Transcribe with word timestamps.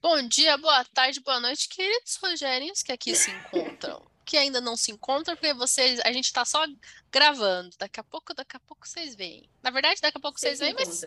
Bom 0.00 0.22
dia, 0.22 0.56
boa 0.56 0.84
tarde, 0.84 1.18
boa 1.18 1.40
noite, 1.40 1.68
queridos 1.68 2.14
Rogérios 2.22 2.84
que 2.84 2.92
aqui 2.92 3.16
se 3.16 3.32
encontram. 3.32 4.08
Que 4.24 4.36
ainda 4.36 4.60
não 4.60 4.76
se 4.76 4.92
encontram, 4.92 5.34
porque 5.34 5.52
vocês, 5.54 5.98
a 6.04 6.12
gente 6.12 6.32
tá 6.32 6.44
só 6.44 6.64
gravando. 7.10 7.74
Daqui 7.76 7.98
a 7.98 8.04
pouco, 8.04 8.32
daqui 8.32 8.56
a 8.56 8.60
pouco 8.60 8.86
vocês 8.86 9.16
veem. 9.16 9.50
Na 9.60 9.70
verdade, 9.70 10.00
daqui 10.00 10.16
a 10.16 10.20
pouco 10.20 10.38
vocês, 10.38 10.58
vocês 10.58 10.72
veem, 10.72 10.86
mas 10.86 11.04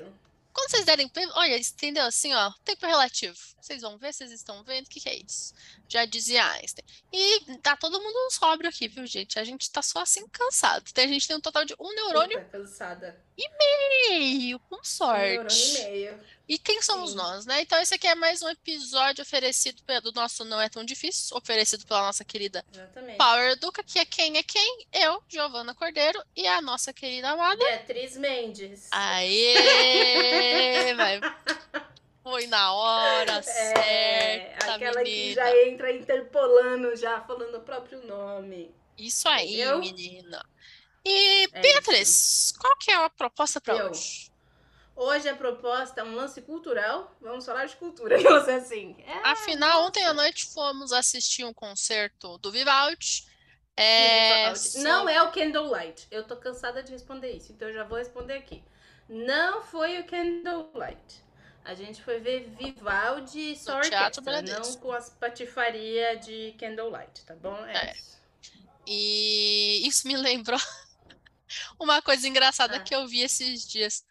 quando 0.54 0.69
vocês 0.69 0.85
derem. 0.85 1.09
Olha, 1.35 1.57
entendeu? 1.57 2.04
Assim, 2.04 2.33
ó, 2.33 2.51
tempo 2.65 2.85
relativo. 2.85 3.38
Vocês 3.62 3.81
vão 3.81 3.97
ver, 3.97 4.13
vocês 4.13 4.32
estão 4.32 4.64
vendo. 4.64 4.86
O 4.88 4.89
que, 4.89 5.00
que 5.00 5.08
é 5.08 5.16
isso? 5.16 5.54
Já 5.88 6.04
dizia 6.05 6.46
Einstein. 6.52 6.86
E 7.14 7.58
tá 7.60 7.78
todo 7.78 8.02
mundo 8.02 8.32
sóbrio 8.32 8.70
aqui, 8.70 8.88
viu, 8.88 9.05
gente? 9.05 9.39
A 9.39 9.44
gente 9.44 9.71
tá 9.71 9.82
só 9.82 10.02
assim 10.02 10.28
cansado. 10.28 10.84
A 10.96 11.08
gente 11.08 11.28
tem 11.28 11.38
um 11.38 11.42
total 11.42 11.64
de 11.64 11.76
um 11.80 11.96
neurônio. 11.96 12.38
Puta, 12.39 12.58
cansada. 12.58 13.23
E 13.44 14.10
meio, 14.10 14.60
com 14.60 14.84
sorte. 14.84 15.55
Um 15.55 15.80
e 15.80 15.84
meio. 15.84 16.20
E 16.48 16.58
quem 16.60 16.82
somos 16.82 17.12
Sim. 17.12 17.16
nós, 17.16 17.46
né? 17.46 17.62
Então, 17.62 17.82
esse 17.82 17.94
aqui 17.96 18.05
é 18.08 18.14
mais 18.14 18.41
um 18.41 18.50
episódio 18.50 19.21
oferecido 19.21 19.82
do 20.04 20.12
nosso 20.12 20.44
Não 20.44 20.59
É 20.59 20.68
Tão 20.68 20.84
Difícil, 20.84 21.36
oferecido 21.38 21.85
pela 21.88 22.02
nossa 22.02 22.26
querida 22.26 22.63
Exatamente. 22.72 23.18
Power 23.18 23.52
Educa, 23.52 23.82
que 23.82 23.98
é 23.98 24.05
quem 24.05 24.38
é 24.38 24.44
quem? 24.44 24.85
Eu, 24.91 25.23
Giovana 25.30 25.73
Cordeiro, 25.73 26.22
e 26.35 26.46
a 26.46 26.62
nossa 26.62 26.91
querida 26.91 27.30
amada 27.30 27.63
Beatriz 27.63 28.18
Mendes. 28.18 28.90
Aê! 28.91 29.55
Vai. 30.96 31.21
Foi 32.21 32.46
na 32.48 32.73
hora 32.73 33.38
é, 33.38 33.41
certa, 33.41 34.76
Aquela 34.76 35.02
menina. 35.02 35.04
que 35.05 35.34
já 35.34 35.66
entra 35.66 35.91
interpolando, 35.91 36.96
já 36.96 37.21
falando 37.21 37.55
o 37.55 37.62
próprio 37.62 38.05
nome. 38.05 38.76
Isso 38.98 39.27
aí, 39.27 39.55
Entendeu? 39.62 39.80
menina. 39.80 40.46
E, 41.05 41.44
é 41.44 41.62
Beatriz, 41.62 42.10
isso. 42.10 42.60
qual 42.60 42.76
que 42.78 42.91
é 42.91 42.96
a 42.96 43.10
proposta 43.10 43.60
para 43.60 43.90
hoje? 43.90 44.32
Hoje 44.96 45.30
a 45.30 45.36
proposta 45.36 46.02
é 46.02 46.04
um 46.04 46.14
lance 46.14 46.41
cultural. 46.41 47.16
Vamos 47.20 47.46
falar 47.46 47.66
de 47.66 47.76
cultura, 47.76 48.18
você 48.22 48.52
assim. 48.52 48.96
É, 49.05 49.30
Afinal, 49.30 49.84
ontem 49.84 50.05
à 50.05 50.14
noite 50.14 50.46
fomos 50.46 50.91
assistir 50.91 51.44
um 51.44 51.54
concerto 51.54 52.38
do 52.38 52.52
Vivaldi. 52.52 53.26
É... 53.76 54.54
Não 54.84 55.10
é 55.10 55.24
o 55.24 55.32
Candlelight. 55.32 56.08
Eu 56.12 56.24
tô 56.24 56.35
cansada 56.35 56.84
de 56.84 56.91
responder 56.91 57.32
isso, 57.32 57.52
então 57.52 57.70
eu 57.70 57.74
já 57.74 57.84
vou 57.84 57.98
responder 57.98 58.34
aqui. 58.34 58.63
Não 59.10 59.63
foi 59.63 59.99
o 59.99 60.05
Candlelight. 60.05 61.24
A 61.63 61.74
gente 61.74 62.02
foi 62.04 62.20
ver 62.20 62.49
Vivaldi 62.58 63.55
só 63.55 63.77
orquestra, 63.77 64.41
não 64.41 64.75
com 64.78 64.91
as 64.91 65.09
patifaria 65.09 66.18
de 66.18 66.56
Candlelight, 66.59 67.24
tá 67.25 67.36
bom? 67.36 67.56
É, 67.66 67.90
é. 67.90 67.94
Isso. 67.94 68.22
E 68.88 69.88
isso 69.88 70.08
me 70.08 70.18
lembrou 70.18 70.59
uma 71.80 72.02
coisa 72.02 72.28
engraçada 72.28 72.78
ah. 72.78 72.80
que 72.80 72.94
eu 72.94 73.07
vi 73.07 73.22
esses 73.22 73.68
dias. 73.68 74.03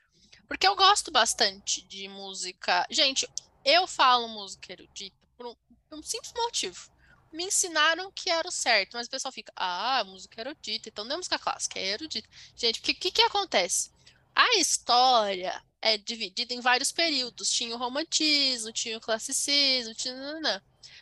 Porque 0.46 0.66
eu 0.66 0.74
gosto 0.74 1.10
bastante 1.10 1.82
de 1.82 2.08
música. 2.08 2.86
Gente, 2.90 3.28
eu 3.64 3.86
falo 3.86 4.28
música 4.28 4.72
erudita 4.72 5.16
por 5.36 5.46
um, 5.46 5.54
por 5.88 5.98
um 5.98 6.02
simples 6.02 6.32
motivo. 6.36 6.90
Me 7.32 7.44
ensinaram 7.44 8.10
que 8.10 8.28
era 8.28 8.48
o 8.48 8.50
certo, 8.50 8.94
mas 8.94 9.06
o 9.06 9.10
pessoal 9.10 9.30
fica, 9.30 9.52
ah, 9.54 10.02
música 10.04 10.40
erudita, 10.40 10.88
então 10.88 11.04
não 11.04 11.14
é 11.14 11.16
música 11.18 11.38
clássica, 11.38 11.78
é 11.78 11.92
erudita. 11.92 12.28
Gente, 12.56 12.80
o 12.80 12.82
que, 12.82 12.94
que, 12.94 13.12
que 13.12 13.22
acontece? 13.22 13.92
A 14.34 14.56
história 14.58 15.62
é 15.80 15.96
dividida 15.96 16.52
em 16.52 16.60
vários 16.60 16.90
períodos. 16.90 17.50
Tinha 17.50 17.74
o 17.74 17.78
romantismo, 17.78 18.72
tinha 18.72 18.98
o 18.98 19.00
classicismo, 19.00 19.94
tinha... 19.94 20.14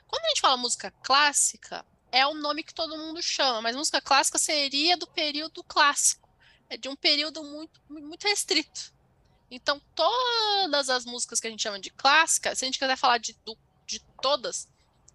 Quando 0.07 0.25
a 0.25 0.29
gente 0.29 0.41
fala 0.41 0.57
música 0.57 0.91
clássica, 1.03 1.85
é 2.11 2.27
o 2.27 2.35
nome 2.35 2.63
que 2.63 2.75
todo 2.75 2.97
mundo 2.97 3.23
chama, 3.23 3.63
mas 3.63 3.77
música 3.77 4.01
clássica 4.01 4.39
seria 4.39 4.97
do 4.97 5.07
período 5.07 5.63
clássico. 5.65 6.28
É 6.69 6.77
de 6.77 6.89
um 6.89 6.97
período 6.97 7.43
muito, 7.43 7.81
muito 7.89 8.27
restrito. 8.27 8.93
Então, 9.51 9.81
todas 9.95 10.91
as 10.91 11.05
músicas 11.05 11.41
que 11.41 11.47
a 11.47 11.51
gente 11.51 11.63
chama 11.63 11.81
de 11.81 11.91
clássica, 11.91 12.55
se 12.55 12.65
a 12.65 12.67
gente 12.67 12.79
quiser 12.79 12.97
falar 12.97 13.19
de, 13.19 13.37
de 13.87 14.01
todas, 14.21 14.69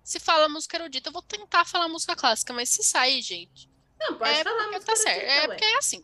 se 0.04 0.20
fala 0.20 0.50
música 0.50 0.78
erudita, 0.78 1.10
eu 1.10 1.14
vou 1.14 1.22
tentar 1.22 1.66
falar 1.66 1.88
música 1.88 2.16
clássica, 2.16 2.52
mas 2.52 2.70
se 2.70 2.84
sair, 2.84 3.22
gente. 3.22 3.70
Não, 4.00 4.18
pode 4.18 4.32
é 4.32 4.44
falar 4.44 4.68
música 4.68 4.86
tá 4.86 4.96
certo. 4.96 5.22
Erudita, 5.22 5.44
é 5.44 5.48
porque 5.48 5.64
é 5.64 5.78
assim. 5.78 6.04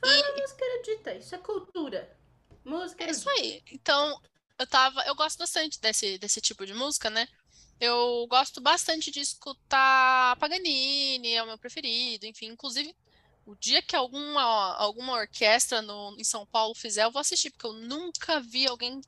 Fala 0.00 0.12
e... 0.14 0.40
música 0.40 0.64
erudita, 0.64 1.14
isso 1.14 1.34
é 1.34 1.38
cultura. 1.38 2.18
Música 2.64 3.04
erudita. 3.04 3.04
É 3.04 3.10
isso 3.10 3.30
aí. 3.30 3.62
Então, 3.70 4.20
eu 4.58 4.66
tava. 4.66 5.02
Eu 5.02 5.14
gosto 5.14 5.38
bastante 5.38 5.78
desse, 5.80 6.18
desse 6.18 6.40
tipo 6.40 6.64
de 6.64 6.72
música, 6.72 7.10
né? 7.10 7.28
Eu 7.78 8.26
gosto 8.28 8.60
bastante 8.60 9.10
de 9.10 9.20
escutar 9.20 10.34
Paganini, 10.36 11.34
é 11.34 11.42
o 11.42 11.46
meu 11.46 11.58
preferido, 11.58 12.26
enfim, 12.26 12.46
inclusive 12.46 12.94
o 13.48 13.56
dia 13.56 13.80
que 13.80 13.96
alguma, 13.96 14.74
alguma 14.76 15.14
orquestra 15.14 15.80
no, 15.80 16.14
em 16.18 16.24
São 16.24 16.44
Paulo 16.44 16.74
fizer, 16.74 17.04
eu 17.04 17.10
vou 17.10 17.20
assistir, 17.20 17.50
porque 17.50 17.66
eu 17.66 17.72
nunca 17.72 18.40
vi 18.40 18.68
alguém 18.68 19.00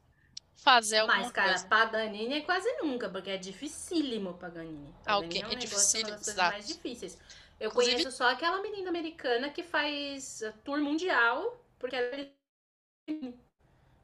fazer 0.56 1.00
alguma 1.00 1.18
Mas, 1.18 1.30
cara, 1.30 1.50
coisa. 1.50 1.66
Paganini 1.66 2.34
é 2.36 2.40
quase 2.40 2.72
nunca, 2.78 3.06
porque 3.10 3.28
é 3.28 3.36
dificílimo 3.36 4.32
Paganini. 4.32 4.94
Ah, 5.04 5.18
ok, 5.18 5.42
é, 5.42 5.46
um 5.46 5.52
é 5.52 5.54
dificílimo, 5.56 6.16
exato. 6.16 6.52
mais 6.52 6.66
difíceis. 6.66 7.18
Eu 7.60 7.68
Inclusive... 7.68 7.96
conheço 7.96 8.16
só 8.16 8.30
aquela 8.30 8.62
menina 8.62 8.88
americana 8.88 9.50
que 9.50 9.62
faz 9.62 10.42
tour 10.64 10.78
mundial, 10.78 11.62
porque 11.78 11.96
ela 11.96 12.16
é 12.16 12.30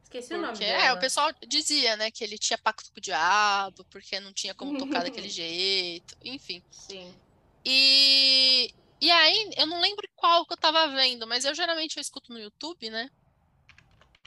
Esqueci 0.03 0.29
porque, 0.29 0.35
o 0.35 0.43
nome 0.43 0.59
dela. 0.59 0.85
É, 0.85 0.93
o 0.93 1.01
pessoal 1.01 1.33
dizia, 1.49 1.97
né, 1.97 2.11
que 2.11 2.23
ele 2.23 2.37
tinha 2.37 2.59
pacto 2.59 2.93
com 2.93 2.99
o 2.99 3.03
diabo, 3.03 3.87
porque 3.87 4.21
não 4.21 4.35
tinha 4.35 4.55
como 4.55 4.79
tocar 4.79 5.03
daquele 5.03 5.31
jeito, 5.31 6.15
enfim. 6.23 6.63
Sim. 6.71 7.15
E 7.65 8.75
e 9.01 9.11
aí, 9.11 9.51
eu 9.57 9.67
não 9.67 9.81
lembro 9.81 10.09
qual 10.15 10.47
que 10.47 10.53
eu 10.53 10.57
tava 10.57 10.89
vendo, 10.89 11.27
mas 11.27 11.45
eu 11.45 11.55
geralmente 11.55 11.97
eu 11.97 12.01
escuto 12.01 12.33
no 12.33 12.39
YouTube, 12.39 12.91
né? 12.91 13.11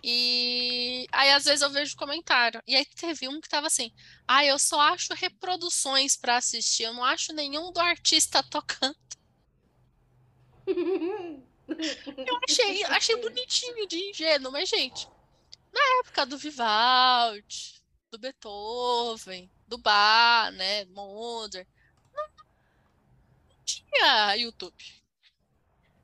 E 0.04 1.08
aí, 1.12 1.32
às 1.32 1.46
vezes, 1.46 1.62
eu 1.62 1.70
vejo 1.70 1.96
comentário. 1.98 2.62
E 2.66 2.76
aí 2.76 2.86
teve 2.86 3.28
um 3.28 3.42
que 3.42 3.50
tava 3.50 3.68
assim: 3.68 3.92
ah, 4.28 4.46
eu 4.46 4.58
só 4.58 4.80
acho 4.80 5.14
reproduções 5.14 6.16
para 6.16 6.38
assistir, 6.38 6.84
eu 6.84 6.94
não 6.94 7.04
acho 7.04 7.34
nenhum 7.34 7.72
do 7.72 7.80
artista 7.80 8.42
tocando. 8.44 8.96
eu 10.68 12.40
achei, 12.48 12.84
achei 12.86 13.16
bonitinho 13.18 13.88
de 13.88 13.98
ingênuo, 14.10 14.52
mas, 14.52 14.70
gente, 14.70 15.08
na 15.74 15.82
época 16.02 16.26
do 16.26 16.38
Vivaldi, 16.38 17.82
do 18.12 18.18
Beethoven, 18.18 19.52
do 19.68 19.78
Bach, 19.78 20.52
né, 20.54 20.86
Mozart, 20.86 21.68
tinha 23.70 24.36
YouTube. 24.36 24.76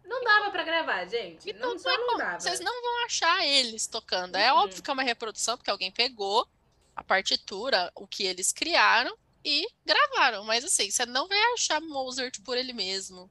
Não 0.03 0.23
dava 0.23 0.51
para 0.51 0.63
gravar, 0.63 1.05
gente. 1.05 1.49
Então, 1.49 1.71
não, 1.71 1.79
só 1.79 1.97
não 1.97 2.17
dava. 2.17 2.39
Vocês 2.39 2.59
não 2.59 2.81
vão 2.81 3.05
achar 3.05 3.45
eles 3.45 3.87
tocando. 3.87 4.35
É 4.35 4.53
uhum. 4.53 4.59
óbvio 4.59 4.83
que 4.83 4.89
é 4.89 4.93
uma 4.93 5.03
reprodução, 5.03 5.57
porque 5.57 5.71
alguém 5.71 5.91
pegou 5.91 6.47
a 6.95 7.03
partitura, 7.03 7.91
o 7.95 8.07
que 8.07 8.23
eles 8.23 8.51
criaram, 8.51 9.17
e 9.43 9.67
gravaram. 9.85 10.43
Mas 10.43 10.63
assim, 10.63 10.89
você 10.89 11.05
não 11.05 11.27
vai 11.27 11.39
achar 11.53 11.81
Mozart 11.81 12.39
por 12.41 12.57
ele 12.57 12.73
mesmo. 12.73 13.29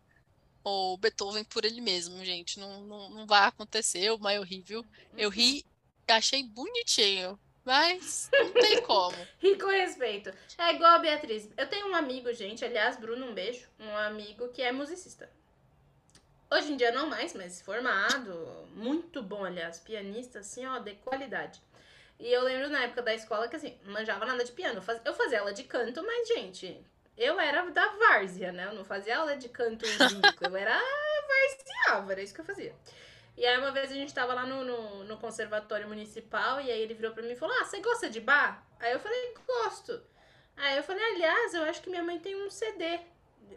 Ou 0.62 0.96
Beethoven 0.96 1.44
por 1.44 1.64
ele 1.64 1.80
mesmo, 1.80 2.24
gente. 2.24 2.58
Não, 2.58 2.82
não, 2.82 3.10
não 3.10 3.26
vai 3.26 3.46
acontecer. 3.46 4.10
O 4.10 4.18
mais 4.18 4.40
horrível. 4.40 4.84
Eu 5.16 5.28
ri, 5.28 5.64
achei 6.08 6.42
bonitinho. 6.42 7.38
Mas 7.64 8.28
não 8.32 8.52
tem 8.52 8.82
como. 8.82 9.16
e 9.42 9.56
com 9.56 9.68
respeito. 9.68 10.30
É 10.58 10.74
igual 10.74 10.92
a 10.92 10.98
Beatriz. 10.98 11.48
Eu 11.56 11.66
tenho 11.66 11.88
um 11.88 11.94
amigo, 11.94 12.32
gente, 12.32 12.64
aliás, 12.64 12.96
Bruno, 12.96 13.26
um 13.26 13.34
beijo. 13.34 13.66
Um 13.80 13.96
amigo 13.96 14.48
que 14.48 14.62
é 14.62 14.70
musicista. 14.70 15.30
Hoje 16.50 16.72
em 16.72 16.76
dia 16.76 16.92
não 16.92 17.08
mais, 17.08 17.34
mas 17.34 17.62
formado. 17.62 18.68
Muito 18.74 19.22
bom, 19.22 19.44
aliás. 19.44 19.78
Pianista, 19.78 20.40
assim, 20.40 20.66
ó, 20.66 20.78
de 20.78 20.94
qualidade. 20.96 21.60
E 22.18 22.30
eu 22.30 22.42
lembro 22.42 22.68
na 22.68 22.84
época 22.84 23.02
da 23.02 23.14
escola 23.14 23.48
que, 23.48 23.56
assim, 23.56 23.76
não 23.82 23.92
manjava 23.92 24.26
nada 24.26 24.44
de 24.44 24.52
piano. 24.52 24.82
Eu 25.04 25.14
fazia 25.14 25.40
aula 25.40 25.52
de 25.52 25.64
canto, 25.64 26.02
mas, 26.04 26.28
gente, 26.28 26.80
eu 27.16 27.40
era 27.40 27.68
da 27.70 27.88
várzea, 27.96 28.52
né? 28.52 28.66
Eu 28.66 28.74
não 28.74 28.84
fazia 28.84 29.18
aula 29.18 29.36
de 29.36 29.48
canto 29.48 29.84
lírico. 29.84 30.44
Eu 30.44 30.56
era 30.56 30.80
varziava, 31.26 32.12
era 32.12 32.22
isso 32.22 32.34
que 32.34 32.40
eu 32.40 32.44
fazia. 32.44 32.74
E 33.36 33.44
aí 33.44 33.58
uma 33.58 33.72
vez 33.72 33.90
a 33.90 33.94
gente 33.94 34.14
tava 34.14 34.32
lá 34.32 34.46
no, 34.46 34.64
no, 34.64 35.04
no, 35.04 35.16
conservatório 35.18 35.88
municipal 35.88 36.60
e 36.60 36.70
aí 36.70 36.80
ele 36.80 36.94
virou 36.94 37.12
pra 37.12 37.22
mim 37.22 37.32
e 37.32 37.36
falou: 37.36 37.54
Ah, 37.60 37.64
você 37.64 37.80
gosta 37.80 38.08
de 38.08 38.20
bar? 38.20 38.64
Aí 38.78 38.92
eu 38.92 39.00
falei, 39.00 39.34
gosto. 39.46 40.00
Aí 40.56 40.76
eu 40.76 40.84
falei, 40.84 41.04
aliás, 41.04 41.54
eu 41.54 41.64
acho 41.64 41.82
que 41.82 41.90
minha 41.90 42.02
mãe 42.02 42.18
tem 42.18 42.36
um 42.36 42.48
CD 42.48 43.00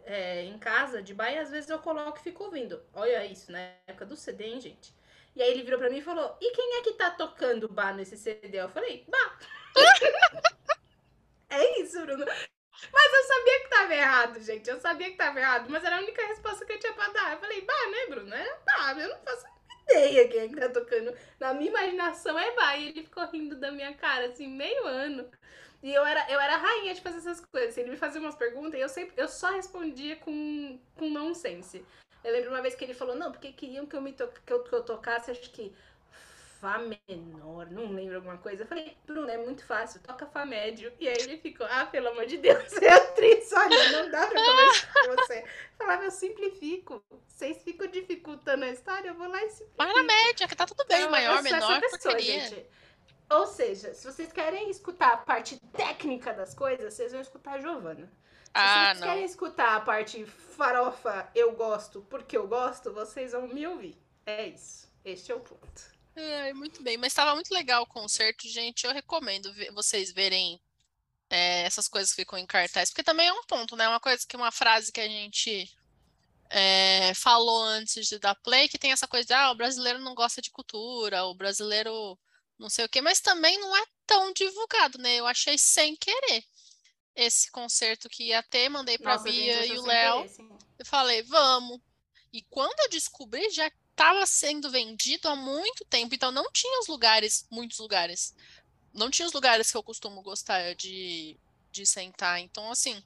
é, 0.05 0.43
em 0.43 0.57
casa 0.57 1.01
de 1.01 1.13
bar 1.13 1.31
e 1.31 1.37
às 1.37 1.51
vezes 1.51 1.69
eu 1.69 1.77
coloco 1.79 2.17
e 2.17 2.21
fico 2.21 2.45
ouvindo. 2.45 2.81
Olha 2.93 3.23
isso, 3.25 3.51
na 3.51 3.59
época 3.85 4.05
do 4.05 4.15
CD, 4.15 4.45
hein, 4.45 4.61
gente? 4.61 4.95
E 5.35 5.43
aí 5.43 5.51
ele 5.51 5.61
virou 5.61 5.79
pra 5.79 5.89
mim 5.89 5.97
e 5.97 6.03
falou: 6.03 6.35
E 6.41 6.51
quem 6.51 6.77
é 6.77 6.81
que 6.81 6.93
tá 6.93 7.11
tocando 7.11 7.69
bar 7.69 7.95
nesse 7.95 8.17
CD? 8.17 8.59
Eu 8.59 8.69
falei, 8.69 9.05
bar. 9.07 9.39
é 11.49 11.81
isso, 11.81 12.01
Bruno. 12.01 12.25
Mas 12.25 13.13
eu 13.13 13.23
sabia 13.23 13.59
que 13.59 13.69
tava 13.69 13.95
errado, 13.95 14.39
gente. 14.41 14.69
Eu 14.69 14.79
sabia 14.79 15.11
que 15.11 15.17
tava 15.17 15.39
errado, 15.39 15.69
mas 15.69 15.83
era 15.83 15.97
a 15.97 16.01
única 16.01 16.25
resposta 16.25 16.65
que 16.65 16.73
eu 16.73 16.79
tinha 16.79 16.93
pra 16.93 17.09
dar. 17.09 17.33
Eu 17.33 17.39
falei, 17.39 17.61
bah, 17.61 17.89
né, 17.91 18.05
Bruno? 18.07 18.33
É, 18.33 18.57
bah, 18.65 18.93
eu 18.97 19.09
não 19.09 19.19
faço 19.19 19.45
ideia 19.89 20.27
quem 20.27 20.39
é 20.41 20.47
que 20.49 20.55
tá 20.55 20.69
tocando. 20.69 21.13
Na 21.39 21.53
minha 21.53 21.69
imaginação 21.69 22.37
é 22.37 22.51
vai. 22.51 22.81
E 22.81 22.87
ele 22.89 23.03
ficou 23.03 23.25
rindo 23.27 23.55
da 23.55 23.71
minha 23.71 23.93
cara, 23.93 24.27
assim, 24.27 24.47
meio 24.47 24.85
ano. 24.85 25.29
E 25.81 25.93
eu 25.93 26.05
era, 26.05 26.29
eu 26.31 26.39
era 26.39 26.57
rainha 26.57 26.93
de 26.93 27.01
fazer 27.01 27.17
essas 27.17 27.39
coisas. 27.39 27.77
Ele 27.77 27.91
me 27.91 27.97
fazia 27.97 28.19
umas 28.19 28.35
perguntas 28.35 28.79
e 28.79 28.83
eu 28.83 28.89
sempre 28.89 29.13
eu 29.17 29.27
só 29.27 29.51
respondia 29.51 30.15
com, 30.17 30.79
com 30.95 31.09
nonsense. 31.09 31.83
Eu 32.23 32.33
lembro 32.33 32.49
uma 32.49 32.61
vez 32.61 32.75
que 32.75 32.83
ele 32.83 32.93
falou, 32.93 33.15
não, 33.15 33.31
porque 33.31 33.53
queriam 33.53 33.85
que 33.85 33.95
eu 33.95 34.01
me 34.01 34.11
to 34.11 34.27
que 34.45 34.51
eu, 34.51 34.63
que 34.63 34.73
eu 34.73 34.83
tocasse, 34.83 35.31
acho 35.31 35.49
que 35.51 35.73
Fá 36.59 36.79
menor, 36.79 37.69
não 37.69 37.91
lembro 37.91 38.15
alguma 38.15 38.37
coisa. 38.37 38.63
Eu 38.63 38.67
falei, 38.67 38.97
Bruno, 39.05 39.29
é 39.29 39.37
muito 39.37 39.63
fácil, 39.63 40.01
toca 40.01 40.25
Fá 40.25 40.45
médio. 40.45 40.91
E 40.99 41.07
aí 41.07 41.15
ele 41.19 41.37
ficou, 41.37 41.67
ah, 41.69 41.85
pelo 41.85 42.09
amor 42.09 42.25
de 42.25 42.37
Deus, 42.37 42.73
Beatriz, 42.79 43.51
olha, 43.53 43.91
não 43.91 44.09
dá 44.09 44.25
pra 44.25 44.43
conversar 44.43 44.93
com 44.93 45.15
você. 45.15 45.39
Eu 45.39 45.77
falava, 45.77 46.03
eu 46.05 46.11
simplifico. 46.11 47.03
Vocês 47.27 47.61
ficam 47.61 47.87
dificultando 47.87 48.65
a 48.65 48.69
história, 48.69 49.09
eu 49.09 49.15
vou 49.15 49.27
lá 49.27 49.43
e 49.43 49.49
simplifico. 49.49 49.77
Vai 49.77 49.93
na 49.93 50.03
média, 50.03 50.47
que 50.47 50.55
tá 50.55 50.65
tudo 50.65 50.83
bem, 50.85 50.99
então, 50.99 51.11
maior, 51.11 51.43
menor, 51.43 51.79
pessoa, 51.81 52.19
gente. 52.19 52.65
Ou 53.29 53.45
seja, 53.45 53.93
se 53.93 54.05
vocês 54.05 54.31
querem 54.31 54.69
escutar 54.69 55.13
a 55.13 55.17
parte 55.17 55.59
técnica 55.73 56.33
das 56.33 56.55
coisas, 56.55 56.93
vocês 56.93 57.11
vão 57.11 57.21
escutar 57.21 57.53
a 57.53 57.59
Giovana. 57.59 58.05
Se 58.45 58.51
ah, 58.53 58.85
vocês 58.85 58.99
não. 58.99 59.07
querem 59.07 59.25
escutar 59.25 59.75
a 59.75 59.81
parte 59.81 60.25
farofa, 60.25 61.29
eu 61.35 61.51
gosto 61.51 62.01
porque 62.09 62.35
eu 62.35 62.47
gosto, 62.47 62.93
vocês 62.93 63.33
vão 63.33 63.47
me 63.47 63.67
ouvir. 63.67 63.95
É 64.25 64.47
isso. 64.47 64.87
Este 65.03 65.31
é 65.31 65.35
o 65.35 65.39
ponto. 65.39 65.96
É, 66.17 66.51
muito 66.51 66.81
bem, 66.81 66.97
mas 66.97 67.11
estava 67.11 67.35
muito 67.35 67.53
legal 67.53 67.83
o 67.83 67.87
concerto, 67.87 68.47
gente. 68.47 68.85
Eu 68.85 68.91
recomendo 68.91 69.53
vocês 69.71 70.11
verem 70.11 70.59
é, 71.29 71.61
essas 71.61 71.87
coisas 71.87 72.09
que 72.09 72.23
ficam 72.23 72.39
em 72.39 72.45
cartaz, 72.45 72.89
porque 72.89 73.03
também 73.03 73.27
é 73.27 73.33
um 73.33 73.43
ponto, 73.43 73.75
né? 73.75 73.87
Uma 73.87 73.99
coisa 73.99 74.25
que 74.27 74.35
uma 74.35 74.51
frase 74.51 74.91
que 74.91 74.99
a 74.99 75.07
gente 75.07 75.71
é, 76.49 77.13
falou 77.13 77.61
antes 77.61 78.07
de 78.07 78.17
dar 78.17 78.33
play, 78.33 78.67
que 78.67 78.79
tem 78.79 78.91
essa 78.91 79.07
coisa 79.07 79.27
de 79.27 79.33
ah, 79.33 79.51
o 79.51 79.55
brasileiro 79.55 79.99
não 79.99 80.15
gosta 80.15 80.41
de 80.41 80.49
cultura, 80.49 81.23
o 81.25 81.35
brasileiro 81.35 82.17
não 82.57 82.67
sei 82.67 82.85
o 82.85 82.89
quê, 82.89 82.99
mas 82.99 83.19
também 83.19 83.59
não 83.59 83.77
é 83.77 83.85
tão 84.07 84.33
divulgado, 84.33 84.97
né? 84.97 85.17
Eu 85.17 85.27
achei 85.27 85.55
sem 85.55 85.95
querer 85.95 86.43
esse 87.15 87.51
concerto 87.51 88.09
que 88.09 88.29
ia 88.29 88.41
ter, 88.41 88.69
mandei 88.69 88.97
para 88.97 89.19
Bia 89.19 89.67
e 89.67 89.77
o 89.77 89.85
Léo. 89.85 90.25
Eu 90.79 90.85
falei, 90.85 91.21
vamos. 91.21 91.79
E 92.33 92.41
quando 92.41 92.79
eu 92.79 92.89
descobri, 92.89 93.49
já 93.51 93.69
estava 93.97 94.23
sendo 94.27 94.69
vendido 94.69 95.27
há 95.27 95.35
muito 95.35 95.83
tempo, 95.85 96.13
então 96.13 96.31
não 96.31 96.51
tinha 96.51 96.79
os 96.79 96.87
lugares, 96.87 97.47
muitos 97.49 97.79
lugares. 97.79 98.35
Não 98.93 99.09
tinha 99.09 99.27
os 99.27 99.33
lugares 99.33 99.71
que 99.71 99.77
eu 99.77 99.81
costumo 99.81 100.21
gostar 100.21 100.75
de, 100.75 101.35
de 101.71 101.85
sentar. 101.85 102.39
Então, 102.39 102.71
assim, 102.71 103.03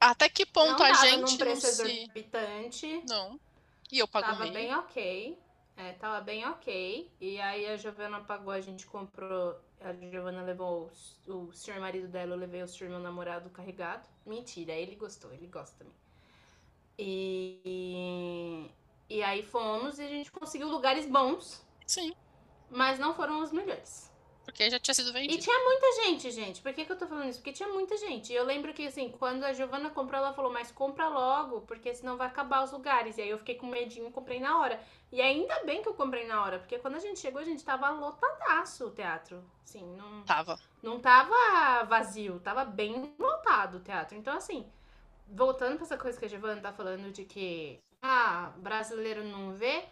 até 0.00 0.28
que 0.28 0.46
ponto 0.46 0.78
não 0.78 0.86
a 0.86 0.94
gente 0.94 1.32
num 1.32 1.36
preço 1.36 1.66
não 1.66 1.72
se... 1.72 1.82
exorbitante. 1.82 3.02
Não. 3.08 3.40
E 3.90 3.98
eu 3.98 4.06
pago 4.06 4.26
Tava 4.28 4.44
meio. 4.44 4.54
bem 4.54 4.74
ok. 4.74 5.38
É, 5.76 5.92
tava 5.94 6.20
bem 6.20 6.46
ok. 6.46 7.10
E 7.20 7.40
aí 7.40 7.66
a 7.66 7.76
Giovana 7.76 8.20
pagou, 8.20 8.52
a 8.52 8.60
gente 8.60 8.86
comprou. 8.86 9.60
A 9.80 9.92
Giovana 9.92 10.42
levou 10.42 10.90
o, 11.26 11.32
o 11.32 11.52
senhor 11.52 11.80
marido 11.80 12.08
dela, 12.08 12.34
eu 12.34 12.38
levei 12.38 12.62
o 12.62 12.68
senhor 12.68 12.90
meu 12.90 13.00
namorado 13.00 13.50
carregado. 13.50 14.08
Mentira, 14.24 14.72
ele 14.72 14.94
gostou, 14.94 15.32
ele 15.32 15.46
gosta 15.46 15.76
também. 15.78 15.94
E 16.98 18.70
e 19.16 19.22
aí 19.22 19.42
fomos 19.42 19.98
e 19.98 20.02
a 20.02 20.08
gente 20.08 20.30
conseguiu 20.30 20.68
lugares 20.68 21.06
bons. 21.06 21.64
Sim. 21.86 22.14
Mas 22.70 22.98
não 22.98 23.14
foram 23.14 23.42
os 23.42 23.50
melhores. 23.50 24.12
Porque 24.44 24.70
já 24.70 24.78
tinha 24.78 24.94
sido 24.94 25.12
vendido. 25.12 25.34
E 25.34 25.38
tinha 25.38 25.58
muita 25.64 25.92
gente, 26.04 26.30
gente. 26.30 26.62
Por 26.62 26.72
que, 26.72 26.84
que 26.84 26.92
eu 26.92 26.96
tô 26.96 27.06
falando 27.06 27.28
isso? 27.28 27.40
Porque 27.40 27.52
tinha 27.52 27.68
muita 27.68 27.96
gente. 27.96 28.32
E 28.32 28.36
eu 28.36 28.44
lembro 28.44 28.72
que, 28.72 28.86
assim, 28.86 29.10
quando 29.18 29.42
a 29.42 29.52
Giovana 29.52 29.90
comprou, 29.90 30.20
ela 30.20 30.32
falou, 30.32 30.52
mas 30.52 30.70
compra 30.70 31.08
logo, 31.08 31.62
porque 31.62 31.92
senão 31.92 32.16
vai 32.16 32.28
acabar 32.28 32.62
os 32.62 32.70
lugares. 32.70 33.18
E 33.18 33.22
aí 33.22 33.30
eu 33.30 33.38
fiquei 33.38 33.56
com 33.56 33.66
medinho 33.66 34.08
e 34.08 34.12
comprei 34.12 34.38
na 34.38 34.58
hora. 34.60 34.80
E 35.10 35.20
ainda 35.20 35.64
bem 35.64 35.82
que 35.82 35.88
eu 35.88 35.94
comprei 35.94 36.26
na 36.28 36.44
hora, 36.44 36.58
porque 36.60 36.78
quando 36.78 36.94
a 36.94 37.00
gente 37.00 37.18
chegou, 37.18 37.40
a 37.40 37.44
gente 37.44 37.64
tava 37.64 37.90
lotadaço 37.90 38.86
o 38.86 38.90
teatro. 38.90 39.42
Sim, 39.64 39.96
não. 39.96 40.22
Tava. 40.22 40.60
Não 40.80 41.00
tava 41.00 41.84
vazio, 41.84 42.38
tava 42.38 42.64
bem 42.64 43.14
lotado 43.18 43.78
o 43.78 43.80
teatro. 43.80 44.16
Então, 44.16 44.36
assim, 44.36 44.64
voltando 45.26 45.74
pra 45.74 45.86
essa 45.86 45.98
coisa 45.98 46.18
que 46.18 46.24
a 46.24 46.28
Giovana 46.28 46.60
tá 46.60 46.72
falando 46.72 47.10
de 47.10 47.24
que 47.24 47.80
ah, 48.02 48.52
brasileiro 48.58 49.24
não 49.24 49.52
vê. 49.54 49.84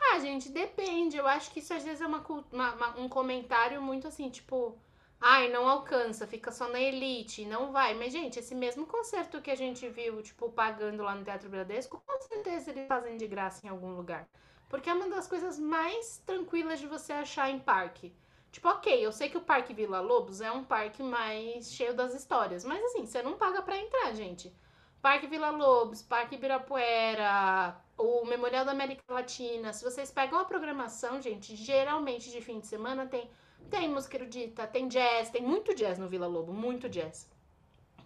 Ah, 0.00 0.18
gente, 0.18 0.48
depende. 0.50 1.16
Eu 1.16 1.26
acho 1.26 1.50
que 1.50 1.60
isso 1.60 1.72
às 1.74 1.82
vezes 1.84 2.00
é 2.00 2.06
uma, 2.06 2.24
uma, 2.52 2.98
um 2.98 3.08
comentário 3.08 3.80
muito 3.82 4.06
assim, 4.08 4.28
tipo, 4.30 4.78
ai, 5.20 5.48
não 5.48 5.68
alcança, 5.68 6.26
fica 6.26 6.52
só 6.52 6.68
na 6.68 6.80
elite, 6.80 7.44
não 7.44 7.72
vai. 7.72 7.94
Mas, 7.94 8.12
gente, 8.12 8.38
esse 8.38 8.54
mesmo 8.54 8.86
concerto 8.86 9.40
que 9.40 9.50
a 9.50 9.54
gente 9.56 9.88
viu, 9.88 10.22
tipo, 10.22 10.50
pagando 10.50 11.02
lá 11.02 11.14
no 11.14 11.24
Teatro 11.24 11.48
Bradesco, 11.48 12.02
com 12.06 12.20
certeza 12.22 12.70
eles 12.70 12.86
fazem 12.86 13.16
de 13.16 13.26
graça 13.26 13.66
em 13.66 13.70
algum 13.70 13.94
lugar. 13.96 14.28
Porque 14.68 14.90
é 14.90 14.94
uma 14.94 15.08
das 15.08 15.26
coisas 15.26 15.58
mais 15.58 16.18
tranquilas 16.26 16.80
de 16.80 16.86
você 16.86 17.12
achar 17.12 17.50
em 17.50 17.58
parque. 17.58 18.12
Tipo, 18.50 18.68
ok, 18.68 19.04
eu 19.04 19.12
sei 19.12 19.28
que 19.28 19.36
o 19.36 19.42
Parque 19.42 19.74
Vila 19.74 20.00
Lobos 20.00 20.40
é 20.40 20.50
um 20.50 20.64
parque 20.64 21.02
mais 21.02 21.72
cheio 21.72 21.94
das 21.94 22.14
histórias, 22.14 22.64
mas 22.64 22.82
assim, 22.84 23.04
você 23.06 23.22
não 23.22 23.36
paga 23.36 23.60
pra 23.62 23.78
entrar, 23.78 24.12
gente. 24.14 24.52
Parque 25.00 25.26
Vila 25.26 25.50
Lobos, 25.50 26.02
Parque 26.02 26.34
Ibirapuera, 26.34 27.76
o 27.96 28.24
Memorial 28.24 28.64
da 28.64 28.72
América 28.72 29.02
Latina. 29.08 29.72
Se 29.72 29.84
vocês 29.84 30.10
pegam 30.10 30.38
a 30.38 30.44
programação, 30.44 31.20
gente, 31.20 31.54
geralmente 31.54 32.30
de 32.30 32.40
fim 32.40 32.60
de 32.60 32.66
semana 32.66 33.06
tem 33.06 33.28
tem 33.70 33.88
música 33.88 34.16
erudita, 34.16 34.66
tem 34.66 34.86
jazz, 34.86 35.30
tem 35.30 35.42
muito 35.42 35.74
jazz 35.74 35.98
no 35.98 36.08
Vila 36.08 36.26
Lobo, 36.26 36.52
muito 36.52 36.88
jazz. 36.88 37.28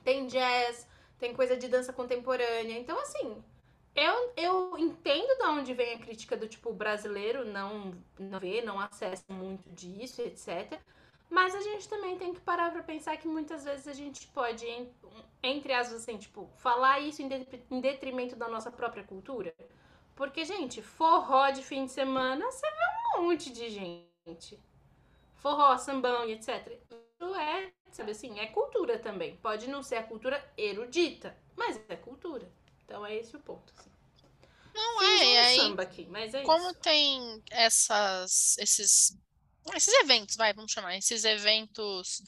Tem 0.03 0.27
jazz, 0.27 0.87
tem 1.19 1.35
coisa 1.35 1.57
de 1.57 1.69
dança 1.69 1.93
contemporânea. 1.93 2.79
Então, 2.79 2.99
assim, 2.99 3.43
eu, 3.95 4.33
eu 4.37 4.79
entendo 4.79 5.37
de 5.37 5.45
onde 5.45 5.75
vem 5.75 5.95
a 5.95 5.99
crítica 5.99 6.37
do 6.37 6.49
tipo 6.49 6.73
brasileiro 6.73 7.45
não, 7.45 7.93
não 8.19 8.41
vê, 8.41 8.63
não 8.63 8.81
acessa 8.81 9.25
muito 9.29 9.69
disso, 9.71 10.23
etc. 10.23 10.81
Mas 11.29 11.55
a 11.55 11.61
gente 11.61 11.89
também 11.89 12.17
tem 12.17 12.33
que 12.33 12.41
parar 12.41 12.73
para 12.73 12.83
pensar 12.83 13.17
que 13.17 13.29
muitas 13.29 13.65
vezes 13.65 13.87
a 13.87 13.93
gente 13.93 14.27
pode, 14.29 14.67
entre 15.43 15.73
aspas, 15.73 16.03
assim, 16.03 16.19
tipo, 16.19 16.51
falar 16.57 17.01
isso 17.01 17.23
em 17.23 17.81
detrimento 17.81 18.37
da 18.37 18.49
nossa 18.49 18.71
própria 18.71 19.05
cultura. 19.05 19.55
Porque, 20.15 20.45
gente, 20.45 20.83
forró 20.83 21.51
de 21.51 21.63
fim 21.63 21.87
de 21.87 21.93
semana, 21.93 22.45
você 22.51 22.67
vê 22.71 23.19
um 23.19 23.23
monte 23.23 23.51
de 23.51 23.71
gente. 23.71 24.61
Forró, 25.37 25.77
sambão 25.79 26.29
e 26.29 26.33
etc. 26.33 26.79
Isso 26.91 27.35
é, 27.35 27.73
sabe 27.91 28.11
assim, 28.11 28.39
é 28.39 28.47
cultura 28.47 28.99
também. 28.99 29.37
Pode 29.37 29.67
não 29.69 29.83
ser 29.83 29.97
a 29.97 30.03
cultura 30.03 30.45
erudita, 30.57 31.37
mas 31.57 31.81
é 31.89 31.97
cultura. 31.97 32.47
Então 32.85 33.07
é 33.07 33.17
esse 33.17 33.35
o 33.35 33.41
ponto, 33.41 33.73
assim. 33.79 33.91
Não 34.75 35.03
é, 35.03 35.05
um 35.05 35.39
aí, 35.39 35.57
samba 35.57 35.83
aqui, 35.83 36.07
mas 36.07 36.35
é 36.35 36.43
como 36.43 36.71
isso. 36.71 36.81
tem 36.81 37.43
essas, 37.51 38.57
esses 38.59 39.19
esses 39.75 39.93
eventos, 39.95 40.37
vai, 40.37 40.53
vamos 40.53 40.73
chamar, 40.73 40.97
esses 40.97 41.25
eventos 41.25 42.23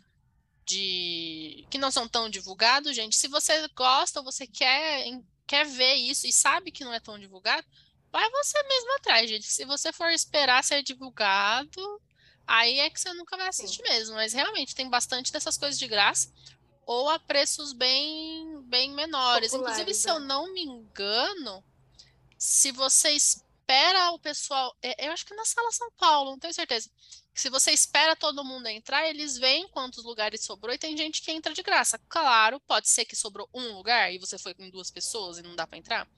de 0.65 1.67
que 1.71 1.79
não 1.79 1.91
são 1.91 2.09
tão 2.09 2.29
divulgados, 2.29 2.95
gente. 2.95 3.17
Se 3.17 3.29
você 3.29 3.67
gosta 3.69 4.21
ou 4.21 4.25
você 4.25 4.47
quer, 4.47 5.05
quer 5.47 5.67
ver 5.67 5.95
isso 5.95 6.27
e 6.27 6.33
sabe 6.33 6.71
que 6.71 6.85
não 6.85 6.93
é 6.93 7.01
tão 7.01 7.19
divulgado, 7.19 7.67
vai 8.11 8.29
você 8.31 8.63
mesmo 8.65 8.97
atrás, 8.97 9.29
gente. 9.29 9.47
Se 9.47 9.65
você 9.65 9.93
for 9.93 10.11
esperar 10.11 10.63
ser 10.63 10.83
divulgado, 10.83 12.01
aí 12.47 12.79
é 12.79 12.91
que 12.91 13.01
você 13.01 13.13
nunca 13.15 13.37
vai 13.37 13.49
assistir 13.49 13.83
Sim. 13.85 13.93
mesmo. 13.93 14.15
Mas 14.15 14.33
realmente 14.33 14.75
tem 14.75 14.89
bastante 14.89 15.33
dessas 15.33 15.57
coisas 15.57 15.79
de 15.79 15.89
graça 15.89 16.33
ou 16.87 17.09
a 17.09 17.19
preços 17.19 17.73
bem, 17.73 18.61
bem 18.63 18.93
menores. 18.93 19.51
Populares, 19.51 19.81
Inclusive, 19.81 19.95
se 19.95 20.09
eu 20.09 20.21
né? 20.21 20.27
não 20.27 20.53
me 20.53 20.63
engano, 20.63 21.65
se 22.39 22.73
você 22.73 23.11
espera 23.11 24.11
o 24.13 24.19
pessoal, 24.19 24.77
é, 24.83 25.07
eu 25.07 25.13
acho 25.13 25.25
que 25.25 25.33
é 25.33 25.37
na 25.37 25.45
sala 25.45 25.71
São 25.73 25.91
Paulo, 25.93 26.33
não 26.33 26.39
tenho 26.39 26.55
certeza 26.55 26.91
se 27.35 27.49
você 27.49 27.71
espera 27.71 28.15
todo 28.15 28.45
mundo 28.45 28.67
entrar, 28.67 29.09
eles 29.09 29.39
veem 29.39 29.67
quantos 29.69 30.05
lugares 30.05 30.45
sobrou 30.45 30.75
e 30.75 30.79
tem 30.79 30.97
gente 30.97 31.23
que 31.23 31.31
entra 31.31 31.55
de 31.55 31.63
graça. 31.63 31.99
Claro, 32.09 32.61
pode 32.61 32.89
ser 32.89 33.05
que 33.05 33.17
sobrou 33.17 33.49
um 33.55 33.75
lugar 33.75 34.13
e 34.13 34.19
você 34.19 34.39
foi 34.39 34.53
com 34.55 34.69
duas 34.69 34.91
pessoas 34.91 35.39
e 35.39 35.43
não 35.43 35.57
dá 35.57 35.67
para 35.67 35.79
entrar. 35.79 36.09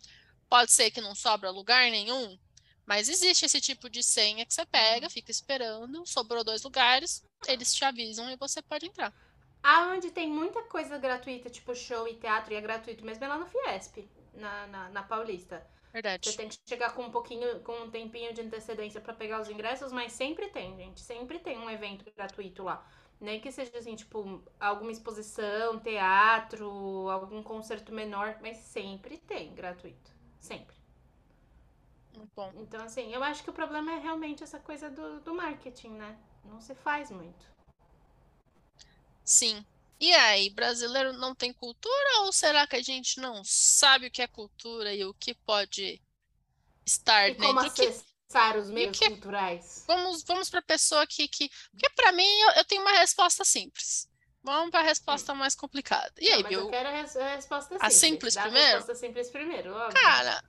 Pode 0.49 0.73
ser 0.73 0.90
que 0.90 1.00
não 1.00 1.14
sobra 1.14 1.50
lugar 1.50 1.90
nenhum, 1.90 2.38
mas 2.85 3.09
existe 3.09 3.47
esse 3.47 3.61
tipo 3.61 3.88
de 3.88 4.02
senha 4.02 4.44
que 4.44 4.52
você 4.52 4.66
pega, 4.66 5.06
uhum. 5.06 5.11
fica 5.11 5.30
esperando, 5.30 6.04
sobrou 6.06 6.42
dois 6.42 6.62
lugares, 6.62 7.23
eles 7.47 7.73
te 7.73 7.85
avisam 7.85 8.30
e 8.30 8.37
você 8.37 8.61
pode 8.61 8.87
entrar. 8.87 9.12
Aonde 9.62 10.11
tem 10.11 10.28
muita 10.28 10.62
coisa 10.64 10.99
gratuita, 10.99 11.49
tipo 11.49 11.75
show 11.75 12.06
e 12.06 12.14
teatro, 12.16 12.52
e 12.52 12.56
é 12.56 12.61
gratuito 12.61 13.04
mesmo, 13.04 13.25
é 13.25 13.28
lá 13.28 13.38
no 13.38 13.47
Fiesp, 13.47 14.06
na, 14.35 14.66
na, 14.66 14.88
na 14.90 15.02
Paulista. 15.02 15.66
Verdade. 15.94 16.28
Você 16.28 16.36
tem 16.36 16.48
que 16.48 16.58
chegar 16.68 16.92
com 16.92 17.04
um 17.04 17.10
pouquinho, 17.10 17.60
com 17.60 17.72
um 17.84 17.88
tempinho 17.88 18.34
de 18.34 18.40
antecedência 18.40 19.00
para 19.00 19.14
pegar 19.14 19.40
os 19.40 19.48
ingressos, 19.48 19.92
mas 19.92 20.12
sempre 20.12 20.48
tem, 20.48 20.76
gente. 20.76 21.00
Sempre 21.00 21.38
tem 21.38 21.56
um 21.56 21.70
evento 21.70 22.04
gratuito 22.16 22.64
lá. 22.64 22.84
Nem 23.20 23.40
que 23.40 23.52
seja 23.52 23.78
assim, 23.78 23.94
tipo, 23.94 24.42
alguma 24.58 24.90
exposição, 24.90 25.78
teatro, 25.78 27.08
algum 27.08 27.44
concerto 27.44 27.92
menor, 27.92 28.38
mas 28.42 28.56
sempre 28.56 29.18
tem 29.18 29.54
gratuito. 29.54 30.10
Sempre. 30.40 30.74
Muito 32.16 32.32
bom. 32.34 32.52
Então, 32.56 32.82
assim, 32.82 33.14
eu 33.14 33.22
acho 33.22 33.44
que 33.44 33.50
o 33.50 33.52
problema 33.52 33.92
é 33.92 33.98
realmente 34.00 34.42
essa 34.42 34.58
coisa 34.58 34.90
do, 34.90 35.20
do 35.20 35.32
marketing, 35.32 35.90
né? 35.90 36.18
Não 36.44 36.60
se 36.60 36.74
faz 36.74 37.08
muito. 37.12 37.46
Sim. 39.24 39.64
E 40.04 40.12
aí, 40.12 40.50
brasileiro 40.50 41.14
não 41.14 41.34
tem 41.34 41.50
cultura 41.50 42.20
ou 42.20 42.30
será 42.30 42.66
que 42.66 42.76
a 42.76 42.82
gente 42.82 43.18
não 43.18 43.42
sabe 43.42 44.08
o 44.08 44.11
que 44.11 44.20
é 44.20 44.26
cultura 44.26 44.92
e 44.92 45.02
o 45.02 45.14
que 45.14 45.32
pode 45.32 45.99
estar 46.84 47.30
e 47.30 47.34
como 47.34 47.58
acessar 47.58 48.58
os 48.58 48.68
meios 48.68 48.99
que... 48.99 49.08
culturais? 49.08 49.82
Vamos, 49.88 50.23
vamos 50.23 50.50
para 50.50 50.58
a 50.58 50.62
pessoa 50.62 51.06
que, 51.06 51.26
que. 51.26 51.49
Porque 51.70 51.88
para 51.96 52.12
mim 52.12 52.23
eu, 52.23 52.50
eu, 52.50 52.64
tenho 52.66 52.82
uma 52.82 52.92
resposta 52.99 53.46
simples. 53.46 54.06
Vamos 54.42 54.70
para 54.70 54.80
a 54.80 54.82
resposta 54.82 55.32
hum. 55.32 55.37
mais 55.37 55.54
complicada. 55.54 56.12
E 56.18 56.28
não, 56.28 56.37
aí, 56.37 56.42
mas 56.42 56.50
Bill? 56.50 56.61
Eu 56.61 56.68
quero 56.68 56.88
a, 56.90 56.92
res 56.92 57.16
a 57.16 57.37
resposta 57.37 57.68
simples. 57.70 57.82
A 57.82 57.90
simples 57.90 58.34
Dá 58.34 58.42
primeiro? 58.42 58.66
A 58.66 58.76
resposta 58.76 58.94
simples 58.94 59.30
primeiro, 59.30 59.75
óbvio. 59.75 60.02
Cara, 60.02 60.44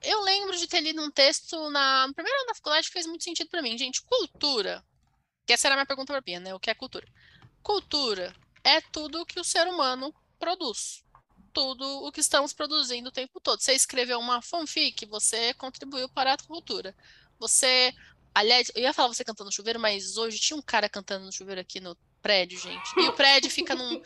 eu 0.00 0.22
lembro 0.22 0.56
de 0.56 0.66
ter 0.66 0.80
lido 0.80 1.02
um 1.02 1.10
texto 1.10 1.68
na, 1.68 2.06
no 2.06 2.14
primeiro 2.14 2.38
ano 2.38 2.46
da 2.46 2.54
faculdade 2.54 2.86
que 2.86 2.94
fez 2.94 3.06
muito 3.06 3.24
sentido 3.24 3.50
para 3.50 3.60
mim. 3.60 3.76
Gente, 3.76 4.00
cultura. 4.00 4.82
Que 5.44 5.52
essa 5.52 5.68
era 5.68 5.74
a 5.74 5.76
minha 5.76 5.86
pergunta 5.86 6.14
para 6.14 6.22
Pia, 6.22 6.40
né? 6.40 6.54
O 6.54 6.58
que 6.58 6.70
é 6.70 6.74
cultura? 6.74 7.06
Cultura 7.62 8.34
é 8.66 8.80
tudo 8.80 9.24
que 9.24 9.38
o 9.38 9.44
ser 9.44 9.68
humano 9.68 10.12
produz. 10.40 11.04
Tudo 11.52 11.84
o 12.04 12.10
que 12.10 12.20
estamos 12.20 12.52
produzindo 12.52 13.08
o 13.08 13.12
tempo 13.12 13.40
todo. 13.40 13.62
Você 13.62 13.72
escreveu 13.72 14.18
uma 14.18 14.42
fanfic, 14.42 15.06
você 15.06 15.54
contribuiu 15.54 16.08
para 16.08 16.32
a 16.32 16.36
cultura. 16.36 16.94
Você. 17.38 17.94
Aliás, 18.34 18.70
eu 18.74 18.82
ia 18.82 18.92
falar 18.92 19.08
você 19.08 19.24
cantando 19.24 19.48
no 19.48 19.52
chuveiro, 19.52 19.78
mas 19.78 20.16
hoje 20.16 20.38
tinha 20.38 20.56
um 20.56 20.62
cara 20.62 20.88
cantando 20.88 21.24
no 21.24 21.32
chuveiro 21.32 21.60
aqui 21.60 21.80
no 21.80 21.96
prédio, 22.20 22.58
gente. 22.58 22.90
E 22.98 23.08
o 23.08 23.12
prédio 23.12 23.48
fica 23.48 23.74
num. 23.74 24.02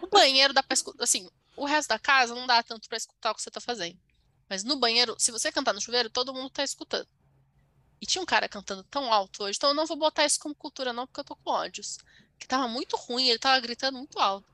O 0.00 0.06
banheiro 0.06 0.54
dá 0.54 0.62
pra 0.62 0.74
escutar. 0.74 1.02
Assim, 1.02 1.28
o 1.56 1.66
resto 1.66 1.88
da 1.88 1.98
casa 1.98 2.34
não 2.34 2.46
dá 2.46 2.62
tanto 2.62 2.88
para 2.88 2.96
escutar 2.96 3.32
o 3.32 3.34
que 3.34 3.42
você 3.42 3.50
tá 3.50 3.60
fazendo. 3.60 3.98
Mas 4.48 4.62
no 4.62 4.76
banheiro, 4.76 5.16
se 5.18 5.32
você 5.32 5.50
cantar 5.50 5.74
no 5.74 5.80
chuveiro, 5.80 6.08
todo 6.08 6.32
mundo 6.32 6.50
tá 6.50 6.62
escutando. 6.62 7.08
E 8.00 8.06
tinha 8.06 8.22
um 8.22 8.26
cara 8.26 8.48
cantando 8.48 8.84
tão 8.84 9.12
alto 9.12 9.44
hoje, 9.44 9.56
então 9.56 9.70
eu 9.70 9.74
não 9.74 9.86
vou 9.86 9.96
botar 9.96 10.24
isso 10.24 10.40
como 10.40 10.54
cultura, 10.54 10.92
não, 10.92 11.06
porque 11.06 11.20
eu 11.20 11.24
tô 11.24 11.36
com 11.36 11.50
ódios. 11.50 11.98
Que 12.42 12.48
tava 12.48 12.66
muito 12.66 12.96
ruim, 12.96 13.28
ele 13.28 13.38
tava 13.38 13.60
gritando 13.60 13.98
muito 13.98 14.18
alto. 14.18 14.44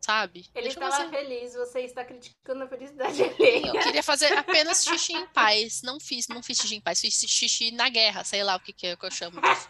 Sabe? 0.00 0.50
Ele 0.52 0.66
estava 0.66 0.96
você... 0.96 1.08
feliz, 1.08 1.54
você 1.54 1.80
está 1.82 2.04
criticando 2.04 2.64
a 2.64 2.66
felicidade 2.66 3.22
dele. 3.34 3.68
Eu 3.68 3.80
queria 3.80 4.02
fazer 4.02 4.32
apenas 4.36 4.82
xixi 4.82 5.12
em 5.12 5.26
paz. 5.28 5.82
Não 5.82 6.00
fiz, 6.00 6.26
não 6.26 6.42
fiz 6.42 6.58
xixi 6.58 6.74
em 6.74 6.80
paz, 6.80 7.00
fiz 7.00 7.14
xixi 7.14 7.70
na 7.70 7.88
guerra, 7.88 8.24
sei 8.24 8.42
lá 8.42 8.56
o 8.56 8.60
que, 8.60 8.72
que, 8.72 8.88
é 8.88 8.96
que 8.96 9.06
eu 9.06 9.10
chamo 9.12 9.40
disso. 9.40 9.68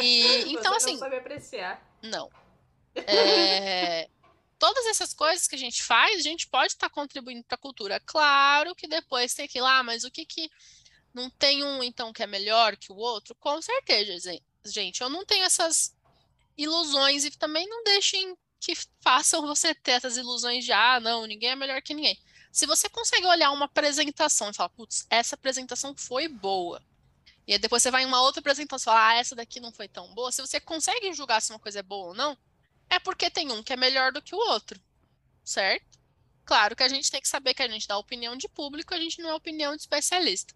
E, 0.00 0.52
então, 0.52 0.72
você 0.72 0.76
assim. 0.76 0.92
Não 0.94 0.98
sabe 0.98 1.16
apreciar. 1.18 1.80
Não. 2.02 2.28
É, 2.96 4.08
todas 4.58 4.86
essas 4.86 5.14
coisas 5.14 5.46
que 5.46 5.54
a 5.54 5.58
gente 5.58 5.84
faz, 5.84 6.18
a 6.18 6.22
gente 6.22 6.48
pode 6.48 6.72
estar 6.72 6.88
tá 6.88 6.94
contribuindo 6.94 7.44
para 7.44 7.54
a 7.54 7.58
cultura. 7.58 8.00
Claro 8.00 8.74
que 8.74 8.88
depois 8.88 9.34
tem 9.34 9.46
que 9.46 9.58
ir 9.58 9.62
lá, 9.62 9.84
mas 9.84 10.02
o 10.02 10.10
que 10.10 10.24
que 10.24 10.50
não 11.14 11.30
tem 11.30 11.62
um 11.62 11.82
então 11.82 12.12
que 12.12 12.24
é 12.24 12.26
melhor 12.26 12.76
que 12.76 12.90
o 12.90 12.96
outro? 12.96 13.36
Com 13.36 13.62
certeza, 13.62 14.36
gente. 14.64 15.00
Eu 15.00 15.08
não 15.08 15.24
tenho 15.24 15.44
essas 15.44 15.96
ilusões 16.58 17.24
e 17.24 17.30
também 17.30 17.66
não 17.68 17.82
deixem 17.84 18.36
que 18.60 18.74
façam 19.00 19.46
você 19.46 19.74
ter 19.74 19.92
essas 19.92 20.16
ilusões 20.16 20.64
de 20.64 20.72
ah, 20.72 20.98
não, 21.00 21.24
ninguém 21.24 21.50
é 21.50 21.56
melhor 21.56 21.80
que 21.80 21.94
ninguém. 21.94 22.18
Se 22.50 22.66
você 22.66 22.88
consegue 22.88 23.26
olhar 23.26 23.52
uma 23.52 23.66
apresentação 23.66 24.50
e 24.50 24.54
falar, 24.54 24.70
putz, 24.70 25.06
essa 25.08 25.36
apresentação 25.36 25.94
foi 25.96 26.26
boa. 26.26 26.82
E 27.46 27.52
aí 27.52 27.58
depois 27.58 27.82
você 27.82 27.90
vai 27.90 28.02
em 28.02 28.06
uma 28.06 28.20
outra 28.20 28.40
apresentação 28.40 28.92
e 28.92 28.96
fala, 28.96 29.08
ah, 29.10 29.14
essa 29.14 29.36
daqui 29.36 29.60
não 29.60 29.72
foi 29.72 29.88
tão 29.88 30.12
boa. 30.14 30.32
Se 30.32 30.40
você 30.42 30.60
consegue 30.60 31.12
julgar 31.14 31.40
se 31.40 31.52
uma 31.52 31.58
coisa 31.60 31.78
é 31.78 31.82
boa 31.82 32.08
ou 32.08 32.14
não, 32.14 32.36
é 32.90 32.98
porque 32.98 33.30
tem 33.30 33.52
um 33.52 33.62
que 33.62 33.72
é 33.72 33.76
melhor 33.76 34.12
do 34.12 34.20
que 34.20 34.34
o 34.34 34.38
outro, 34.38 34.80
certo? 35.44 35.98
Claro 36.44 36.74
que 36.74 36.82
a 36.82 36.88
gente 36.88 37.10
tem 37.10 37.20
que 37.20 37.28
saber 37.28 37.54
que 37.54 37.62
a 37.62 37.68
gente 37.68 37.86
dá 37.86 37.96
opinião 37.96 38.34
de 38.36 38.48
público, 38.48 38.94
a 38.94 38.98
gente 38.98 39.20
não 39.20 39.30
é 39.30 39.34
opinião 39.34 39.76
de 39.76 39.82
especialista. 39.82 40.54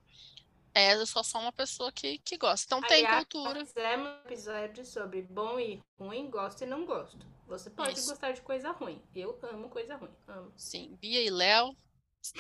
É, 0.75 0.95
eu 0.95 1.07
sou 1.07 1.23
só 1.23 1.39
uma 1.39 1.53
pessoa 1.53 1.93
que, 1.93 2.19
que 2.19 2.37
gosta. 2.37 2.65
Então 2.67 2.81
tem 2.89 3.07
cultura. 3.07 3.65
Fizemos 3.67 4.09
um 4.09 4.27
episódio 4.27 4.85
sobre 4.85 5.23
bom 5.23 5.59
e 5.59 5.83
ruim, 5.99 6.31
gosto 6.31 6.63
e 6.63 6.67
não 6.67 6.87
gosto. 6.87 7.19
Você 7.47 7.69
pode 7.69 7.99
Isso. 7.99 8.09
gostar 8.09 8.33
de 8.33 8.41
coisa 8.41 8.71
ruim. 8.71 9.03
Eu 9.15 9.39
amo 9.43 9.69
coisa 9.69 9.97
ruim. 9.97 10.11
Amo. 10.27 10.53
Sim, 10.57 10.97
Bia 11.01 11.21
e 11.23 11.29
Léo, 11.29 11.77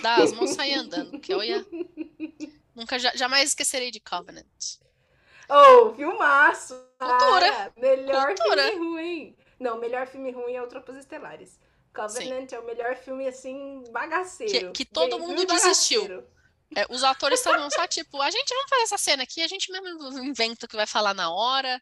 dá 0.00 0.16
as 0.16 0.32
mãos 0.32 0.50
saem 0.50 0.76
andando, 0.76 1.20
que 1.20 1.34
eu 1.34 1.42
ia. 1.44 1.64
Nunca, 2.74 2.98
jamais 2.98 3.50
esquecerei 3.50 3.90
de 3.90 4.00
Covenant. 4.00 4.46
Oh, 5.48 5.92
filmaço! 5.94 6.74
Cultura! 6.98 7.66
Ah, 7.66 7.72
melhor 7.76 8.34
cultura. 8.34 8.68
filme 8.70 8.86
ruim. 8.86 9.36
Não, 9.60 9.78
melhor 9.78 10.06
filme 10.06 10.30
ruim 10.30 10.54
é 10.54 10.62
o 10.62 10.66
Tropas 10.66 10.96
Estelares. 10.96 11.60
Covenant 11.92 12.48
Sim. 12.48 12.56
é 12.56 12.58
o 12.58 12.64
melhor 12.64 12.96
filme, 12.96 13.28
assim, 13.28 13.84
bagaceiro. 13.90 14.72
Que, 14.72 14.84
que 14.84 14.90
todo 14.90 15.18
mundo 15.18 15.44
desistiu. 15.44 16.24
É, 16.74 16.86
os 16.88 17.04
atores 17.04 17.40
estavam 17.40 17.70
só 17.70 17.86
tipo, 17.86 18.20
a 18.20 18.30
gente 18.30 18.48
vamos 18.54 18.70
fazer 18.70 18.82
essa 18.82 18.98
cena 18.98 19.22
aqui, 19.22 19.42
a 19.42 19.48
gente 19.48 19.70
mesmo 19.70 20.24
inventa 20.24 20.66
o 20.66 20.68
que 20.68 20.76
vai 20.76 20.86
falar 20.86 21.14
na 21.14 21.30
hora. 21.30 21.80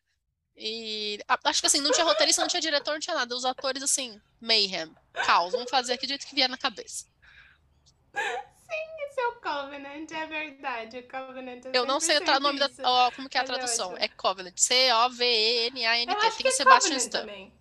E 0.57 1.19
acho 1.45 1.61
que 1.61 1.67
assim, 1.67 1.81
não 1.81 1.91
tinha 1.91 2.05
roteirista, 2.05 2.43
não 2.43 2.49
tinha 2.49 2.61
diretor, 2.61 2.93
não 2.93 3.01
tinha 3.01 3.17
nada. 3.17 3.35
Os 3.35 3.45
atores, 3.45 3.83
assim, 3.83 4.21
mayhem, 4.41 4.95
caos, 5.25 5.53
vamos 5.53 5.71
fazer 5.71 5.95
aqui 5.95 6.07
do 6.07 6.11
jeito 6.11 6.27
que 6.27 6.35
vier 6.35 6.49
na 6.49 6.59
cabeça. 6.59 7.07
Sim, 8.15 9.07
esse 9.09 9.21
é 9.21 9.27
o 9.29 9.41
Covenant, 9.41 10.11
é 10.11 10.27
verdade. 10.27 10.99
O 10.99 11.09
Covenant 11.09 11.65
Eu 11.73 11.87
não 11.87 11.99
sei 11.99 12.19
o 12.19 12.41
nome 12.41 12.59
da. 12.59 12.69
Ó, 12.85 13.11
como 13.13 13.29
que 13.29 13.39
é 13.39 13.41
a 13.41 13.45
tradução? 13.45 13.97
É 13.97 14.09
Covenant. 14.09 14.57
C-O-V-E-N-A-N-T. 14.57 16.31
Tem 16.43 16.51
o 16.51 16.55
Sebastian 16.55 16.97
Stan. 16.97 17.21
Também. 17.21 17.60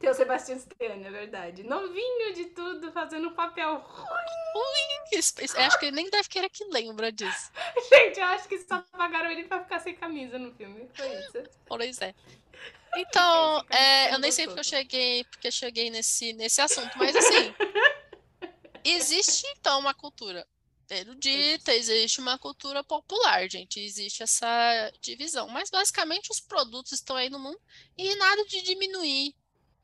Tem 0.00 0.08
o 0.08 0.14
Sebastião 0.14 0.56
Stan, 0.56 0.74
é 1.04 1.10
verdade. 1.10 1.62
Novinho 1.62 2.32
de 2.32 2.46
tudo, 2.46 2.90
fazendo 2.90 3.28
um 3.28 3.34
papel 3.34 3.76
ruim. 3.76 4.06
Ruim. 4.54 5.18
Acho 5.58 5.78
que 5.78 5.84
ele 5.84 5.96
nem 5.96 6.08
deve 6.08 6.26
querer 6.26 6.48
que 6.48 6.64
lembra 6.64 7.12
disso. 7.12 7.52
Gente, 7.92 8.18
eu 8.18 8.26
acho 8.26 8.48
que 8.48 8.58
só 8.60 8.82
pagaram 8.92 9.30
ele 9.30 9.44
pra 9.44 9.62
ficar 9.62 9.78
sem 9.78 9.94
camisa 9.94 10.38
no 10.38 10.54
filme. 10.54 10.88
Foi 10.94 11.06
isso. 11.18 11.50
Pois 11.66 12.00
é. 12.00 12.14
Então, 12.96 13.62
é, 13.68 14.14
eu 14.14 14.18
nem 14.18 14.32
sei 14.32 14.46
porque 14.46 14.60
eu 14.60 14.64
cheguei, 14.64 15.24
porque 15.24 15.48
eu 15.48 15.52
cheguei 15.52 15.90
nesse, 15.90 16.32
nesse 16.32 16.62
assunto, 16.62 16.96
mas 16.96 17.14
assim, 17.14 17.54
existe 18.82 19.46
então 19.48 19.78
uma 19.78 19.94
cultura 19.94 20.46
erudita, 20.88 21.72
existe 21.72 22.20
uma 22.20 22.36
cultura 22.36 22.82
popular, 22.82 23.48
gente, 23.48 23.78
existe 23.78 24.24
essa 24.24 24.92
divisão, 25.00 25.46
mas 25.48 25.70
basicamente 25.70 26.32
os 26.32 26.40
produtos 26.40 26.92
estão 26.92 27.14
aí 27.14 27.30
no 27.30 27.38
mundo 27.38 27.60
e 27.96 28.12
nada 28.16 28.44
de 28.46 28.60
diminuir 28.62 29.34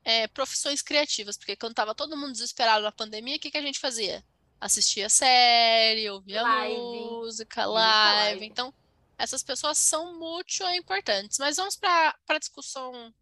é, 0.06 0.28
profissões 0.28 0.80
criativas, 0.80 1.36
porque 1.36 1.56
quando 1.56 1.74
tava 1.74 1.92
todo 1.92 2.16
mundo 2.16 2.30
desesperado 2.30 2.84
na 2.84 2.92
pandemia, 2.92 3.36
o 3.36 3.40
que, 3.40 3.50
que 3.50 3.58
a 3.58 3.62
gente 3.62 3.80
fazia? 3.80 4.24
Assistia 4.60 5.08
série, 5.08 6.08
ouvia 6.08 6.42
live. 6.42 6.78
música, 6.78 7.66
live. 7.66 8.30
live. 8.30 8.46
Então, 8.46 8.72
essas 9.18 9.42
pessoas 9.42 9.78
são 9.78 10.16
muito 10.16 10.62
importantes. 10.68 11.38
Mas 11.40 11.56
vamos 11.56 11.74
para 11.74 12.16
a 12.28 12.38
discussão 12.38 13.12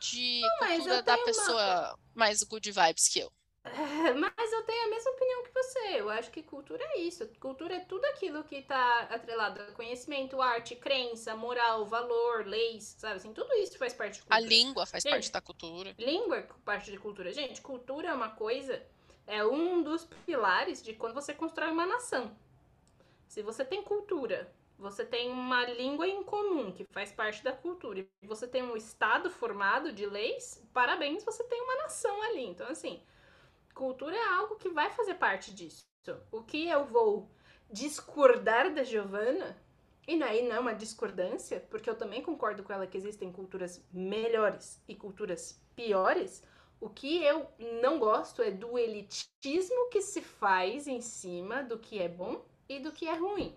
de 0.00 0.40
Não, 0.40 0.68
cultura 0.68 1.02
da 1.02 1.18
pessoa 1.18 1.90
uma... 1.90 1.98
mais 2.14 2.42
good 2.42 2.72
vibes 2.72 3.08
que 3.08 3.18
eu. 3.18 3.30
Mas 4.18 4.52
eu 4.52 4.62
tenho 4.62 4.84
a 4.86 4.90
mesma 4.90 5.10
opinião 5.10 5.44
que 5.44 5.52
você. 5.52 6.00
Eu 6.00 6.10
acho 6.10 6.30
que 6.30 6.42
cultura 6.42 6.82
é 6.82 7.00
isso. 7.00 7.26
Cultura 7.40 7.74
é 7.74 7.80
tudo 7.80 8.04
aquilo 8.06 8.44
que 8.44 8.56
está 8.56 9.00
atrelado 9.02 9.60
a 9.60 9.72
conhecimento, 9.72 10.40
arte, 10.40 10.76
crença, 10.76 11.34
moral, 11.36 11.84
valor, 11.86 12.46
leis, 12.46 12.96
sabe? 12.98 13.16
Assim, 13.16 13.32
tudo 13.32 13.52
isso 13.54 13.78
faz 13.78 13.92
parte 13.92 14.14
de 14.14 14.20
cultura. 14.22 14.36
A 14.36 14.40
língua 14.40 14.86
faz 14.86 15.02
Gente, 15.02 15.12
parte 15.12 15.32
da 15.32 15.40
cultura. 15.40 15.94
Língua 15.98 16.36
é 16.38 16.48
parte 16.64 16.90
de 16.90 16.98
cultura. 16.98 17.32
Gente, 17.32 17.60
cultura 17.60 18.08
é 18.08 18.12
uma 18.12 18.30
coisa, 18.30 18.82
é 19.26 19.44
um 19.44 19.82
dos 19.82 20.04
pilares 20.24 20.82
de 20.82 20.94
quando 20.94 21.14
você 21.14 21.34
constrói 21.34 21.70
uma 21.70 21.86
nação. 21.86 22.36
Se 23.26 23.42
você 23.42 23.64
tem 23.64 23.82
cultura, 23.82 24.52
você 24.78 25.04
tem 25.04 25.30
uma 25.30 25.64
língua 25.64 26.06
em 26.06 26.22
comum 26.22 26.70
que 26.70 26.84
faz 26.84 27.10
parte 27.10 27.42
da 27.42 27.52
cultura, 27.52 28.06
e 28.22 28.26
você 28.26 28.46
tem 28.46 28.62
um 28.62 28.76
estado 28.76 29.30
formado 29.30 29.92
de 29.92 30.06
leis, 30.06 30.62
parabéns, 30.72 31.24
você 31.24 31.42
tem 31.44 31.60
uma 31.62 31.76
nação 31.76 32.22
ali. 32.22 32.44
Então, 32.44 32.68
assim, 32.68 33.02
cultura 33.76 34.16
é 34.16 34.28
algo 34.34 34.56
que 34.56 34.70
vai 34.70 34.90
fazer 34.90 35.14
parte 35.14 35.54
disso. 35.54 35.84
O 36.32 36.42
que 36.42 36.68
eu 36.68 36.84
vou 36.86 37.30
discordar 37.70 38.72
da 38.72 38.82
Giovana, 38.82 39.56
e 40.08 40.20
aí 40.22 40.48
não 40.48 40.56
é 40.56 40.60
uma 40.60 40.74
discordância, 40.74 41.60
porque 41.70 41.90
eu 41.90 41.94
também 41.94 42.22
concordo 42.22 42.62
com 42.62 42.72
ela 42.72 42.86
que 42.86 42.96
existem 42.96 43.30
culturas 43.30 43.84
melhores 43.92 44.80
e 44.88 44.94
culturas 44.94 45.60
piores. 45.74 46.42
O 46.80 46.88
que 46.88 47.22
eu 47.22 47.48
não 47.82 47.98
gosto 47.98 48.42
é 48.42 48.50
do 48.50 48.78
elitismo 48.78 49.88
que 49.90 50.00
se 50.00 50.22
faz 50.22 50.86
em 50.86 51.00
cima 51.00 51.62
do 51.62 51.78
que 51.78 52.00
é 52.00 52.08
bom 52.08 52.44
e 52.68 52.78
do 52.78 52.92
que 52.92 53.06
é 53.06 53.14
ruim. 53.14 53.56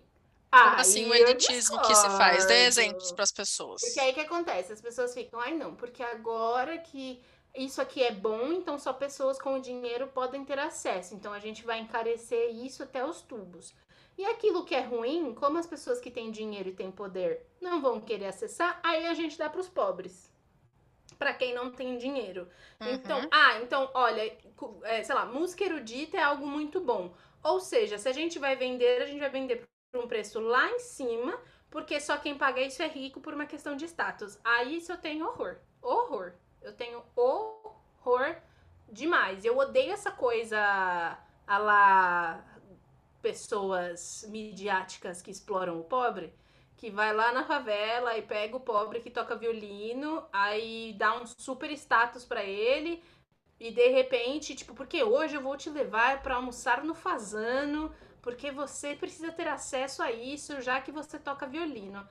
Como 0.50 0.76
assim 0.76 1.08
o 1.08 1.14
elitismo 1.14 1.80
que 1.82 1.94
se 1.94 2.08
faz? 2.10 2.44
Dê 2.44 2.64
exemplos 2.64 3.12
para 3.12 3.22
as 3.22 3.30
pessoas. 3.30 3.80
Porque 3.82 4.00
aí 4.00 4.10
o 4.10 4.14
que 4.14 4.20
acontece? 4.20 4.72
As 4.72 4.80
pessoas 4.80 5.14
ficam, 5.14 5.38
ai 5.38 5.54
não, 5.54 5.76
porque 5.76 6.02
agora 6.02 6.76
que 6.78 7.22
isso 7.54 7.80
aqui 7.80 8.02
é 8.02 8.12
bom, 8.12 8.52
então 8.52 8.78
só 8.78 8.92
pessoas 8.92 9.40
com 9.40 9.60
dinheiro 9.60 10.06
podem 10.08 10.44
ter 10.44 10.58
acesso. 10.58 11.14
Então 11.14 11.32
a 11.32 11.38
gente 11.38 11.64
vai 11.64 11.78
encarecer 11.80 12.54
isso 12.54 12.82
até 12.82 13.04
os 13.04 13.22
tubos. 13.22 13.74
E 14.16 14.24
aquilo 14.26 14.64
que 14.64 14.74
é 14.74 14.80
ruim, 14.80 15.34
como 15.34 15.58
as 15.58 15.66
pessoas 15.66 15.98
que 15.98 16.10
têm 16.10 16.30
dinheiro 16.30 16.68
e 16.68 16.74
têm 16.74 16.90
poder 16.90 17.46
não 17.60 17.80
vão 17.80 18.00
querer 18.00 18.26
acessar, 18.26 18.78
aí 18.82 19.06
a 19.06 19.14
gente 19.14 19.38
dá 19.38 19.48
para 19.48 19.60
os 19.60 19.68
pobres. 19.68 20.30
Para 21.18 21.34
quem 21.34 21.54
não 21.54 21.70
tem 21.70 21.98
dinheiro. 21.98 22.48
Uhum. 22.80 22.92
Então, 22.92 23.28
ah, 23.30 23.58
então, 23.62 23.90
olha, 23.94 24.36
é, 24.82 25.02
sei 25.02 25.14
lá, 25.14 25.26
música 25.26 25.64
erudita 25.64 26.16
é 26.16 26.22
algo 26.22 26.46
muito 26.46 26.80
bom. 26.80 27.14
Ou 27.42 27.60
seja, 27.60 27.98
se 27.98 28.08
a 28.08 28.12
gente 28.12 28.38
vai 28.38 28.56
vender, 28.56 29.02
a 29.02 29.06
gente 29.06 29.20
vai 29.20 29.30
vender 29.30 29.66
por 29.90 30.04
um 30.04 30.06
preço 30.08 30.38
lá 30.38 30.70
em 30.70 30.78
cima, 30.78 31.38
porque 31.70 31.98
só 32.00 32.16
quem 32.16 32.36
paga 32.36 32.60
isso 32.60 32.82
é 32.82 32.86
rico 32.88 33.20
por 33.20 33.34
uma 33.34 33.46
questão 33.46 33.76
de 33.76 33.86
status. 33.86 34.38
Aí 34.44 34.76
isso 34.76 34.92
eu 34.92 34.98
tenho 34.98 35.26
horror. 35.26 35.56
Horror. 35.82 36.34
Eu 36.62 36.72
tenho 36.72 37.02
horror 37.16 38.36
demais. 38.88 39.44
Eu 39.44 39.56
odeio 39.58 39.92
essa 39.92 40.10
coisa 40.10 40.58
a 41.46 41.58
lá 41.58 42.44
pessoas 43.20 44.24
midiáticas 44.28 45.20
que 45.20 45.30
exploram 45.30 45.78
o 45.78 45.84
pobre, 45.84 46.32
que 46.76 46.90
vai 46.90 47.12
lá 47.12 47.32
na 47.32 47.44
favela 47.44 48.16
e 48.16 48.22
pega 48.22 48.56
o 48.56 48.60
pobre 48.60 49.00
que 49.00 49.10
toca 49.10 49.36
violino, 49.36 50.24
aí 50.32 50.94
dá 50.98 51.20
um 51.20 51.26
super 51.26 51.70
status 51.72 52.24
para 52.24 52.42
ele 52.42 53.02
e 53.58 53.70
de 53.70 53.88
repente, 53.88 54.54
tipo, 54.54 54.74
porque 54.74 55.02
hoje 55.02 55.34
eu 55.34 55.42
vou 55.42 55.56
te 55.56 55.68
levar 55.68 56.22
para 56.22 56.36
almoçar 56.36 56.82
no 56.82 56.94
Fazano, 56.94 57.94
porque 58.22 58.50
você 58.50 58.96
precisa 58.96 59.30
ter 59.30 59.48
acesso 59.48 60.02
a 60.02 60.10
isso 60.10 60.62
já 60.62 60.80
que 60.80 60.90
você 60.90 61.18
toca 61.18 61.46
violino. 61.46 62.08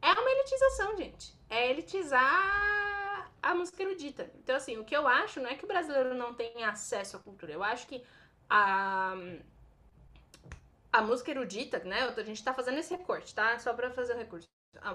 É 0.00 0.12
uma 0.12 0.30
elitização, 0.30 0.96
gente. 0.96 1.34
É 1.50 1.70
elitizar 1.70 2.81
a 3.42 3.54
música 3.54 3.82
erudita. 3.82 4.30
Então, 4.36 4.54
assim, 4.54 4.78
o 4.78 4.84
que 4.84 4.96
eu 4.96 5.06
acho 5.08 5.40
não 5.40 5.50
é 5.50 5.54
que 5.54 5.64
o 5.64 5.68
brasileiro 5.68 6.14
não 6.14 6.32
tem 6.32 6.64
acesso 6.64 7.16
à 7.16 7.20
cultura. 7.20 7.52
Eu 7.52 7.62
acho 7.62 7.86
que 7.88 8.02
a, 8.48 9.14
a 10.92 11.02
música 11.02 11.30
erudita, 11.30 11.80
né? 11.80 12.02
A 12.16 12.22
gente 12.22 12.44
tá 12.44 12.54
fazendo 12.54 12.78
esse 12.78 12.94
recorte, 12.94 13.34
tá? 13.34 13.58
Só 13.58 13.74
pra 13.74 13.90
fazer 13.90 14.14
um 14.14 14.18
recurso. 14.18 14.46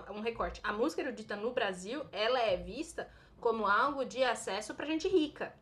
Um 0.09 0.21
recorte. 0.21 0.61
A 0.63 0.71
música 0.73 1.01
erudita 1.01 1.35
no 1.35 1.51
Brasil, 1.51 2.05
ela 2.11 2.39
é 2.39 2.57
vista 2.57 3.09
como 3.39 3.67
algo 3.67 4.05
de 4.05 4.23
acesso 4.23 4.73
pra 4.73 4.85
gente 4.85 5.07
rica. 5.07 5.53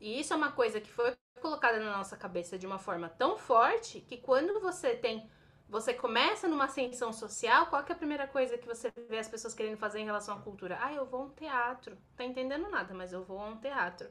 E 0.00 0.20
isso 0.20 0.32
é 0.32 0.36
uma 0.36 0.52
coisa 0.52 0.80
que 0.80 0.90
foi 0.90 1.14
colocada 1.40 1.78
na 1.78 1.96
nossa 1.96 2.16
cabeça 2.16 2.56
de 2.58 2.66
uma 2.66 2.78
forma 2.78 3.08
tão 3.08 3.36
forte 3.36 4.00
que 4.00 4.16
quando 4.16 4.60
você 4.60 4.94
tem 4.94 5.28
você 5.72 5.94
começa 5.94 6.46
numa 6.46 6.66
ascensão 6.66 7.14
social, 7.14 7.64
qual 7.66 7.82
é 7.88 7.92
a 7.92 7.96
primeira 7.96 8.26
coisa 8.26 8.58
que 8.58 8.66
você 8.66 8.92
vê 9.08 9.16
as 9.18 9.26
pessoas 9.26 9.54
querendo 9.54 9.78
fazer 9.78 10.00
em 10.00 10.04
relação 10.04 10.36
à 10.36 10.38
cultura? 10.38 10.78
Ah, 10.78 10.92
eu 10.92 11.06
vou 11.06 11.22
a 11.22 11.24
um 11.24 11.30
teatro. 11.30 11.96
Tá 12.14 12.22
entendendo 12.24 12.68
nada, 12.68 12.92
mas 12.92 13.10
eu 13.10 13.24
vou 13.24 13.40
a 13.40 13.46
um 13.46 13.56
teatro. 13.56 14.06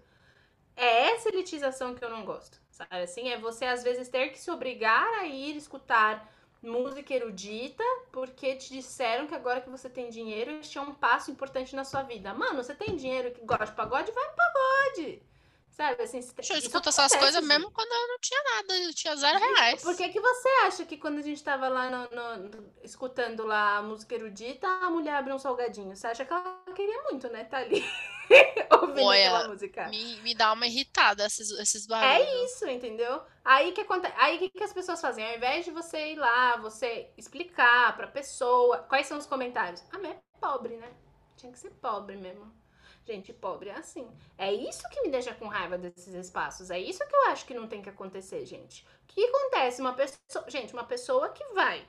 É 0.75 1.11
essa 1.11 1.29
elitização 1.29 1.93
que 1.93 2.03
eu 2.03 2.09
não 2.09 2.25
gosto, 2.25 2.59
sabe? 2.71 3.03
Assim, 3.03 3.29
é 3.29 3.37
você 3.37 3.65
às 3.65 3.83
vezes 3.83 4.09
ter 4.09 4.29
que 4.29 4.39
se 4.39 4.49
obrigar 4.49 5.07
a 5.19 5.27
ir 5.27 5.55
escutar 5.55 6.27
música 6.63 7.13
erudita 7.13 7.83
porque 8.11 8.55
te 8.55 8.73
disseram 8.73 9.27
que 9.27 9.35
agora 9.35 9.61
que 9.61 9.69
você 9.69 9.87
tem 9.87 10.09
dinheiro, 10.09 10.49
este 10.53 10.79
é 10.79 10.81
um 10.81 10.95
passo 10.95 11.29
importante 11.29 11.75
na 11.75 11.83
sua 11.83 12.01
vida. 12.01 12.33
Mano, 12.33 12.63
você 12.63 12.73
tem 12.73 12.95
dinheiro 12.95 13.29
que 13.29 13.45
gosta 13.45 13.67
de 13.67 13.73
pagode? 13.73 14.11
Vai 14.11 14.27
no 14.29 14.35
pagode. 14.35 15.21
Sabe, 15.81 16.03
assim, 16.03 16.19
eu 16.51 16.57
escuto 16.59 16.89
essas 16.89 17.15
coisas 17.15 17.43
mesmo 17.43 17.71
quando 17.71 17.91
eu 17.91 18.07
não 18.07 18.19
tinha 18.19 18.43
nada, 18.43 18.77
eu 18.77 18.93
tinha 18.93 19.15
zero 19.15 19.39
reais. 19.39 19.81
Por 19.81 19.97
que, 19.97 20.09
que 20.09 20.19
você 20.19 20.47
acha 20.67 20.85
que 20.85 20.95
quando 20.95 21.17
a 21.17 21.23
gente 21.23 21.43
tava 21.43 21.67
lá 21.67 21.89
no, 21.89 22.07
no, 22.11 22.71
escutando 22.83 23.43
lá 23.43 23.77
a 23.77 23.81
música 23.81 24.13
erudita, 24.13 24.67
a 24.67 24.91
mulher 24.91 25.15
abriu 25.15 25.35
um 25.35 25.39
salgadinho? 25.39 25.95
Você 25.95 26.05
acha 26.05 26.23
que 26.23 26.31
ela 26.31 26.61
queria 26.75 27.01
muito, 27.01 27.27
né? 27.29 27.45
Tá 27.45 27.57
ali 27.57 27.83
ouvindo 28.79 29.07
Olha, 29.07 29.27
aquela 29.27 29.47
música. 29.47 29.87
Me, 29.89 30.17
me 30.17 30.35
dá 30.35 30.53
uma 30.53 30.67
irritada 30.67 31.25
esses, 31.25 31.49
esses 31.49 31.87
barulhos. 31.87 32.27
É 32.27 32.45
isso, 32.45 32.67
entendeu? 32.67 33.19
Aí 33.43 33.71
que 33.71 33.81
acontece. 33.81 34.13
Aí 34.19 34.35
o 34.35 34.39
que, 34.39 34.49
que 34.51 34.63
as 34.63 34.73
pessoas 34.73 35.01
fazem? 35.01 35.27
Ao 35.27 35.35
invés 35.35 35.65
de 35.65 35.71
você 35.71 36.11
ir 36.11 36.15
lá, 36.15 36.57
você 36.57 37.09
explicar 37.17 37.97
pra 37.97 38.05
pessoa 38.05 38.85
quais 38.87 39.07
são 39.07 39.17
os 39.17 39.25
comentários. 39.25 39.81
Ah, 39.91 39.97
mas 39.97 40.11
é 40.11 40.19
pobre, 40.39 40.77
né? 40.77 40.91
Tinha 41.35 41.51
que 41.51 41.57
ser 41.57 41.71
pobre 41.71 42.17
mesmo. 42.17 42.60
Gente 43.11 43.33
pobre 43.33 43.69
é 43.69 43.73
assim. 43.73 44.09
É 44.37 44.53
isso 44.53 44.87
que 44.89 45.01
me 45.01 45.09
deixa 45.09 45.33
com 45.33 45.47
raiva 45.47 45.77
desses 45.77 46.13
espaços. 46.13 46.71
É 46.71 46.79
isso 46.79 47.05
que 47.05 47.13
eu 47.13 47.25
acho 47.25 47.45
que 47.45 47.53
não 47.53 47.67
tem 47.67 47.81
que 47.81 47.89
acontecer, 47.89 48.45
gente. 48.45 48.85
O 49.03 49.07
que 49.07 49.25
acontece? 49.25 49.81
Uma 49.81 49.93
pessoa. 49.93 50.45
Gente, 50.47 50.71
uma 50.71 50.85
pessoa 50.85 51.27
que 51.29 51.43
vai 51.53 51.85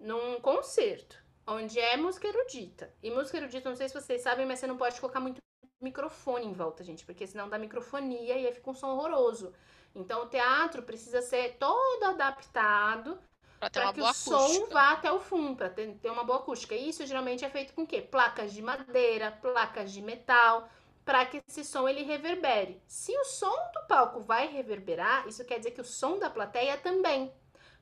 num 0.00 0.40
concerto 0.40 1.16
onde 1.46 1.78
é 1.78 1.96
música 1.96 2.26
erudita. 2.26 2.92
E 3.00 3.08
música 3.08 3.36
erudita, 3.36 3.68
não 3.68 3.76
sei 3.76 3.88
se 3.88 3.94
vocês 3.94 4.20
sabem, 4.20 4.44
mas 4.44 4.58
você 4.58 4.66
não 4.66 4.76
pode 4.76 5.00
colocar 5.00 5.20
muito 5.20 5.40
microfone 5.80 6.44
em 6.44 6.52
volta, 6.52 6.82
gente, 6.82 7.04
porque 7.04 7.24
senão 7.24 7.48
dá 7.48 7.56
microfonia 7.56 8.36
e 8.36 8.46
aí 8.46 8.52
fica 8.52 8.68
um 8.68 8.74
som 8.74 8.88
horroroso. 8.88 9.54
Então 9.94 10.24
o 10.24 10.28
teatro 10.28 10.82
precisa 10.82 11.22
ser 11.22 11.56
todo 11.56 12.02
adaptado 12.04 13.18
para 13.58 13.92
que 13.92 14.00
o 14.00 14.06
acústica. 14.06 14.36
som 14.36 14.66
vá 14.68 14.92
até 14.92 15.10
o 15.10 15.20
fundo, 15.20 15.56
para 15.56 15.68
ter, 15.68 15.94
ter 15.96 16.10
uma 16.10 16.24
boa 16.24 16.38
acústica. 16.38 16.74
E 16.74 16.88
isso 16.88 17.04
geralmente 17.06 17.44
é 17.44 17.50
feito 17.50 17.72
com 17.74 17.82
o 17.82 17.86
quê? 17.86 18.00
Placas 18.00 18.52
de 18.52 18.62
madeira, 18.62 19.32
placas 19.32 19.92
de 19.92 20.00
metal, 20.00 20.68
para 21.04 21.24
que 21.26 21.42
esse 21.48 21.64
som 21.64 21.88
ele 21.88 22.02
reverbere. 22.02 22.80
Se 22.86 23.16
o 23.16 23.24
som 23.24 23.56
do 23.72 23.86
palco 23.88 24.20
vai 24.20 24.46
reverberar, 24.46 25.26
isso 25.26 25.44
quer 25.44 25.58
dizer 25.58 25.72
que 25.72 25.80
o 25.80 25.84
som 25.84 26.18
da 26.18 26.30
plateia 26.30 26.76
também. 26.76 27.32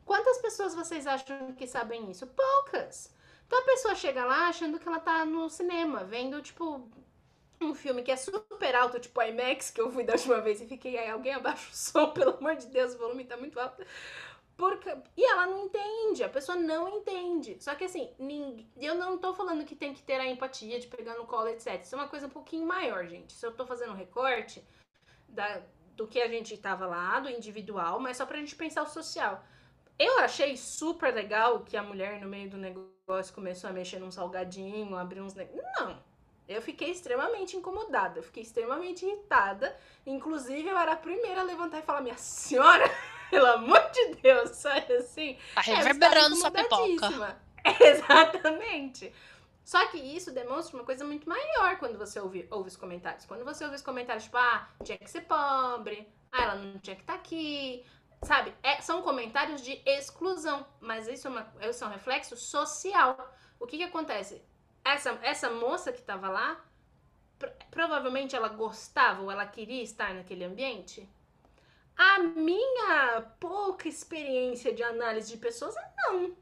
Quantas 0.05 0.39
pessoas 0.39 0.75
vocês 0.75 1.07
acham 1.07 1.53
que 1.53 1.67
sabem 1.67 2.11
isso? 2.11 2.27
Poucas. 2.29 3.13
Então 3.47 3.61
a 3.61 3.65
pessoa 3.65 3.95
chega 3.95 4.25
lá 4.25 4.49
achando 4.49 4.79
que 4.79 4.89
ela 4.89 5.01
tá 5.01 5.25
no 5.25 5.49
cinema, 5.51 6.05
vendo 6.05 6.41
tipo 6.41 6.89
um 7.61 7.75
filme 7.75 8.03
que 8.03 8.11
é 8.11 8.17
super 8.17 8.75
alto, 8.75 9.01
tipo 9.01 9.21
IMAX, 9.23 9.71
que 9.71 9.81
eu 9.81 9.91
fui 9.91 10.05
da 10.05 10.13
última 10.13 10.41
vez 10.41 10.61
e 10.61 10.67
fiquei 10.67 10.99
aí, 10.99 11.11
alguém 11.11 11.33
abaixa 11.33 11.71
o 11.71 11.75
som, 11.75 12.11
pelo 12.13 12.37
amor 12.37 12.57
de 12.57 12.67
Deus, 12.67 12.95
o 12.95 12.99
volume 12.99 13.25
tá 13.25 13.37
muito 13.37 13.59
alto. 13.59 13.85
Porque, 14.57 14.91
e 15.17 15.25
ela 15.25 15.47
não 15.47 15.67
entende, 15.67 16.25
a 16.25 16.29
pessoa 16.29 16.57
não 16.57 16.89
entende. 16.89 17.59
Só 17.61 17.75
que 17.75 17.85
assim, 17.85 18.11
ninguém, 18.19 18.67
eu 18.81 18.95
não 18.95 19.19
tô 19.19 19.35
falando 19.35 19.67
que 19.67 19.77
tem 19.77 19.93
que 19.93 20.03
ter 20.03 20.19
a 20.19 20.27
empatia 20.27 20.81
de 20.81 20.87
pegar 20.87 21.15
no 21.15 21.27
colo, 21.27 21.49
etc. 21.49 21.83
Isso 21.83 21.95
é 21.95 21.99
uma 21.99 22.09
coisa 22.09 22.27
um 22.27 22.31
pouquinho 22.31 22.67
maior, 22.67 23.07
gente. 23.07 23.35
Se 23.35 23.45
eu 23.45 23.53
tô 23.53 23.67
fazendo 23.67 23.93
um 23.93 23.97
recorte 23.97 24.67
da, 25.29 25.61
do 25.95 26.07
que 26.07 26.21
a 26.21 26.29
gente 26.29 26.57
tava 26.57 26.87
lá, 26.87 27.21
do 27.21 27.29
individual, 27.29 28.01
mas 28.01 28.17
só 28.17 28.25
pra 28.25 28.39
gente 28.39 28.57
pensar 28.57 28.83
o 28.83 28.87
social. 28.87 29.45
Eu 29.99 30.21
achei 30.21 30.57
super 30.57 31.13
legal 31.13 31.61
que 31.61 31.77
a 31.77 31.83
mulher 31.83 32.21
no 32.21 32.29
meio 32.29 32.49
do 32.49 32.57
negócio 32.57 33.35
começou 33.35 33.69
a 33.69 33.73
mexer 33.75 33.99
num 33.99 34.11
salgadinho, 34.11 34.97
abrir 34.97 35.21
uns. 35.21 35.35
Não. 35.35 36.03
Eu 36.49 36.63
fiquei 36.63 36.91
extremamente 36.91 37.57
incomodada, 37.57 38.21
eu 38.21 38.23
fiquei 38.23 38.43
extremamente 38.43 39.05
irritada. 39.05 39.77
Inclusive, 40.07 40.69
eu 40.69 40.79
era 40.79 40.93
a 40.93 40.97
primeira 40.97 41.41
a 41.41 41.45
levantar 41.45 41.81
e 41.81 41.83
falar: 41.83 42.01
Minha 42.01 42.17
senhora! 42.17 42.85
Pelo 43.31 43.47
amor 43.47 43.91
de 43.91 44.15
Deus, 44.17 44.51
sabe 44.51 44.93
assim? 44.95 45.39
Tá 45.55 45.63
é, 45.67 45.75
reverberando 45.75 46.37
é, 46.37 46.39
sua 46.39 46.51
pipoca. 46.51 47.39
Exatamente. 47.81 49.13
Só 49.65 49.85
que 49.89 49.99
isso 49.99 50.31
demonstra 50.31 50.77
uma 50.77 50.85
coisa 50.85 51.05
muito 51.05 51.29
maior 51.29 51.77
quando 51.79 51.99
você 51.99 52.21
ouve, 52.21 52.47
ouve 52.51 52.69
os 52.69 52.77
comentários. 52.77 53.25
Quando 53.27 53.45
você 53.45 53.65
ouve 53.65 53.77
os 53.77 53.83
comentários, 53.83 54.25
tipo, 54.25 54.37
ah, 54.37 54.69
tinha 54.85 54.97
que 54.97 55.11
ser 55.11 55.23
pobre, 55.23 56.09
ah, 56.31 56.43
ela 56.43 56.55
não 56.55 56.79
tinha 56.79 56.95
que 56.95 57.03
estar 57.03 57.15
tá 57.15 57.19
aqui. 57.19 57.85
Sabe? 58.23 58.55
É, 58.63 58.81
são 58.81 59.03
comentários 59.03 59.61
de 59.61 59.83
exclusão. 59.85 60.65
Mas 60.81 61.09
isso 61.09 61.27
é, 61.27 61.31
uma, 61.31 61.53
isso 61.63 61.83
é 61.83 61.87
um 61.87 61.91
reflexo 61.91 62.37
social. 62.37 63.35
O 63.59 63.67
que 63.67 63.77
que 63.77 63.83
acontece? 63.83 64.41
Essa, 64.85 65.19
essa 65.23 65.51
moça 65.51 65.93
que 65.93 65.99
estava 65.99 66.29
lá, 66.29 66.65
provavelmente 67.71 68.37
ela 68.37 68.49
gostava 68.49 69.23
ou 69.23 69.33
ela 69.33 69.47
queria 69.47 69.83
estar 69.83 70.15
naquele 70.15 70.45
ambiente? 70.45 71.09
A 71.97 72.19
minha 72.19 73.23
pouca 73.41 73.89
experiência 73.89 74.73
de 74.73 74.83
análise 74.83 75.31
de 75.31 75.39
pessoas, 75.39 75.75
não. 75.97 76.37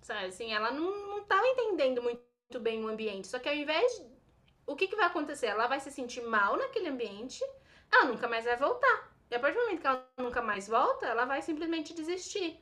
Sabe, 0.00 0.26
assim, 0.26 0.52
ela 0.52 0.70
não, 0.70 1.08
não 1.08 1.24
tava 1.24 1.46
entendendo 1.46 2.02
muito 2.02 2.60
bem 2.60 2.84
o 2.84 2.88
ambiente. 2.88 3.28
Só 3.28 3.38
que 3.38 3.48
ao 3.48 3.54
invés. 3.54 4.04
O 4.64 4.76
que, 4.76 4.86
que 4.86 4.96
vai 4.96 5.06
acontecer? 5.06 5.46
Ela 5.46 5.66
vai 5.66 5.80
se 5.80 5.90
sentir 5.90 6.22
mal 6.22 6.56
naquele 6.56 6.88
ambiente, 6.88 7.44
ela 7.90 8.04
nunca 8.04 8.28
mais 8.28 8.44
vai 8.44 8.56
voltar. 8.56 9.12
E 9.28 9.34
a 9.34 9.40
partir 9.40 9.56
do 9.56 9.64
momento 9.64 9.80
que 9.80 9.86
ela 9.86 10.08
nunca 10.16 10.40
mais 10.40 10.68
volta, 10.68 11.06
ela 11.06 11.24
vai 11.24 11.42
simplesmente 11.42 11.92
desistir. 11.92 12.60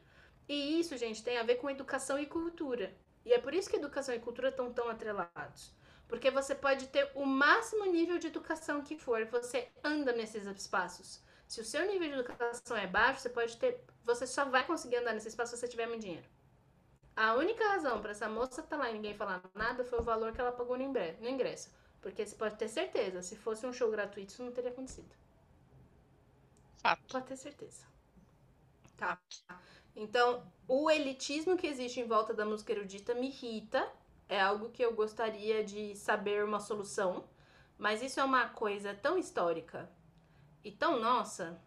E 0.49 0.81
isso, 0.81 0.97
gente, 0.97 1.23
tem 1.23 1.37
a 1.37 1.43
ver 1.43 1.57
com 1.57 1.69
educação 1.69 2.19
e 2.19 2.27
cultura. 2.27 2.97
E 3.25 3.33
é 3.33 3.39
por 3.39 3.53
isso 3.55 3.69
que 3.69 3.77
educação 3.77 4.15
e 4.15 4.19
cultura 4.19 4.49
estão 4.49 4.73
tão 4.73 4.89
atrelados. 4.89 5.75
Porque 6.11 6.29
você 6.29 6.57
pode 6.57 6.89
ter 6.89 7.09
o 7.15 7.25
máximo 7.25 7.85
nível 7.87 8.19
de 8.19 8.27
educação 8.27 8.83
que 8.83 8.99
for, 8.99 9.25
você 9.27 9.69
anda 9.83 10.13
nesses 10.13 10.45
espaços. 10.45 11.23
Se 11.47 11.61
o 11.61 11.65
seu 11.65 11.87
nível 11.87 12.09
de 12.09 12.15
educação 12.15 12.77
é 12.77 12.89
baixo, 12.89 13.21
você 13.21 13.31
pode 13.31 13.57
ter. 13.57 13.81
Você 14.05 14.27
só 14.27 14.45
vai 14.45 14.67
conseguir 14.67 14.97
andar 14.97 15.15
nesse 15.15 15.29
espaço 15.29 15.53
se 15.53 15.61
você 15.61 15.69
tiver 15.69 15.87
muito 15.87 16.03
dinheiro. 16.03 16.27
A 17.15 17.35
única 17.35 17.65
razão 17.65 18.01
para 18.01 18.11
essa 18.11 18.29
moça 18.29 18.61
estar 18.61 18.77
tá 18.77 18.77
lá 18.77 18.91
e 18.91 18.95
ninguém 18.95 19.15
falar 19.15 19.41
nada 19.55 19.85
foi 19.85 20.01
o 20.01 20.03
valor 20.03 20.33
que 20.33 20.41
ela 20.41 20.51
pagou 20.51 20.77
no 20.77 21.29
ingresso. 21.29 21.71
Porque 22.03 22.27
você 22.27 22.35
pode 22.35 22.57
ter 22.57 22.67
certeza, 22.67 23.23
se 23.23 23.37
fosse 23.37 23.65
um 23.65 23.73
show 23.73 23.89
gratuito, 23.89 24.33
isso 24.33 24.43
não 24.43 24.51
teria 24.51 24.71
acontecido. 24.71 25.15
Fato. 26.79 27.13
Pode 27.13 27.27
ter 27.27 27.37
certeza. 27.37 27.87
Tá. 28.97 29.17
Então, 29.95 30.51
o 30.67 30.91
elitismo 30.91 31.57
que 31.57 31.69
existe 31.69 32.01
em 32.01 32.07
volta 32.07 32.35
da 32.35 32.45
música 32.45 32.73
erudita 32.73 33.15
me 33.15 33.29
irrita 33.29 33.89
é 34.31 34.41
algo 34.41 34.71
que 34.71 34.83
eu 34.83 34.95
gostaria 34.95 35.65
de 35.65 35.97
saber 35.97 36.45
uma 36.45 36.61
solução, 36.61 37.25
mas 37.77 38.01
isso 38.01 38.21
é 38.21 38.25
uma 38.25 38.49
coisa 38.49 38.95
tão 38.95 39.19
histórica 39.19 39.91
e 40.63 40.71
tão 40.71 41.01
nossa, 41.01 41.61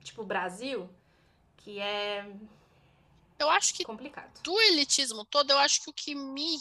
tipo 0.00 0.22
Brasil, 0.22 0.88
que 1.56 1.80
é 1.80 2.30
eu 3.38 3.50
acho 3.50 3.74
que 3.74 3.84
complicado. 3.84 4.42
Do 4.42 4.60
elitismo 4.60 5.24
todo, 5.24 5.50
eu 5.50 5.58
acho 5.58 5.82
que 5.82 5.90
o 5.90 5.92
que 5.92 6.14
me 6.14 6.56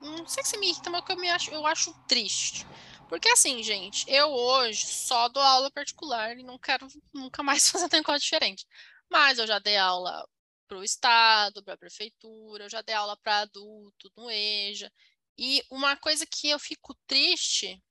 não 0.00 0.26
sei 0.26 0.44
se 0.44 0.56
me 0.58 0.68
irrita, 0.70 0.90
mas 0.90 1.00
o 1.00 1.04
que 1.04 1.12
eu 1.12 1.16
me 1.16 1.30
acho, 1.30 1.50
eu 1.50 1.66
acho 1.66 1.92
triste. 2.06 2.66
Porque 3.08 3.28
assim, 3.28 3.62
gente, 3.62 4.04
eu 4.08 4.28
hoje 4.28 4.86
só 4.86 5.28
dou 5.28 5.42
aula 5.42 5.70
particular 5.70 6.36
e 6.36 6.42
não 6.42 6.58
quero 6.58 6.86
nunca 7.14 7.42
mais 7.42 7.68
fazer 7.70 7.88
negócio 7.90 8.20
diferente. 8.20 8.66
Mas 9.10 9.38
eu 9.38 9.46
já 9.46 9.58
dei 9.58 9.76
aula 9.76 10.28
para 10.66 10.78
o 10.78 10.84
Estado, 10.84 11.62
para 11.62 11.74
a 11.74 11.78
Prefeitura, 11.78 12.64
eu 12.64 12.70
já 12.70 12.82
dei 12.82 12.94
aula 12.94 13.16
para 13.16 13.40
adulto 13.40 14.12
no 14.16 14.30
EJA. 14.30 14.92
E 15.38 15.62
uma 15.70 15.96
coisa 15.96 16.26
que 16.26 16.48
eu 16.48 16.58
fico 16.58 16.94
triste 17.06 17.82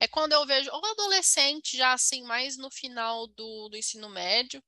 é 0.00 0.08
quando 0.08 0.32
eu 0.32 0.46
vejo 0.46 0.70
ou 0.72 0.84
adolescente 0.84 1.76
já 1.76 1.92
assim, 1.92 2.22
mais 2.24 2.56
no 2.56 2.70
final 2.70 3.26
do, 3.28 3.68
do 3.68 3.76
ensino 3.76 4.08
médio, 4.08 4.62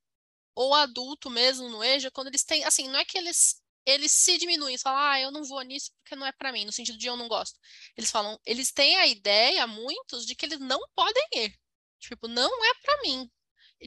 ou 0.54 0.74
adulto 0.74 1.30
mesmo 1.30 1.68
no 1.68 1.82
EJA, 1.82 2.10
quando 2.10 2.28
eles 2.28 2.44
têm, 2.44 2.64
assim, 2.64 2.88
não 2.88 2.98
é 2.98 3.04
que 3.04 3.18
eles 3.18 3.62
eles 3.86 4.12
se 4.12 4.38
diminuem, 4.38 4.78
falam, 4.78 4.98
ah, 4.98 5.20
eu 5.20 5.30
não 5.30 5.44
vou 5.44 5.60
nisso 5.62 5.92
porque 5.98 6.16
não 6.16 6.26
é 6.26 6.32
para 6.32 6.52
mim, 6.52 6.64
no 6.64 6.72
sentido 6.72 6.96
de 6.98 7.06
eu 7.06 7.16
não 7.16 7.28
gosto. 7.28 7.58
Eles 7.96 8.10
falam, 8.10 8.40
eles 8.46 8.72
têm 8.72 8.96
a 8.96 9.06
ideia, 9.06 9.66
muitos, 9.66 10.24
de 10.26 10.34
que 10.34 10.46
eles 10.46 10.58
não 10.58 10.80
podem 10.94 11.22
ir. 11.34 11.54
Tipo, 12.00 12.28
não 12.28 12.64
é 12.64 12.74
para 12.82 13.02
mim 13.02 13.30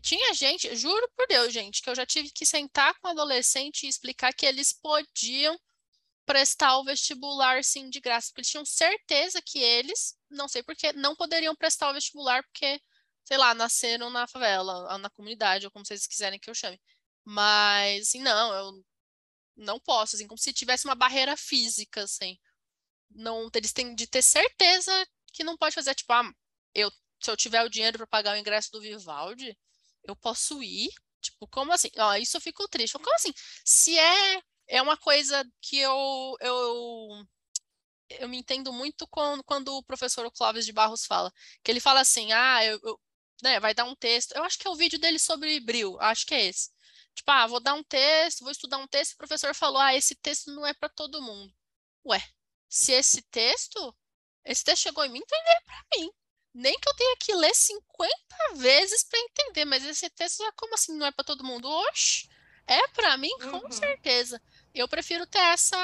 tinha 0.01 0.33
gente, 0.33 0.75
juro 0.75 1.09
por 1.15 1.27
Deus, 1.27 1.53
gente, 1.53 1.81
que 1.81 1.89
eu 1.89 1.95
já 1.95 2.05
tive 2.05 2.29
que 2.31 2.45
sentar 2.45 2.93
com 2.99 3.07
um 3.07 3.11
adolescente 3.11 3.85
e 3.85 3.89
explicar 3.89 4.33
que 4.33 4.45
eles 4.45 4.73
podiam 4.73 5.59
prestar 6.25 6.77
o 6.77 6.83
vestibular 6.83 7.63
sim 7.63 7.89
de 7.89 8.01
graça, 8.01 8.27
porque 8.27 8.41
eles 8.41 8.49
tinham 8.49 8.65
certeza 8.65 9.41
que 9.41 9.59
eles, 9.59 10.17
não 10.29 10.47
sei 10.47 10.61
porquê, 10.61 10.91
não 10.93 11.15
poderiam 11.15 11.55
prestar 11.55 11.89
o 11.89 11.93
vestibular 11.93 12.43
porque, 12.43 12.81
sei 13.23 13.37
lá, 13.37 13.53
nasceram 13.53 14.09
na 14.09 14.27
favela, 14.27 14.97
na 14.97 15.09
comunidade, 15.09 15.65
ou 15.65 15.71
como 15.71 15.85
vocês 15.85 16.05
quiserem 16.05 16.39
que 16.39 16.49
eu 16.49 16.55
chame. 16.55 16.79
Mas, 17.23 18.09
assim, 18.09 18.21
não, 18.21 18.53
eu 18.53 18.85
não 19.55 19.79
posso, 19.79 20.15
assim, 20.15 20.27
como 20.27 20.37
se 20.37 20.53
tivesse 20.53 20.85
uma 20.85 20.95
barreira 20.95 21.35
física, 21.37 22.03
assim. 22.03 22.37
Não, 23.11 23.49
eles 23.55 23.73
têm 23.73 23.95
de 23.95 24.07
ter 24.07 24.21
certeza 24.21 25.07
que 25.33 25.43
não 25.43 25.57
pode 25.57 25.75
fazer, 25.75 25.95
tipo, 25.95 26.11
ah, 26.13 26.29
eu, 26.73 26.91
se 27.21 27.31
eu 27.31 27.37
tiver 27.37 27.63
o 27.63 27.69
dinheiro 27.69 27.97
para 27.97 28.07
pagar 28.07 28.35
o 28.35 28.39
ingresso 28.39 28.71
do 28.71 28.81
Vivaldi, 28.81 29.57
eu 30.07 30.15
posso 30.15 30.61
ir? 30.63 30.89
Tipo, 31.21 31.47
como 31.47 31.71
assim? 31.73 31.89
Ó, 31.97 32.15
isso 32.15 32.37
eu 32.37 32.41
fico 32.41 32.67
triste. 32.67 32.93
Como 32.93 33.13
assim? 33.15 33.33
Se 33.65 33.97
é 33.97 34.41
é 34.69 34.81
uma 34.81 34.97
coisa 34.97 35.45
que 35.61 35.77
eu 35.79 36.35
eu 36.41 37.25
eu 38.09 38.29
me 38.29 38.37
entendo 38.37 38.71
muito 38.73 39.07
quando, 39.07 39.43
quando 39.43 39.69
o 39.75 39.83
professor 39.83 40.29
Clóvis 40.31 40.65
de 40.65 40.71
Barros 40.73 41.05
fala, 41.05 41.31
que 41.63 41.71
ele 41.71 41.79
fala 41.79 42.01
assim: 42.01 42.31
"Ah, 42.31 42.63
eu, 42.65 42.79
eu 42.83 42.99
né, 43.43 43.59
vai 43.59 43.73
dar 43.73 43.85
um 43.85 43.95
texto. 43.95 44.33
Eu 44.33 44.43
acho 44.43 44.57
que 44.57 44.67
é 44.67 44.71
o 44.71 44.75
vídeo 44.75 44.99
dele 44.99 45.19
sobre 45.19 45.59
Bril, 45.59 45.97
acho 46.01 46.25
que 46.25 46.33
é 46.35 46.45
esse. 46.47 46.71
Tipo, 47.15 47.31
ah, 47.31 47.47
vou 47.47 47.59
dar 47.59 47.73
um 47.73 47.83
texto, 47.83 48.41
vou 48.41 48.51
estudar 48.51 48.77
um 48.77 48.87
texto, 48.87 49.13
o 49.13 49.17
professor 49.17 49.53
falou: 49.55 49.79
"Ah, 49.81 49.95
esse 49.95 50.15
texto 50.15 50.51
não 50.53 50.65
é 50.65 50.73
para 50.73 50.89
todo 50.89 51.21
mundo". 51.21 51.53
Ué, 52.05 52.21
se 52.69 52.93
esse 52.93 53.21
texto, 53.31 53.95
esse 54.45 54.63
texto 54.63 54.83
chegou 54.83 55.05
em 55.05 55.09
mim, 55.11 55.19
então 55.23 55.39
ele 55.39 55.49
é 55.49 55.61
para 55.61 55.85
mim. 55.99 56.11
Nem 56.57 56.73
que 56.79 56.89
eu 56.89 56.95
tenha 56.95 57.15
que 57.17 57.35
ler 57.35 57.53
50 57.53 58.09
vezes 58.55 59.03
para 59.03 59.19
entender, 59.19 59.63
mas 59.63 59.85
esse 59.85 60.09
texto, 60.09 60.43
como 60.55 60.73
assim 60.73 60.97
não 60.97 61.05
é 61.05 61.11
para 61.11 61.23
todo 61.23 61.43
mundo? 61.43 61.69
Oxe, 61.69 62.27
é 62.65 62.87
para 62.87 63.15
mim, 63.15 63.29
com 63.37 63.63
uhum. 63.63 63.71
certeza. 63.71 64.41
Eu 64.73 64.87
prefiro 64.87 65.27
ter 65.27 65.37
essa, 65.37 65.77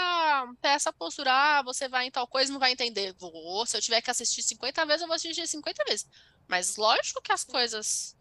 ter 0.59 0.69
essa 0.69 0.91
postura. 0.91 1.31
Ah, 1.31 1.61
você 1.61 1.87
vai 1.87 2.07
em 2.07 2.11
tal 2.11 2.27
coisa 2.27 2.51
não 2.51 2.59
vai 2.59 2.71
entender. 2.71 3.13
Vou, 3.19 3.63
se 3.67 3.77
eu 3.77 3.81
tiver 3.81 4.01
que 4.01 4.09
assistir 4.09 4.41
50 4.41 4.83
vezes, 4.87 5.01
eu 5.03 5.07
vou 5.07 5.15
assistir 5.15 5.47
50 5.47 5.83
vezes. 5.85 6.07
Mas 6.47 6.75
lógico 6.75 7.21
que 7.21 7.31
as 7.31 7.43
coisas 7.43 8.17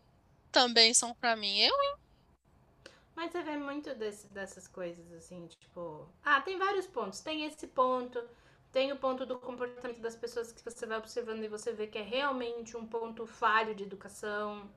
também 0.51 0.93
são 0.93 1.15
para 1.15 1.35
mim. 1.35 1.59
Eu, 1.59 1.75
hein? 1.75 1.95
Mas 3.17 3.33
você 3.33 3.43
vê 3.43 3.57
muito 3.57 3.95
desse, 3.95 4.27
dessas 4.27 4.69
coisas, 4.69 5.11
assim, 5.15 5.47
tipo. 5.47 6.07
Ah, 6.23 6.43
tem 6.43 6.59
vários 6.59 6.87
pontos. 6.87 7.21
Tem 7.21 7.47
esse 7.47 7.67
ponto, 7.67 8.23
tem 8.73 8.91
o 8.91 8.97
ponto 8.97 9.27
do 9.27 9.39
comportamento 9.39 10.01
das 10.01 10.17
pessoas 10.17 10.51
que 10.51 10.65
você 10.65 10.87
vai 10.87 10.99
observando 10.99 11.45
e 11.45 11.49
você 11.49 11.73
vê 11.73 11.87
que 11.87 11.99
é 11.99 12.03
realmente 12.03 12.77
um 12.77 12.87
ponto 12.87 13.27
falho 13.27 13.75
de 13.75 13.85
educação. 13.85 14.69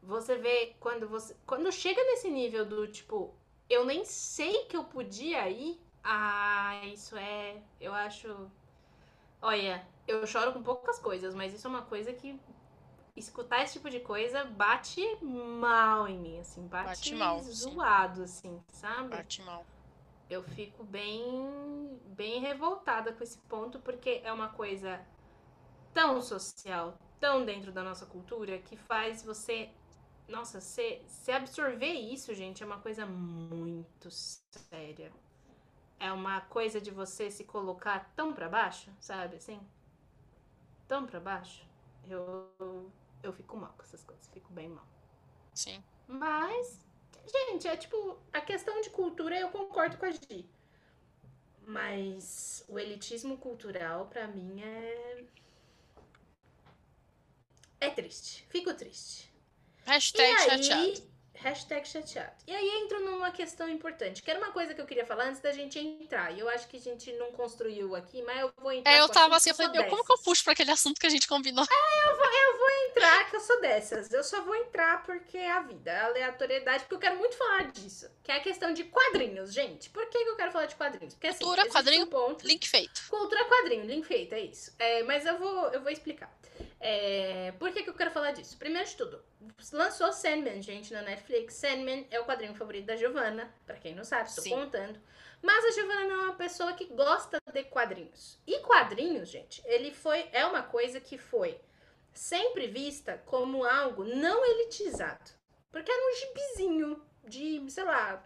Você 0.00 0.36
vê 0.36 0.76
quando 0.78 1.08
você. 1.08 1.36
Quando 1.44 1.70
chega 1.72 2.02
nesse 2.04 2.30
nível 2.30 2.64
do 2.64 2.86
tipo, 2.86 3.34
eu 3.68 3.84
nem 3.84 4.04
sei 4.04 4.66
que 4.66 4.76
eu 4.76 4.84
podia 4.84 5.50
ir. 5.50 5.80
Ah, 6.02 6.80
isso 6.86 7.16
é. 7.16 7.60
Eu 7.80 7.92
acho. 7.92 8.50
Olha, 9.42 9.84
eu 10.06 10.24
choro 10.26 10.52
com 10.52 10.62
poucas 10.62 10.98
coisas, 10.98 11.34
mas 11.34 11.52
isso 11.52 11.66
é 11.66 11.70
uma 11.70 11.82
coisa 11.82 12.12
que 12.12 12.38
escutar 13.16 13.62
esse 13.62 13.74
tipo 13.74 13.90
de 13.90 14.00
coisa 14.00 14.44
bate 14.44 15.00
mal 15.22 16.08
em 16.08 16.18
mim, 16.18 16.38
assim, 16.40 16.66
bate, 16.66 16.86
bate 16.86 17.14
mal, 17.14 17.40
zoado, 17.42 18.26
sim. 18.26 18.56
assim, 18.58 18.64
sabe? 18.72 19.08
Bate 19.08 19.42
mal. 19.42 19.64
Eu 20.28 20.42
fico 20.42 20.84
bem, 20.84 22.00
bem 22.06 22.40
revoltada 22.40 23.12
com 23.12 23.22
esse 23.22 23.38
ponto, 23.38 23.78
porque 23.80 24.20
é 24.24 24.32
uma 24.32 24.48
coisa 24.48 25.04
tão 25.92 26.20
social, 26.22 26.98
tão 27.20 27.44
dentro 27.44 27.70
da 27.70 27.82
nossa 27.82 28.06
cultura, 28.06 28.58
que 28.58 28.76
faz 28.76 29.22
você. 29.22 29.70
Nossa, 30.26 30.60
se, 30.60 31.02
se 31.06 31.30
absorver 31.30 31.92
isso, 31.92 32.34
gente, 32.34 32.62
é 32.62 32.66
uma 32.66 32.80
coisa 32.80 33.04
muito 33.06 34.10
séria. 34.10 35.12
É 36.00 36.10
uma 36.12 36.40
coisa 36.40 36.80
de 36.80 36.90
você 36.90 37.30
se 37.30 37.44
colocar 37.44 38.12
tão 38.16 38.32
para 38.32 38.48
baixo, 38.48 38.90
sabe 39.00 39.36
assim? 39.36 39.60
Tão 40.88 41.06
para 41.06 41.20
baixo. 41.20 41.66
Eu 42.08 42.92
eu 43.24 43.32
fico 43.32 43.56
mal 43.56 43.72
com 43.76 43.82
essas 43.82 44.04
coisas, 44.04 44.28
fico 44.28 44.52
bem 44.52 44.68
mal. 44.68 44.86
Sim. 45.54 45.82
Mas, 46.06 46.86
gente, 47.26 47.68
é 47.68 47.76
tipo, 47.76 48.18
a 48.32 48.40
questão 48.40 48.80
de 48.80 48.90
cultura 48.90 49.38
eu 49.38 49.48
concordo 49.48 49.96
com 49.96 50.06
a 50.06 50.10
Gi. 50.10 50.48
Mas 51.66 52.64
o 52.68 52.78
elitismo 52.78 53.38
cultural, 53.38 54.06
para 54.06 54.28
mim, 54.28 54.62
é. 54.62 55.24
É 57.80 57.90
triste. 57.90 58.46
Fico 58.48 58.72
triste. 58.74 59.32
Hashtag 59.84 60.30
e 60.30 60.36
aí, 60.36 60.50
chateado. 60.50 61.13
Hashtag 61.34 61.86
chateado. 61.86 62.32
E 62.46 62.54
aí 62.54 62.68
entro 62.82 63.00
numa 63.04 63.30
questão 63.30 63.68
importante, 63.68 64.22
que 64.22 64.30
era 64.30 64.38
uma 64.38 64.52
coisa 64.52 64.74
que 64.74 64.80
eu 64.80 64.86
queria 64.86 65.04
falar 65.04 65.24
antes 65.26 65.40
da 65.40 65.52
gente 65.52 65.78
entrar. 65.78 66.32
E 66.32 66.40
eu 66.40 66.48
acho 66.48 66.68
que 66.68 66.76
a 66.76 66.80
gente 66.80 67.12
não 67.14 67.32
construiu 67.32 67.94
aqui, 67.94 68.22
mas 68.22 68.40
eu 68.40 68.52
vou 68.56 68.72
entrar. 68.72 68.92
É, 68.92 69.00
eu 69.00 69.08
tava 69.08 69.36
assim, 69.36 69.50
eu 69.50 69.56
falei, 69.56 69.84
como 69.84 70.04
que 70.04 70.12
eu 70.12 70.18
puxo 70.18 70.44
pra 70.44 70.52
aquele 70.52 70.70
assunto 70.70 71.00
que 71.00 71.06
a 71.06 71.10
gente 71.10 71.26
combinou? 71.26 71.64
É, 71.64 72.08
eu 72.08 72.16
vou, 72.16 72.26
eu 72.26 72.58
vou 72.58 72.70
entrar, 72.88 73.30
que 73.30 73.36
eu 73.36 73.40
sou 73.40 73.60
dessas. 73.60 74.12
Eu 74.12 74.22
só 74.24 74.42
vou 74.42 74.54
entrar 74.56 75.02
porque 75.02 75.36
é 75.36 75.50
a 75.50 75.60
vida, 75.60 75.90
é 75.90 76.00
a 76.00 76.06
aleatoriedade, 76.06 76.84
porque 76.84 76.94
eu 76.94 77.00
quero 77.00 77.18
muito 77.18 77.36
falar 77.36 77.70
disso. 77.72 78.08
Que 78.22 78.30
é 78.30 78.36
a 78.36 78.40
questão 78.40 78.72
de 78.72 78.84
quadrinhos, 78.84 79.52
gente. 79.52 79.90
Por 79.90 80.06
que, 80.06 80.24
que 80.24 80.30
eu 80.30 80.36
quero 80.36 80.52
falar 80.52 80.66
de 80.66 80.76
quadrinhos? 80.76 81.14
Porque 81.14 81.26
assim, 81.26 81.44
Cultura, 81.44 81.68
quadrinho, 81.68 82.04
um 82.04 82.08
ponto... 82.08 82.46
link 82.46 82.68
feito. 82.68 83.02
Cultura, 83.08 83.44
quadrinho, 83.44 83.84
link 83.84 84.06
feito, 84.06 84.34
é 84.34 84.40
isso. 84.40 84.72
É, 84.78 85.02
mas 85.02 85.26
eu 85.26 85.38
vou, 85.38 85.68
eu 85.70 85.82
vou 85.82 85.90
explicar. 85.90 86.32
É, 86.86 87.50
por 87.52 87.72
que, 87.72 87.82
que 87.82 87.88
eu 87.88 87.94
quero 87.94 88.10
falar 88.10 88.32
disso? 88.32 88.58
Primeiro 88.58 88.86
de 88.86 88.94
tudo, 88.94 89.24
lançou 89.72 90.12
Sandman, 90.12 90.60
gente, 90.60 90.92
na 90.92 91.00
Netflix. 91.00 91.54
Sandman 91.54 92.06
é 92.10 92.20
o 92.20 92.26
quadrinho 92.26 92.54
favorito 92.54 92.84
da 92.84 92.94
Giovanna, 92.94 93.50
para 93.64 93.78
quem 93.78 93.94
não 93.94 94.04
sabe, 94.04 94.28
estou 94.28 94.44
Sim. 94.44 94.50
contando. 94.50 95.00
Mas 95.40 95.64
a 95.64 95.70
Giovanna 95.70 96.04
não 96.04 96.20
é 96.20 96.24
uma 96.24 96.34
pessoa 96.34 96.74
que 96.74 96.84
gosta 96.84 97.38
de 97.50 97.64
quadrinhos. 97.64 98.38
E 98.46 98.58
quadrinhos, 98.58 99.30
gente, 99.30 99.62
ele 99.64 99.92
foi 99.92 100.28
é 100.30 100.44
uma 100.44 100.62
coisa 100.62 101.00
que 101.00 101.16
foi 101.16 101.58
sempre 102.12 102.66
vista 102.66 103.16
como 103.24 103.64
algo 103.64 104.04
não 104.04 104.44
elitizado. 104.44 105.30
Porque 105.72 105.90
era 105.90 106.02
um 106.02 106.16
gibizinho 106.16 107.02
de, 107.26 107.64
sei 107.70 107.84
lá, 107.84 108.22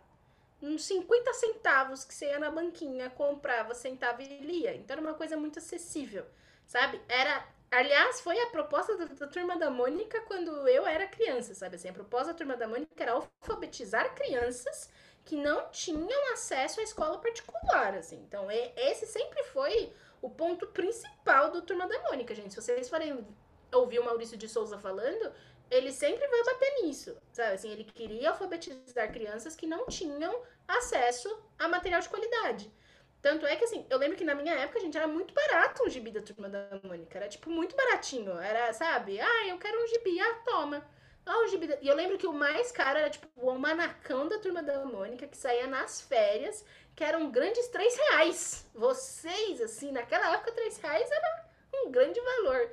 uns 0.60 0.82
50 0.84 1.32
centavos 1.34 2.02
que 2.02 2.12
você 2.12 2.26
ia 2.26 2.40
na 2.40 2.50
banquinha, 2.50 3.08
comprava, 3.08 3.72
sentava 3.72 4.20
e 4.20 4.40
lia. 4.40 4.74
Então 4.74 4.94
era 4.94 5.00
uma 5.00 5.14
coisa 5.14 5.36
muito 5.36 5.60
acessível, 5.60 6.26
sabe? 6.66 7.00
Era 7.08 7.56
Aliás, 7.70 8.20
foi 8.20 8.40
a 8.40 8.46
proposta 8.46 8.96
da, 8.96 9.04
da, 9.04 9.26
Turma 9.26 9.58
da 9.58 9.70
Mônica 9.70 10.20
quando 10.22 10.66
eu 10.66 10.86
era 10.86 11.06
criança, 11.06 11.54
sabe 11.54 11.76
assim? 11.76 11.88
A 11.88 11.92
proposta 11.92 12.32
da 12.32 12.38
Turma 12.38 12.56
da 12.56 12.66
Mônica 12.66 13.02
era 13.02 13.12
alfabetizar 13.12 14.14
crianças 14.14 14.90
que 15.24 15.36
não 15.36 15.68
tinham 15.70 16.32
acesso 16.32 16.80
à 16.80 16.82
escola 16.82 17.18
particular, 17.18 17.94
assim. 17.94 18.16
Então, 18.26 18.48
esse 18.50 19.06
sempre 19.06 19.44
foi 19.44 19.92
o 20.22 20.30
ponto 20.30 20.66
principal 20.68 21.50
do 21.50 21.60
Turma 21.60 21.86
da 21.86 22.00
Mônica, 22.04 22.34
gente. 22.34 22.54
Se 22.54 22.62
vocês 22.62 22.88
forem 22.88 23.26
ouvir 23.72 23.98
o 23.98 24.04
Maurício 24.04 24.38
de 24.38 24.48
Souza 24.48 24.78
falando, 24.78 25.30
ele 25.70 25.92
sempre 25.92 26.26
vai 26.26 26.44
bater 26.44 26.82
nisso, 26.82 27.16
sabe? 27.30 27.54
Assim, 27.54 27.70
ele 27.70 27.84
queria 27.84 28.30
alfabetizar 28.30 29.12
crianças 29.12 29.54
que 29.54 29.66
não 29.66 29.86
tinham 29.86 30.42
acesso 30.66 31.28
a 31.58 31.68
material 31.68 32.00
de 32.00 32.08
qualidade. 32.08 32.72
Tanto 33.20 33.44
é 33.46 33.56
que, 33.56 33.64
assim, 33.64 33.86
eu 33.90 33.98
lembro 33.98 34.16
que 34.16 34.24
na 34.24 34.34
minha 34.34 34.54
época, 34.54 34.80
gente, 34.80 34.96
era 34.96 35.08
muito 35.08 35.34
barato 35.34 35.82
um 35.82 35.88
gibi 35.88 36.10
da 36.10 36.22
Turma 36.22 36.48
da 36.48 36.80
Mônica. 36.82 37.18
Era, 37.18 37.28
tipo, 37.28 37.50
muito 37.50 37.74
baratinho. 37.74 38.38
Era, 38.38 38.72
sabe? 38.72 39.20
Ah, 39.20 39.46
eu 39.48 39.58
quero 39.58 39.82
um 39.82 39.86
gibi. 39.88 40.20
Ah, 40.20 40.34
toma. 40.44 40.86
Ah, 41.26 41.40
um 41.40 41.48
gibi 41.48 41.66
da... 41.66 41.76
E 41.82 41.88
eu 41.88 41.94
lembro 41.94 42.16
que 42.16 42.26
o 42.26 42.32
mais 42.32 42.70
caro 42.72 42.98
era, 42.98 43.10
tipo, 43.10 43.26
o 43.36 43.58
manacão 43.58 44.28
da 44.28 44.38
Turma 44.38 44.62
da 44.62 44.84
Mônica, 44.84 45.26
que 45.26 45.36
saía 45.36 45.66
nas 45.66 46.00
férias, 46.00 46.64
que 46.94 47.04
eram 47.04 47.30
grandes 47.30 47.68
três 47.68 47.96
reais. 47.96 48.66
Vocês, 48.74 49.60
assim, 49.60 49.92
naquela 49.92 50.34
época, 50.34 50.52
três 50.52 50.78
reais 50.78 51.10
era 51.10 51.48
um 51.74 51.90
grande 51.90 52.20
valor. 52.20 52.70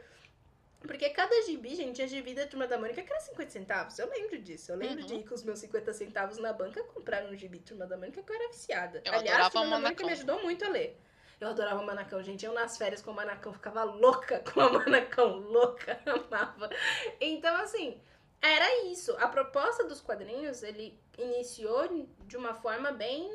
Porque 0.86 1.10
cada 1.10 1.42
gibi, 1.44 1.76
gente, 1.76 2.02
a 2.02 2.08
gibi 2.08 2.34
da 2.34 2.46
Turma 2.46 2.68
da 2.68 2.78
Mônica 2.78 3.02
que 3.02 3.12
era 3.12 3.22
50 3.22 3.50
centavos. 3.50 4.00
Eu 4.00 4.10
lembro 4.10 4.38
disso. 4.40 4.72
Eu 4.72 4.78
lembro 4.78 5.02
uhum. 5.02 5.08
de 5.08 5.16
ir 5.16 5.24
com 5.24 5.36
os 5.36 5.44
meus 5.44 5.60
50 5.60 5.94
centavos 5.94 6.38
na 6.38 6.54
banca 6.54 6.84
comprar 6.84 7.24
um 7.26 7.36
gibi 7.36 7.60
Turma 7.60 7.86
da 7.86 7.98
Mônica 7.98 8.22
que 8.22 8.32
eu 8.32 8.36
era 8.36 8.48
viciada. 8.50 9.02
Eu 9.06 9.14
Aliás, 9.14 9.46
a 9.46 9.50
Turma 9.50 9.70
da 9.70 9.80
Mônica 9.80 10.06
me 10.06 10.12
ajudou 10.12 10.42
muito 10.42 10.64
a 10.66 10.70
ler. 10.70 11.00
Eu 11.40 11.50
adorava 11.50 11.82
o 11.82 11.86
Manacão, 11.86 12.24
gente. 12.24 12.46
Eu 12.46 12.54
nas 12.54 12.78
férias 12.78 13.02
com 13.02 13.12
o 13.12 13.14
Manacão 13.14 13.52
ficava 13.52 13.84
louca 13.84 14.40
com 14.40 14.60
o 14.60 14.74
Manacão, 14.74 15.38
louca, 15.52 16.00
amava. 16.06 16.70
Então, 17.20 17.56
assim, 17.58 18.02
era 18.42 18.86
isso. 18.86 19.16
A 19.20 19.28
proposta 19.28 19.84
dos 19.84 20.00
quadrinhos, 20.00 20.64
ele 20.64 21.00
iniciou 21.18 22.08
de 22.26 22.38
uma 22.38 22.54
forma 22.54 22.92
bem. 22.92 23.30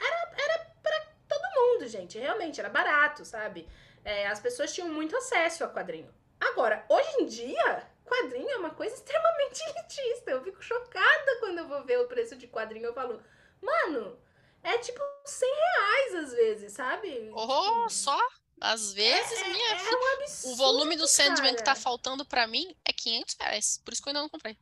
Era, 0.00 0.32
era 0.42 0.70
pra 0.82 1.06
todo 1.28 1.42
mundo, 1.54 1.86
gente. 1.86 2.18
Realmente, 2.18 2.60
era 2.60 2.70
barato, 2.70 3.24
sabe? 3.24 3.68
É, 4.04 4.26
as 4.26 4.40
pessoas 4.40 4.72
tinham 4.72 4.88
muito 4.88 5.16
acesso 5.16 5.64
a 5.64 5.68
quadrinho. 5.68 6.08
Agora, 6.40 6.84
hoje 6.88 7.08
em 7.20 7.26
dia, 7.26 7.90
quadrinho 8.04 8.50
é 8.50 8.56
uma 8.56 8.70
coisa 8.70 8.94
extremamente 8.96 9.60
elitista. 9.60 10.30
Eu 10.30 10.42
fico 10.42 10.62
chocada 10.62 11.36
quando 11.40 11.58
eu 11.58 11.68
vou 11.68 11.84
ver 11.84 11.98
o 12.00 12.06
preço 12.08 12.36
de 12.36 12.46
quadrinho. 12.46 12.86
Eu 12.86 12.94
falo, 12.94 13.22
mano, 13.60 14.18
é 14.62 14.78
tipo 14.78 15.00
100 15.24 15.48
reais 15.54 16.14
às 16.14 16.32
vezes, 16.32 16.72
sabe? 16.72 17.30
Oh, 17.34 17.88
só? 17.88 18.18
Às 18.60 18.92
vezes, 18.92 19.40
é, 19.40 19.48
minha 19.48 19.70
é 19.70 19.94
um 19.94 20.20
absurdo, 20.20 20.52
O 20.52 20.56
volume 20.56 20.96
do 20.96 21.06
Sandman 21.06 21.52
cara. 21.52 21.56
que 21.56 21.64
tá 21.64 21.74
faltando 21.76 22.24
pra 22.24 22.46
mim 22.46 22.74
é 22.84 22.92
500 22.92 23.36
reais. 23.40 23.80
Por 23.84 23.92
isso 23.92 24.02
que 24.02 24.08
eu 24.08 24.10
ainda 24.10 24.22
não 24.22 24.28
comprei. 24.28 24.58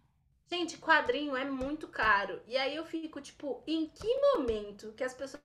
Gente, 0.51 0.77
quadrinho 0.79 1.37
é 1.37 1.45
muito 1.45 1.89
caro. 1.89 2.43
E 2.47 2.57
aí 2.57 2.77
eu 2.77 2.85
fico, 2.85 3.21
tipo, 3.21 3.62
em 3.67 3.89
que 3.89 4.21
momento 4.21 4.93
que 4.93 5.03
as 5.03 5.15
pessoas 5.15 5.43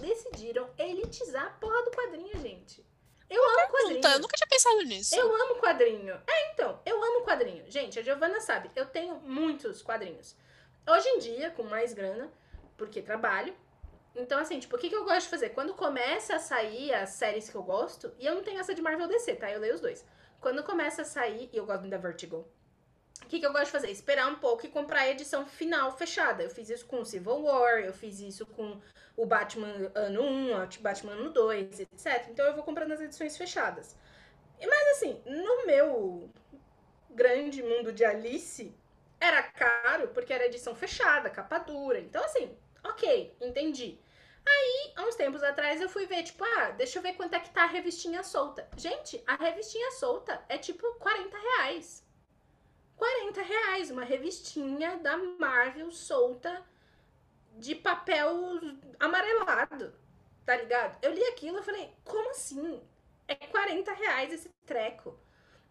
decidiram 0.00 0.70
elitizar 0.78 1.46
a 1.46 1.50
porra 1.50 1.82
do 1.84 1.90
quadrinho, 1.90 2.40
gente? 2.40 2.86
Eu 3.30 3.42
amo 3.42 3.56
pergunta, 3.56 3.78
quadrinho. 3.78 4.14
Eu 4.14 4.20
nunca 4.20 4.36
tinha 4.36 4.48
pensado 4.48 4.82
nisso. 4.82 5.14
Eu 5.14 5.34
amo 5.34 5.54
quadrinho. 5.56 6.20
É, 6.26 6.52
então, 6.52 6.80
eu 6.84 7.02
amo 7.02 7.24
quadrinho. 7.24 7.64
Gente, 7.70 7.98
a 7.98 8.02
Giovana 8.02 8.40
sabe, 8.40 8.70
eu 8.74 8.86
tenho 8.86 9.14
muitos 9.20 9.80
quadrinhos. 9.80 10.36
Hoje 10.88 11.08
em 11.08 11.18
dia, 11.18 11.50
com 11.50 11.62
mais 11.62 11.92
grana, 11.94 12.28
porque 12.76 13.00
trabalho. 13.00 13.54
Então, 14.16 14.40
assim, 14.40 14.58
tipo, 14.58 14.74
o 14.74 14.78
que, 14.78 14.88
que 14.88 14.96
eu 14.96 15.04
gosto 15.04 15.22
de 15.22 15.28
fazer? 15.28 15.50
Quando 15.50 15.74
começa 15.74 16.34
a 16.34 16.38
sair 16.40 16.92
as 16.92 17.10
séries 17.10 17.48
que 17.48 17.54
eu 17.54 17.62
gosto, 17.62 18.12
e 18.18 18.26
eu 18.26 18.34
não 18.34 18.42
tenho 18.42 18.58
essa 18.58 18.74
de 18.74 18.82
Marvel 18.82 19.06
DC, 19.06 19.36
tá? 19.36 19.48
Eu 19.48 19.60
leio 19.60 19.74
os 19.74 19.80
dois. 19.80 20.04
Quando 20.40 20.64
começa 20.64 21.02
a 21.02 21.04
sair, 21.04 21.48
e 21.52 21.56
eu 21.56 21.64
gosto 21.64 21.86
da 21.86 21.98
Vertigo, 21.98 22.48
o 23.22 23.26
que, 23.28 23.38
que 23.38 23.46
eu 23.46 23.52
gosto 23.52 23.66
de 23.66 23.70
fazer? 23.70 23.90
Esperar 23.90 24.26
um 24.28 24.36
pouco 24.36 24.66
e 24.66 24.68
comprar 24.68 25.02
a 25.02 25.10
edição 25.10 25.46
final 25.46 25.96
fechada. 25.96 26.42
Eu 26.42 26.50
fiz 26.50 26.68
isso 26.68 26.86
com 26.86 27.04
Civil 27.04 27.42
War, 27.42 27.78
eu 27.78 27.92
fiz 27.92 28.18
isso 28.18 28.44
com 28.46 28.80
o 29.16 29.26
Batman 29.26 29.90
ano 29.94 30.22
1, 30.22 30.54
o 30.54 30.82
Batman 30.82 31.12
ano 31.12 31.30
2, 31.30 31.80
etc. 31.80 32.28
Então 32.30 32.46
eu 32.46 32.54
vou 32.54 32.64
comprando 32.64 32.92
as 32.92 33.00
edições 33.00 33.36
fechadas. 33.36 33.96
Mas 34.60 34.88
assim, 34.96 35.22
no 35.26 35.66
meu 35.66 36.30
grande 37.10 37.62
mundo 37.62 37.92
de 37.92 38.04
Alice, 38.04 38.74
era 39.20 39.42
caro 39.42 40.08
porque 40.08 40.32
era 40.32 40.46
edição 40.46 40.74
fechada, 40.74 41.30
capa 41.30 41.58
dura. 41.58 42.00
Então, 42.00 42.24
assim, 42.24 42.56
ok, 42.84 43.36
entendi. 43.40 43.98
Aí, 44.46 44.92
há 44.96 45.04
uns 45.04 45.16
tempos 45.16 45.42
atrás, 45.42 45.80
eu 45.80 45.88
fui 45.88 46.06
ver, 46.06 46.22
tipo, 46.22 46.42
ah, 46.42 46.70
deixa 46.70 46.98
eu 46.98 47.02
ver 47.02 47.12
quanto 47.12 47.34
é 47.34 47.40
que 47.40 47.50
tá 47.50 47.64
a 47.64 47.66
revistinha 47.66 48.22
solta. 48.22 48.66
Gente, 48.76 49.22
a 49.26 49.36
revistinha 49.36 49.90
solta 49.92 50.42
é 50.48 50.56
tipo 50.56 50.94
40 50.94 51.36
reais. 51.36 52.02
40 52.96 53.42
reais, 53.42 53.90
uma 53.90 54.04
revistinha 54.04 54.96
da 54.98 55.16
Marvel 55.16 55.90
solta 55.90 56.64
de 57.58 57.74
papel 57.74 58.60
amarelado, 58.98 59.94
tá 60.44 60.56
ligado? 60.56 60.98
Eu 61.02 61.12
li 61.12 61.24
aquilo 61.24 61.58
e 61.58 61.62
falei, 61.62 61.92
como 62.04 62.30
assim? 62.30 62.82
É 63.28 63.34
40 63.34 63.92
reais 63.92 64.32
esse 64.32 64.48
treco. 64.66 65.18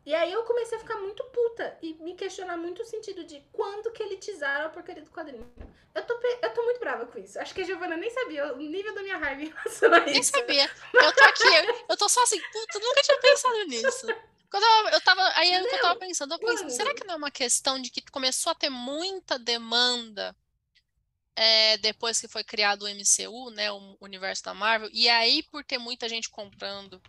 E 0.05 0.15
aí 0.15 0.31
eu 0.31 0.43
comecei 0.43 0.77
a 0.77 0.81
ficar 0.81 0.95
muito 0.95 1.23
puta 1.25 1.77
e 1.81 1.93
me 1.95 2.15
questionar 2.15 2.57
muito 2.57 2.81
o 2.81 2.85
sentido 2.85 3.23
de 3.25 3.41
quando 3.51 3.91
que 3.91 4.01
elitizaram 4.01 4.65
a 4.65 4.69
porcaria 4.69 5.03
do 5.03 5.11
quadrinho. 5.11 5.51
Eu 5.93 6.03
tô, 6.03 6.13
eu 6.41 6.53
tô 6.53 6.63
muito 6.63 6.79
brava 6.79 7.05
com 7.05 7.19
isso. 7.19 7.37
Acho 7.39 7.53
que 7.53 7.61
a 7.61 7.65
Giovana 7.65 7.97
nem 7.97 8.09
sabia 8.09 8.53
o 8.53 8.57
nível 8.57 8.93
da 8.95 9.01
minha 9.01 9.17
raiva 9.17 9.41
em 9.41 9.49
relação 9.49 9.93
a 9.93 9.97
isso. 9.99 10.05
Nem 10.05 10.23
sabia. 10.23 10.71
Eu 10.93 11.13
tô 11.13 11.23
aqui, 11.23 11.43
eu, 11.43 11.85
eu 11.89 11.97
tô 11.97 12.07
só 12.07 12.23
assim, 12.23 12.39
puta, 12.51 12.79
nunca 12.79 13.01
tinha 13.01 13.19
pensado 13.19 13.63
nisso. 13.65 14.07
Quando 14.49 14.63
eu, 14.63 14.93
eu 14.93 15.01
tava, 15.01 15.21
aí 15.35 15.51
é 15.51 15.61
o 15.61 15.67
que 15.67 15.75
eu 15.75 15.81
tava 15.81 15.99
pensando, 15.99 16.33
eu 16.33 16.39
pensei, 16.39 16.69
será 16.71 16.93
que 16.93 17.05
não 17.05 17.13
é 17.13 17.17
uma 17.17 17.29
questão 17.29 17.79
de 17.79 17.91
que 17.91 18.01
começou 18.11 18.51
a 18.51 18.55
ter 18.55 18.69
muita 18.69 19.37
demanda 19.37 20.35
é, 21.41 21.77
depois 21.77 22.19
que 22.19 22.27
foi 22.27 22.43
criado 22.43 22.83
o 22.83 22.89
MCU, 22.89 23.49
né, 23.51 23.71
o 23.71 23.95
universo 24.01 24.43
da 24.43 24.53
Marvel, 24.53 24.89
e 24.91 25.07
aí 25.07 25.41
por 25.43 25.63
ter 25.63 25.77
muita 25.77 26.09
gente 26.09 26.29
comprando 26.29 27.01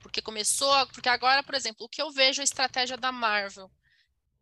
porque 0.00 0.20
começou, 0.20 0.86
porque 0.88 1.08
agora, 1.08 1.40
por 1.40 1.54
exemplo, 1.54 1.86
o 1.86 1.88
que 1.88 2.02
eu 2.02 2.10
vejo 2.10 2.40
é 2.40 2.42
a 2.42 2.44
estratégia 2.44 2.96
da 2.96 3.12
Marvel. 3.12 3.70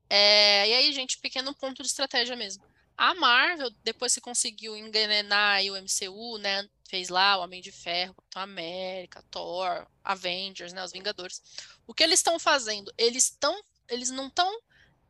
É, 0.09 0.66
e 0.68 0.72
aí, 0.72 0.92
gente, 0.94 1.18
pequeno 1.18 1.54
ponto 1.54 1.83
de 1.83 1.88
estratégia 1.88 2.35
mesmo. 2.35 2.64
A 2.96 3.14
Marvel, 3.14 3.70
depois 3.83 4.14
que 4.14 4.20
conseguiu 4.20 4.78
enganar 4.78 5.61
o 5.64 5.76
MCU, 5.76 6.38
né, 6.38 6.66
fez 6.88 7.11
lá 7.11 7.37
o 7.37 7.42
Homem 7.42 7.61
de 7.61 7.70
Ferro, 7.70 8.14
Capitão 8.14 8.42
América, 8.42 9.22
Thor, 9.30 9.87
Avengers, 10.02 10.72
né, 10.72 10.83
os 10.83 10.92
Vingadores. 10.92 11.42
O 11.87 11.92
que 11.92 12.02
eles 12.02 12.20
estão 12.20 12.38
fazendo? 12.38 12.90
Eles 12.96 13.24
estão, 13.24 13.62
eles 13.90 14.11
não 14.11 14.28
estão 14.28 14.50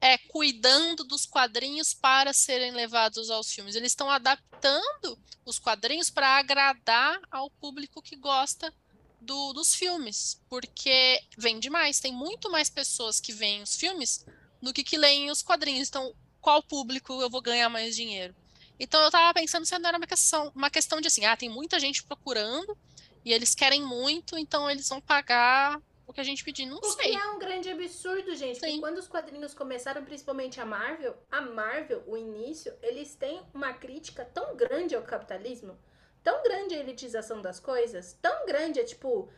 é, 0.05 0.19
cuidando 0.19 1.03
dos 1.03 1.25
quadrinhos 1.25 1.95
para 1.95 2.35
serem 2.35 2.73
levados 2.73 3.31
aos 3.31 3.51
filmes. 3.51 3.75
Eles 3.75 3.93
estão 3.93 4.11
adaptando 4.11 5.19
os 5.47 5.59
quadrinhos 5.59 6.11
para 6.11 6.37
agradar 6.37 7.19
ao 7.31 7.49
público 7.49 8.03
que 8.03 8.14
gosta 8.14 8.71
do, 9.19 9.55
dos 9.55 9.75
filmes, 9.75 10.38
porque 10.47 11.23
vende 11.38 11.71
mais, 11.71 12.01
tem 12.01 12.12
muito 12.12 12.51
mais 12.51 12.69
pessoas 12.69 13.19
que 13.19 13.33
veem 13.33 13.62
os 13.62 13.77
filmes 13.77 14.27
do 14.61 14.75
que 14.75 14.85
que 14.85 14.99
leem 14.99 15.31
os 15.31 15.40
quadrinhos. 15.40 15.88
Então, 15.88 16.14
qual 16.38 16.62
público 16.62 17.23
eu 17.23 17.31
vou 17.31 17.40
ganhar 17.40 17.71
mais 17.71 17.97
dinheiro? 17.97 18.37
Então, 18.79 19.01
eu 19.01 19.11
tava 19.11 19.33
pensando 19.33 19.64
se 19.64 19.79
não 19.79 19.88
era 19.88 19.97
uma 19.97 20.07
questão, 20.07 20.53
uma 20.55 20.69
questão 20.69 21.01
de 21.01 21.07
assim, 21.07 21.25
ah, 21.25 21.35
tem 21.35 21.49
muita 21.49 21.81
gente 21.81 22.05
procurando 22.05 22.77
e 23.25 23.33
eles 23.33 23.55
querem 23.55 23.83
muito, 23.83 24.37
então 24.37 24.71
eles 24.71 24.87
vão 24.87 25.01
pagar 25.01 25.81
que 26.14 26.20
a 26.20 26.24
gente 26.24 26.44
pedir, 26.44 26.66
não 26.66 26.79
o 26.79 26.85
sei. 26.85 27.11
Que 27.11 27.16
é 27.16 27.27
um 27.27 27.38
grande 27.38 27.68
absurdo, 27.68 28.35
gente. 28.35 28.55
Sim. 28.55 28.61
Porque 28.61 28.81
quando 28.81 28.98
os 28.98 29.09
quadrinhos 29.09 29.53
começaram, 29.53 30.05
principalmente 30.05 30.61
a 30.61 30.64
Marvel, 30.64 31.16
a 31.31 31.40
Marvel, 31.40 32.03
o 32.07 32.16
início, 32.16 32.72
eles 32.81 33.14
têm 33.14 33.42
uma 33.53 33.72
crítica 33.72 34.24
tão 34.24 34.57
grande 34.57 34.94
ao 34.94 35.03
capitalismo 35.03 35.77
tão 36.24 36.42
grande 36.42 36.74
a 36.74 36.81
elitização 36.81 37.42
das 37.42 37.61
coisas, 37.61 38.14
tão 38.14 38.46
grande 38.46 38.81
é 38.81 38.85
tipo. 38.85 39.31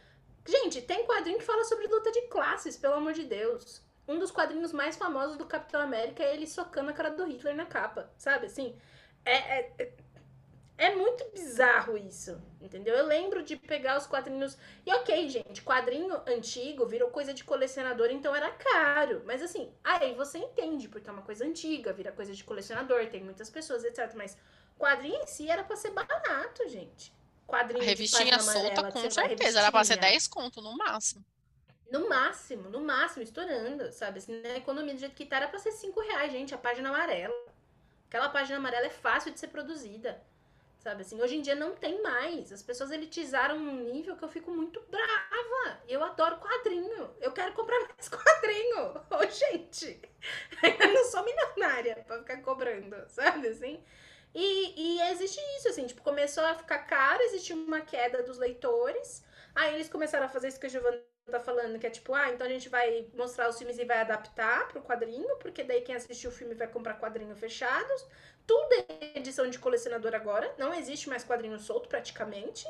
Gente, 0.48 0.80
tem 0.80 1.04
quadrinho 1.04 1.38
que 1.38 1.44
fala 1.44 1.64
sobre 1.64 1.88
luta 1.88 2.12
de 2.12 2.22
classes, 2.28 2.76
pelo 2.76 2.94
amor 2.94 3.12
de 3.12 3.24
Deus. 3.24 3.82
Um 4.06 4.16
dos 4.20 4.30
quadrinhos 4.30 4.72
mais 4.72 4.96
famosos 4.96 5.36
do 5.36 5.44
Capitão 5.44 5.80
América 5.80 6.22
é 6.22 6.32
ele 6.32 6.46
socando 6.46 6.90
a 6.90 6.92
cara 6.92 7.10
do 7.10 7.24
Hitler 7.24 7.56
na 7.56 7.66
capa, 7.66 8.08
sabe? 8.16 8.46
Assim, 8.46 8.78
é, 9.24 9.34
é, 9.34 9.92
é, 10.78 10.94
muito 10.94 11.24
bizarro 11.32 11.96
isso, 11.96 12.40
entendeu? 12.60 12.94
Eu 12.94 13.06
lembro 13.06 13.42
de 13.42 13.56
pegar 13.56 13.96
os 13.96 14.06
quadrinhos. 14.06 14.58
E 14.84 14.92
ok, 14.92 15.28
gente, 15.28 15.62
quadrinho 15.62 16.20
antigo 16.26 16.86
virou 16.86 17.10
coisa 17.10 17.32
de 17.32 17.44
colecionador, 17.44 18.10
então 18.10 18.34
era 18.34 18.50
caro. 18.50 19.22
Mas 19.24 19.42
assim, 19.42 19.72
aí 19.82 20.14
você 20.14 20.38
entende, 20.38 20.88
porque 20.88 21.08
é 21.08 21.12
uma 21.12 21.22
coisa 21.22 21.44
antiga, 21.44 21.92
vira 21.92 22.12
coisa 22.12 22.34
de 22.34 22.44
colecionador, 22.44 23.06
tem 23.06 23.22
muitas 23.22 23.48
pessoas, 23.48 23.84
etc. 23.84 24.12
Mas 24.14 24.36
Quadrinho 24.78 25.22
em 25.22 25.26
si 25.26 25.50
era 25.50 25.64
pra 25.64 25.76
ser 25.76 25.90
barato, 25.90 26.68
gente. 26.68 27.12
Quadrinho 27.46 27.82
a 27.82 27.86
revistinha 27.86 28.38
solta, 28.38 28.80
amarela, 28.80 28.92
com 28.92 29.10
certeza. 29.10 29.58
Era 29.60 29.72
pra 29.72 29.84
ser 29.84 29.96
10 29.98 30.26
conto 30.28 30.60
no 30.60 30.76
máximo. 30.76 31.24
No 31.90 32.08
máximo, 32.08 32.68
no 32.68 32.80
máximo, 32.80 33.22
estourando, 33.22 33.92
sabe? 33.92 34.18
Assim, 34.18 34.40
na 34.42 34.56
economia 34.56 34.92
do 34.92 35.00
jeito 35.00 35.14
que 35.14 35.24
tá, 35.24 35.36
era 35.36 35.48
pra 35.48 35.58
ser 35.58 35.70
5 35.70 36.00
reais, 36.00 36.32
gente, 36.32 36.54
a 36.54 36.58
página 36.58 36.88
amarela. 36.88 37.34
Aquela 38.08 38.28
página 38.28 38.58
amarela 38.58 38.86
é 38.86 38.90
fácil 38.90 39.32
de 39.32 39.38
ser 39.38 39.48
produzida. 39.48 40.20
Sabe 40.87 41.03
assim, 41.03 41.20
hoje 41.20 41.35
em 41.35 41.40
dia 41.40 41.57
não 41.57 41.75
tem 41.75 42.01
mais. 42.01 42.53
As 42.53 42.62
pessoas 42.62 42.92
elitizaram 42.92 43.57
um 43.57 43.90
nível 43.90 44.16
que 44.16 44.22
eu 44.22 44.29
fico 44.29 44.53
muito 44.53 44.81
brava. 44.83 45.81
Eu 45.88 46.01
adoro 46.05 46.38
quadrinho. 46.38 47.11
Eu 47.20 47.33
quero 47.33 47.53
comprar 47.55 47.77
mais 47.90 48.09
quadrinho. 48.09 48.90
Ô, 48.96 49.16
oh, 49.16 49.27
gente, 49.29 50.01
eu 50.62 50.94
não 50.94 51.05
sou 51.07 51.25
milionária 51.25 52.05
pra 52.07 52.18
ficar 52.18 52.40
cobrando, 52.40 52.96
sabe 53.09 53.49
assim? 53.49 53.83
E, 54.33 54.75
e 54.81 55.01
existe 55.11 55.40
isso, 55.57 55.70
assim, 55.70 55.88
tipo, 55.88 56.03
começou 56.03 56.44
a 56.44 56.55
ficar 56.55 56.79
caro, 56.79 57.20
existiu 57.25 57.57
uma 57.57 57.81
queda 57.81 58.22
dos 58.22 58.38
leitores. 58.38 59.25
Aí 59.57 59.75
eles 59.75 59.88
começaram 59.88 60.27
a 60.27 60.29
fazer 60.29 60.46
isso 60.46 60.61
que 60.61 60.66
a 60.66 60.68
Giovanna 60.68 61.03
tá 61.29 61.40
falando, 61.40 61.81
que 61.81 61.87
é 61.88 61.90
tipo, 61.90 62.14
ah, 62.14 62.31
então 62.31 62.46
a 62.46 62.51
gente 62.51 62.68
vai 62.68 63.09
mostrar 63.12 63.49
os 63.49 63.59
filmes 63.59 63.77
e 63.77 63.85
vai 63.85 63.99
adaptar 63.99 64.68
pro 64.68 64.83
quadrinho, 64.83 65.37
porque 65.38 65.64
daí 65.64 65.81
quem 65.81 65.96
assistiu 65.96 66.31
o 66.31 66.33
filme 66.33 66.55
vai 66.55 66.68
comprar 66.68 67.01
quadrinho 67.01 67.35
fechados. 67.35 68.07
Tudo 68.46 68.72
é 68.72 69.18
edição 69.18 69.48
de 69.48 69.59
colecionador 69.59 70.14
agora, 70.14 70.54
não 70.56 70.72
existe 70.72 71.09
mais 71.09 71.24
quadrinho 71.24 71.59
solto 71.59 71.88
praticamente. 71.88 72.66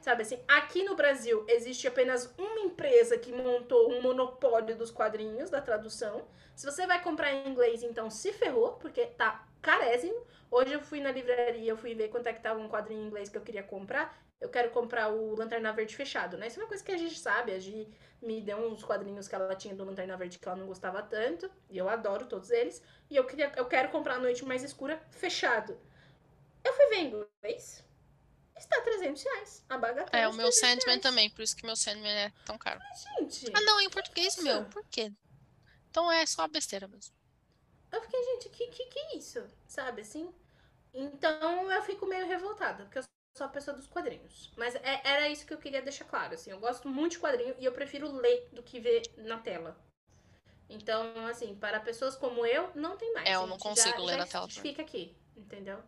Sabe 0.00 0.22
assim, 0.22 0.38
aqui 0.46 0.84
no 0.84 0.94
Brasil 0.94 1.44
existe 1.48 1.88
apenas 1.88 2.32
uma 2.38 2.60
empresa 2.60 3.18
que 3.18 3.32
montou 3.32 3.92
um 3.92 4.00
monopólio 4.00 4.76
dos 4.76 4.92
quadrinhos, 4.92 5.50
da 5.50 5.60
tradução. 5.60 6.24
Se 6.54 6.64
você 6.64 6.86
vai 6.86 7.02
comprar 7.02 7.32
em 7.32 7.48
inglês, 7.48 7.82
então 7.82 8.08
se 8.08 8.32
ferrou, 8.32 8.74
porque 8.74 9.06
tá 9.06 9.46
carésimo. 9.60 10.24
Hoje 10.50 10.72
eu 10.72 10.80
fui 10.80 11.00
na 11.00 11.10
livraria, 11.10 11.70
eu 11.70 11.76
fui 11.76 11.94
ver 11.94 12.08
quanto 12.08 12.28
é 12.28 12.32
que 12.32 12.40
tava 12.40 12.60
um 12.60 12.68
quadrinho 12.68 13.02
em 13.02 13.06
inglês 13.06 13.28
que 13.28 13.36
eu 13.36 13.42
queria 13.42 13.62
comprar. 13.62 14.16
Eu 14.40 14.48
quero 14.48 14.70
comprar 14.70 15.08
o 15.08 15.34
Lanterna 15.34 15.72
Verde 15.72 15.96
fechado, 15.96 16.36
né? 16.38 16.46
Isso 16.46 16.60
é 16.60 16.62
uma 16.62 16.68
coisa 16.68 16.82
que 16.82 16.92
a 16.92 16.96
gente 16.96 17.18
sabe. 17.18 17.52
A 17.52 17.58
Gi 17.58 17.88
me 18.22 18.40
deu 18.40 18.56
uns 18.58 18.84
quadrinhos 18.84 19.26
que 19.26 19.34
ela 19.34 19.54
tinha 19.54 19.74
do 19.74 19.84
Lanterna 19.84 20.16
Verde 20.16 20.38
que 20.38 20.48
ela 20.48 20.56
não 20.56 20.66
gostava 20.66 21.02
tanto. 21.02 21.50
E 21.68 21.76
eu 21.76 21.88
adoro 21.88 22.26
todos 22.26 22.50
eles. 22.50 22.80
E 23.10 23.16
eu, 23.16 23.24
queria, 23.24 23.52
eu 23.56 23.66
quero 23.66 23.90
comprar 23.90 24.14
a 24.14 24.18
Noite 24.18 24.44
Mais 24.44 24.62
Escura 24.62 25.02
fechado. 25.10 25.78
Eu 26.62 26.72
fui 26.72 26.86
ver 26.88 26.96
em 26.96 27.06
inglês. 27.42 27.84
Está 28.56 28.80
300 28.80 29.22
reais. 29.22 29.64
A 29.68 29.76
bagatela. 29.78 30.22
É, 30.24 30.28
o 30.28 30.34
meu 30.34 30.52
Sandman 30.52 30.84
reais. 30.86 31.02
também. 31.02 31.30
Por 31.30 31.42
isso 31.42 31.56
que 31.56 31.66
meu 31.66 31.76
Sandman 31.76 32.12
é 32.12 32.32
tão 32.44 32.56
caro. 32.58 32.78
Mas, 32.78 33.02
gente. 33.18 33.52
Ah, 33.54 33.60
não, 33.60 33.80
em 33.80 33.90
português, 33.90 34.34
isso. 34.34 34.42
meu. 34.44 34.64
Por 34.66 34.84
quê? 34.88 35.12
Então 35.90 36.10
é 36.10 36.24
só 36.26 36.46
besteira 36.46 36.86
mesmo. 36.86 37.14
Eu 37.90 38.00
fiquei, 38.02 38.22
gente, 38.22 38.48
que 38.50 38.66
que, 38.68 38.86
que 38.86 38.98
é 38.98 39.16
isso? 39.16 39.42
Sabe 39.66 40.02
assim? 40.02 40.32
Então 40.92 41.70
eu 41.70 41.82
fico 41.82 42.06
meio 42.06 42.26
revoltada, 42.26 42.84
porque 42.84 42.98
eu 42.98 43.02
sou 43.38 43.46
a 43.46 43.50
pessoa 43.50 43.76
dos 43.76 43.86
quadrinhos. 43.86 44.50
Mas 44.56 44.74
é, 44.74 45.00
era 45.04 45.28
isso 45.28 45.46
que 45.46 45.54
eu 45.54 45.58
queria 45.58 45.80
deixar 45.80 46.04
claro, 46.04 46.34
assim. 46.34 46.50
Eu 46.50 46.58
gosto 46.58 46.88
muito 46.88 47.12
de 47.12 47.18
quadrinho 47.20 47.54
e 47.58 47.64
eu 47.64 47.72
prefiro 47.72 48.10
ler 48.10 48.48
do 48.52 48.62
que 48.62 48.80
ver 48.80 49.02
na 49.16 49.38
tela. 49.38 49.78
Então, 50.68 51.26
assim, 51.26 51.54
para 51.54 51.80
pessoas 51.80 52.14
como 52.16 52.44
eu, 52.44 52.70
não 52.74 52.96
tem 52.96 53.12
mais. 53.14 53.28
É, 53.28 53.36
eu 53.36 53.46
não 53.46 53.56
consigo 53.56 53.98
já, 53.98 54.04
ler 54.04 54.12
já 54.12 54.18
na 54.18 54.26
tela. 54.26 54.48
Fica 54.48 54.82
aqui, 54.82 55.16
entendeu? 55.36 55.78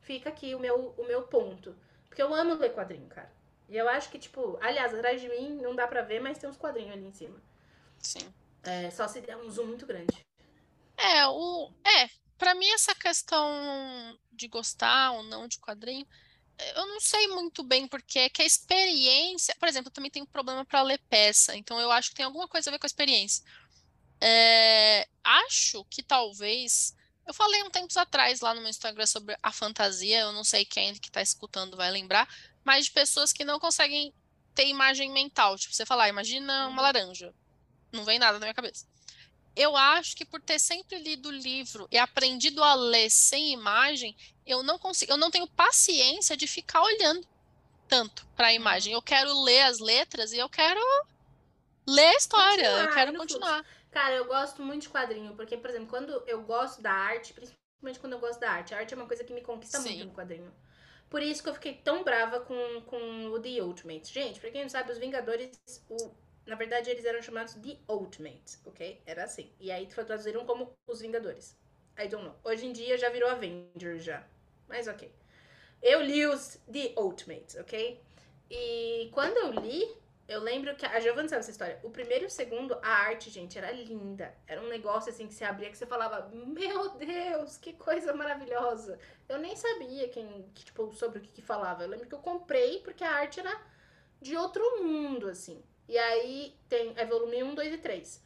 Fica 0.00 0.30
aqui 0.30 0.54
o 0.54 0.58
meu, 0.58 0.94
o 0.98 1.04
meu 1.04 1.22
ponto. 1.22 1.76
Porque 2.08 2.22
eu 2.22 2.34
amo 2.34 2.54
ler 2.54 2.74
quadrinho, 2.74 3.06
cara. 3.08 3.32
E 3.68 3.76
eu 3.76 3.88
acho 3.88 4.10
que, 4.10 4.18
tipo, 4.18 4.58
aliás, 4.60 4.92
atrás 4.92 5.20
de 5.20 5.28
mim 5.28 5.60
não 5.62 5.74
dá 5.74 5.86
pra 5.86 6.02
ver, 6.02 6.20
mas 6.20 6.38
tem 6.38 6.48
uns 6.48 6.56
quadrinhos 6.56 6.92
ali 6.92 7.06
em 7.06 7.12
cima. 7.12 7.40
Sim. 7.98 8.32
É, 8.62 8.90
só 8.90 9.06
se 9.06 9.20
der 9.20 9.36
um 9.36 9.50
zoom 9.50 9.66
muito 9.66 9.86
grande. 9.86 10.24
É, 10.96 11.26
o. 11.26 11.70
É, 11.84 12.08
para 12.38 12.54
mim 12.54 12.70
essa 12.70 12.94
questão 12.94 14.18
de 14.32 14.48
gostar 14.48 15.12
ou 15.12 15.22
não 15.22 15.46
de 15.46 15.58
quadrinho, 15.58 16.06
eu 16.76 16.86
não 16.86 17.00
sei 17.00 17.28
muito 17.28 17.62
bem 17.62 17.86
porque 17.86 18.18
é 18.18 18.28
que 18.28 18.42
a 18.42 18.44
experiência, 18.44 19.54
por 19.58 19.68
exemplo, 19.68 19.88
eu 19.88 19.92
também 19.92 20.10
tenho 20.10 20.26
problema 20.26 20.64
para 20.64 20.82
ler 20.82 21.00
peça, 21.08 21.56
então 21.56 21.80
eu 21.80 21.90
acho 21.90 22.10
que 22.10 22.16
tem 22.16 22.24
alguma 22.24 22.48
coisa 22.48 22.70
a 22.70 22.72
ver 22.72 22.78
com 22.78 22.86
a 22.86 22.88
experiência. 22.88 23.44
É, 24.20 25.06
acho 25.22 25.84
que 25.90 26.02
talvez 26.02 26.94
eu 27.26 27.32
falei 27.32 27.62
um 27.62 27.70
tempos 27.70 27.96
atrás 27.96 28.40
lá 28.40 28.54
no 28.54 28.60
meu 28.60 28.70
Instagram 28.70 29.06
sobre 29.06 29.36
a 29.42 29.50
fantasia, 29.50 30.20
eu 30.20 30.32
não 30.32 30.44
sei 30.44 30.64
quem 30.64 30.94
que 30.94 31.08
está 31.08 31.22
escutando 31.22 31.76
vai 31.76 31.90
lembrar, 31.90 32.28
mas 32.62 32.86
de 32.86 32.92
pessoas 32.92 33.32
que 33.32 33.44
não 33.44 33.58
conseguem 33.58 34.12
ter 34.54 34.66
imagem 34.68 35.10
mental. 35.10 35.58
Tipo, 35.58 35.74
você 35.74 35.84
falar, 35.84 36.04
ah, 36.04 36.08
imagina 36.08 36.68
uma 36.68 36.76
uhum. 36.76 36.82
laranja. 36.82 37.34
Não 37.92 38.04
vem 38.04 38.18
nada 38.18 38.38
na 38.38 38.46
minha 38.46 38.54
cabeça. 38.54 38.86
Eu 39.56 39.76
acho 39.76 40.16
que 40.16 40.24
por 40.24 40.40
ter 40.40 40.58
sempre 40.58 40.98
lido 40.98 41.28
o 41.28 41.32
livro 41.32 41.86
e 41.90 41.96
aprendido 41.96 42.62
a 42.62 42.74
ler 42.74 43.08
sem 43.10 43.52
imagem, 43.52 44.16
eu 44.44 44.62
não 44.62 44.78
consigo, 44.78 45.12
eu 45.12 45.16
não 45.16 45.30
tenho 45.30 45.46
paciência 45.46 46.36
de 46.36 46.46
ficar 46.46 46.82
olhando 46.82 47.26
tanto 47.88 48.26
para 48.36 48.48
a 48.48 48.52
imagem. 48.52 48.92
Uhum. 48.92 48.98
Eu 48.98 49.02
quero 49.02 49.42
ler 49.42 49.62
as 49.62 49.78
letras 49.78 50.32
e 50.32 50.38
eu 50.38 50.48
quero 50.48 50.80
ler 51.86 52.08
a 52.08 52.16
história, 52.16 52.64
continuar, 52.64 52.84
eu 52.84 52.94
quero 52.94 53.14
continuar. 53.16 53.66
Cara, 53.90 54.14
eu 54.14 54.24
gosto 54.24 54.60
muito 54.60 54.82
de 54.82 54.88
quadrinho, 54.88 55.34
porque, 55.36 55.56
por 55.56 55.70
exemplo, 55.70 55.88
quando 55.88 56.22
eu 56.26 56.42
gosto 56.42 56.82
da 56.82 56.90
arte, 56.90 57.32
principalmente 57.32 58.00
quando 58.00 58.14
eu 58.14 58.18
gosto 58.18 58.40
da 58.40 58.50
arte, 58.50 58.74
a 58.74 58.78
arte 58.78 58.92
é 58.92 58.96
uma 58.96 59.06
coisa 59.06 59.22
que 59.22 59.32
me 59.32 59.40
conquista 59.40 59.78
Sim. 59.78 59.90
muito 59.90 60.06
no 60.06 60.14
quadrinho. 60.14 60.52
Por 61.08 61.22
isso 61.22 61.44
que 61.44 61.48
eu 61.48 61.54
fiquei 61.54 61.74
tão 61.74 62.02
brava 62.02 62.40
com, 62.40 62.82
com 62.86 63.26
o 63.26 63.38
The 63.38 63.62
Ultimate. 63.62 64.12
Gente, 64.12 64.40
pra 64.40 64.50
quem 64.50 64.62
não 64.62 64.68
sabe, 64.68 64.90
os 64.90 64.98
Vingadores, 64.98 65.56
o, 65.88 66.10
na 66.46 66.56
verdade, 66.56 66.90
eles 66.90 67.04
eram 67.04 67.22
chamados 67.22 67.54
The 67.54 67.78
Ultimate, 67.88 68.58
ok? 68.66 69.02
Era 69.06 69.24
assim. 69.24 69.50
E 69.58 69.70
aí 69.72 69.86
traduziram 69.86 70.44
como 70.44 70.72
os 70.86 71.00
Vingadores. 71.00 71.56
I 71.98 72.08
don't 72.08 72.24
know. 72.24 72.36
Hoje 72.44 72.66
em 72.66 72.72
dia 72.72 72.98
já 72.98 73.08
virou 73.08 73.30
Avengers 73.30 74.04
já. 74.04 74.26
Mas 74.68 74.88
ok. 74.88 75.10
Eu 75.82 76.00
li 76.02 76.26
os 76.26 76.58
The 76.70 76.94
Ultimate, 76.98 77.58
ok? 77.58 78.00
E 78.50 79.10
quando 79.12 79.36
eu 79.36 79.50
li, 79.60 79.86
eu 80.26 80.40
lembro 80.40 80.74
que 80.74 80.86
a 80.86 81.00
Giovanna 81.00 81.28
sabe 81.28 81.40
essa 81.40 81.50
história. 81.50 81.78
O 81.82 81.90
primeiro 81.90 82.24
e 82.24 82.26
o 82.26 82.30
segundo, 82.30 82.74
a 82.82 82.88
arte, 82.88 83.30
gente, 83.30 83.58
era 83.58 83.70
linda. 83.70 84.34
Era 84.46 84.62
um 84.62 84.68
negócio 84.68 85.10
assim 85.10 85.26
que 85.26 85.34
se 85.34 85.44
abria 85.44 85.70
que 85.70 85.76
você 85.76 85.86
falava: 85.86 86.30
Meu 86.32 86.90
Deus, 86.96 87.56
que 87.58 87.74
coisa 87.74 88.14
maravilhosa. 88.14 88.98
Eu 89.28 89.38
nem 89.38 89.54
sabia 89.54 90.08
quem, 90.08 90.50
que, 90.54 90.64
tipo, 90.64 90.92
sobre 90.92 91.18
o 91.18 91.22
que, 91.22 91.28
que 91.28 91.42
falava. 91.42 91.82
Eu 91.82 91.88
lembro 91.88 92.06
que 92.06 92.14
eu 92.14 92.20
comprei 92.20 92.80
porque 92.80 93.04
a 93.04 93.12
arte 93.12 93.40
era 93.40 93.60
de 94.20 94.36
outro 94.36 94.82
mundo, 94.82 95.28
assim. 95.28 95.62
E 95.88 95.98
aí 95.98 96.54
tem 96.68 96.92
é 96.96 97.04
volume 97.04 97.42
1, 97.42 97.54
2 97.54 97.74
e 97.74 97.78
3. 97.78 98.24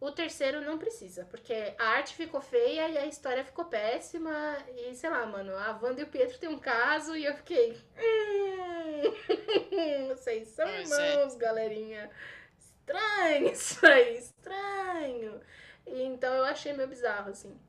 O 0.00 0.10
terceiro 0.10 0.62
não 0.62 0.78
precisa, 0.78 1.26
porque 1.26 1.74
a 1.78 1.88
arte 1.88 2.14
ficou 2.14 2.40
feia 2.40 2.88
e 2.88 2.96
a 2.96 3.06
história 3.06 3.44
ficou 3.44 3.66
péssima. 3.66 4.56
E 4.74 4.94
sei 4.94 5.10
lá, 5.10 5.26
mano, 5.26 5.54
a 5.54 5.78
Wanda 5.82 6.00
e 6.00 6.04
o 6.04 6.06
Pietro 6.06 6.38
têm 6.38 6.48
um 6.48 6.58
caso 6.58 7.14
e 7.14 7.26
eu 7.26 7.34
fiquei. 7.34 7.76
Hum, 7.98 10.08
vocês 10.08 10.48
são 10.48 10.66
pois 10.66 10.90
é. 10.90 11.12
irmãos, 11.12 11.34
é. 11.34 11.38
galerinha. 11.38 12.10
Estranho 12.58 13.52
isso 13.52 13.86
aí, 13.86 14.16
estranho. 14.16 15.40
E, 15.86 16.02
então 16.02 16.32
eu 16.32 16.44
achei 16.44 16.72
meio 16.72 16.88
bizarro, 16.88 17.30
assim. 17.30 17.60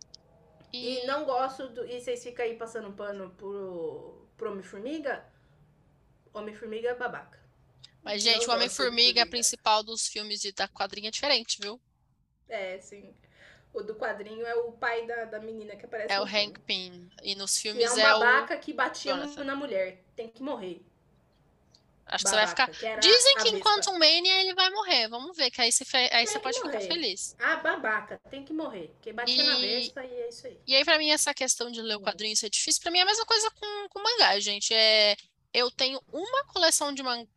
E, 0.72 1.04
e 1.04 1.06
não 1.06 1.26
gosto 1.26 1.68
do. 1.68 1.86
E 1.86 2.00
vocês 2.00 2.24
ficam 2.24 2.46
aí 2.46 2.56
passando 2.56 2.94
pano 2.94 3.32
pro, 3.32 4.26
pro 4.38 4.52
Homem-Formiga? 4.52 5.26
Homem-Formiga 6.34 6.92
é 6.92 6.96
babaca. 6.96 7.41
Mas, 8.04 8.24
gente, 8.24 8.48
o 8.48 8.52
Homem-Formiga 8.52 9.22
é 9.22 9.26
principal 9.26 9.84
dos 9.84 10.08
filmes 10.08 10.42
de, 10.42 10.52
da 10.52 10.68
quadrinha 10.68 11.10
é 11.10 11.12
diferente, 11.12 11.60
viu? 11.62 11.80
É, 12.50 12.80
sim. 12.80 13.14
O 13.74 13.82
do 13.82 13.96
quadrinho 13.96 14.46
é 14.46 14.56
o 14.56 14.72
pai 14.74 15.06
da, 15.06 15.26
da 15.26 15.40
menina 15.40 15.76
que 15.76 15.86
aparece. 15.86 16.12
É 16.12 16.20
o 16.20 16.26
Hank 16.26 16.60
Pym. 16.62 17.10
E 17.24 17.36
nos 17.36 17.58
filmes 17.58 17.94
que 17.94 18.02
é 18.02 18.16
um 18.16 18.20
babaca 18.20 18.56
é 18.56 18.58
o... 18.58 18.60
que 18.60 18.74
batia 18.74 19.14
Jonathan. 19.14 19.44
na 19.46 19.56
mulher. 19.56 20.04
Tem 20.16 20.28
que 20.28 20.44
morrer. 20.44 20.82
Acho 22.06 22.26
babaca, 22.26 22.66
que 22.66 22.76
você 22.76 22.86
vai 22.86 22.92
ficar. 22.92 23.00
Dizem 23.00 23.38
que 23.38 23.50
em 23.50 23.60
Quantum 23.62 23.98
Mania 23.98 24.42
ele 24.42 24.54
vai 24.54 24.70
morrer. 24.72 25.08
Vamos 25.08 25.38
ver, 25.38 25.50
que 25.50 25.62
aí 25.62 25.72
você, 25.72 25.86
fe... 25.86 26.10
aí 26.12 26.28
você 26.28 26.40
pode 26.40 26.60
morrer. 26.60 26.82
ficar 26.82 26.94
feliz. 26.94 27.34
Ah, 27.40 27.56
babaca, 27.58 28.20
tem 28.30 28.44
que 28.44 28.52
morrer. 28.52 28.90
Porque 28.96 29.14
batia 29.14 29.42
e... 29.42 29.48
na 29.48 29.56
Vespa 29.56 30.04
e 30.04 30.14
é 30.14 30.28
isso 30.28 30.48
aí. 30.48 30.60
E 30.68 30.76
aí, 30.76 30.84
pra 30.84 30.98
mim, 30.98 31.10
essa 31.10 31.34
questão 31.34 31.72
de 31.72 31.82
ler 31.82 31.96
o 31.96 32.02
quadrinho 32.02 32.36
ser 32.36 32.50
difícil, 32.50 32.82
pra 32.82 32.92
mim 32.92 33.00
é 33.00 33.04
a 33.04 33.06
mesma 33.06 33.26
coisa 33.26 33.50
com, 33.52 33.90
com 33.90 34.04
mangá, 34.04 34.38
gente. 34.42 34.74
É... 34.74 35.16
Eu 35.54 35.72
tenho 35.72 36.02
uma 36.12 36.44
coleção 36.46 36.94
de 36.94 37.02
mangá 37.04 37.28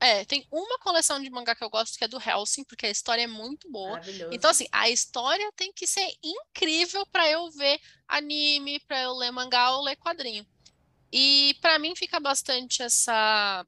é, 0.00 0.24
tem 0.24 0.46
uma 0.50 0.78
coleção 0.78 1.20
de 1.20 1.28
mangá 1.28 1.54
que 1.54 1.64
eu 1.64 1.70
gosto 1.70 1.98
que 1.98 2.04
é 2.04 2.08
do 2.08 2.20
Helsing, 2.20 2.64
porque 2.64 2.86
a 2.86 2.90
história 2.90 3.22
é 3.22 3.26
muito 3.26 3.70
boa. 3.70 4.00
Então, 4.30 4.50
assim, 4.50 4.66
a 4.70 4.88
história 4.88 5.50
tem 5.56 5.72
que 5.72 5.86
ser 5.86 6.08
incrível 6.22 7.04
para 7.06 7.28
eu 7.28 7.50
ver 7.50 7.80
anime, 8.06 8.80
para 8.80 9.02
eu 9.02 9.14
ler 9.14 9.32
mangá 9.32 9.72
ou 9.72 9.82
ler 9.82 9.96
quadrinho. 9.96 10.46
E 11.12 11.56
para 11.60 11.78
mim 11.78 11.96
fica 11.96 12.20
bastante 12.20 12.82
essa 12.82 13.66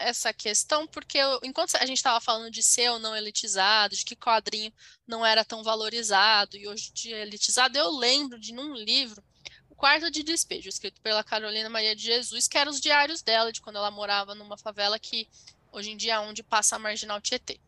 essa 0.00 0.32
questão, 0.32 0.86
porque 0.86 1.18
eu, 1.18 1.40
enquanto 1.42 1.74
a 1.74 1.84
gente 1.84 1.96
estava 1.96 2.20
falando 2.20 2.52
de 2.52 2.62
ser 2.62 2.88
ou 2.88 3.00
não 3.00 3.16
elitizado, 3.16 3.96
de 3.96 4.04
que 4.04 4.14
quadrinho 4.14 4.72
não 5.04 5.26
era 5.26 5.44
tão 5.44 5.64
valorizado 5.64 6.56
e 6.56 6.68
hoje 6.68 6.92
dia 6.92 7.16
é 7.16 7.22
elitizado, 7.22 7.76
eu 7.76 7.90
lembro 7.90 8.38
de 8.38 8.52
num 8.52 8.74
livro 8.74 9.20
O 9.68 9.74
Quarto 9.74 10.08
de 10.08 10.22
Despejo, 10.22 10.68
escrito 10.68 11.00
pela 11.00 11.24
Carolina 11.24 11.68
Maria 11.68 11.96
de 11.96 12.02
Jesus, 12.02 12.46
que 12.46 12.56
eram 12.56 12.70
os 12.70 12.80
diários 12.80 13.22
dela, 13.22 13.52
de 13.52 13.60
quando 13.60 13.74
ela 13.74 13.90
morava 13.90 14.36
numa 14.36 14.56
favela 14.56 15.00
que 15.00 15.28
hoje 15.72 15.90
em 15.90 15.96
dia 15.96 16.14
é 16.14 16.20
onde 16.20 16.42
passa 16.42 16.76
a 16.76 16.78
marginal 16.78 17.20
Tietê. 17.20 17.60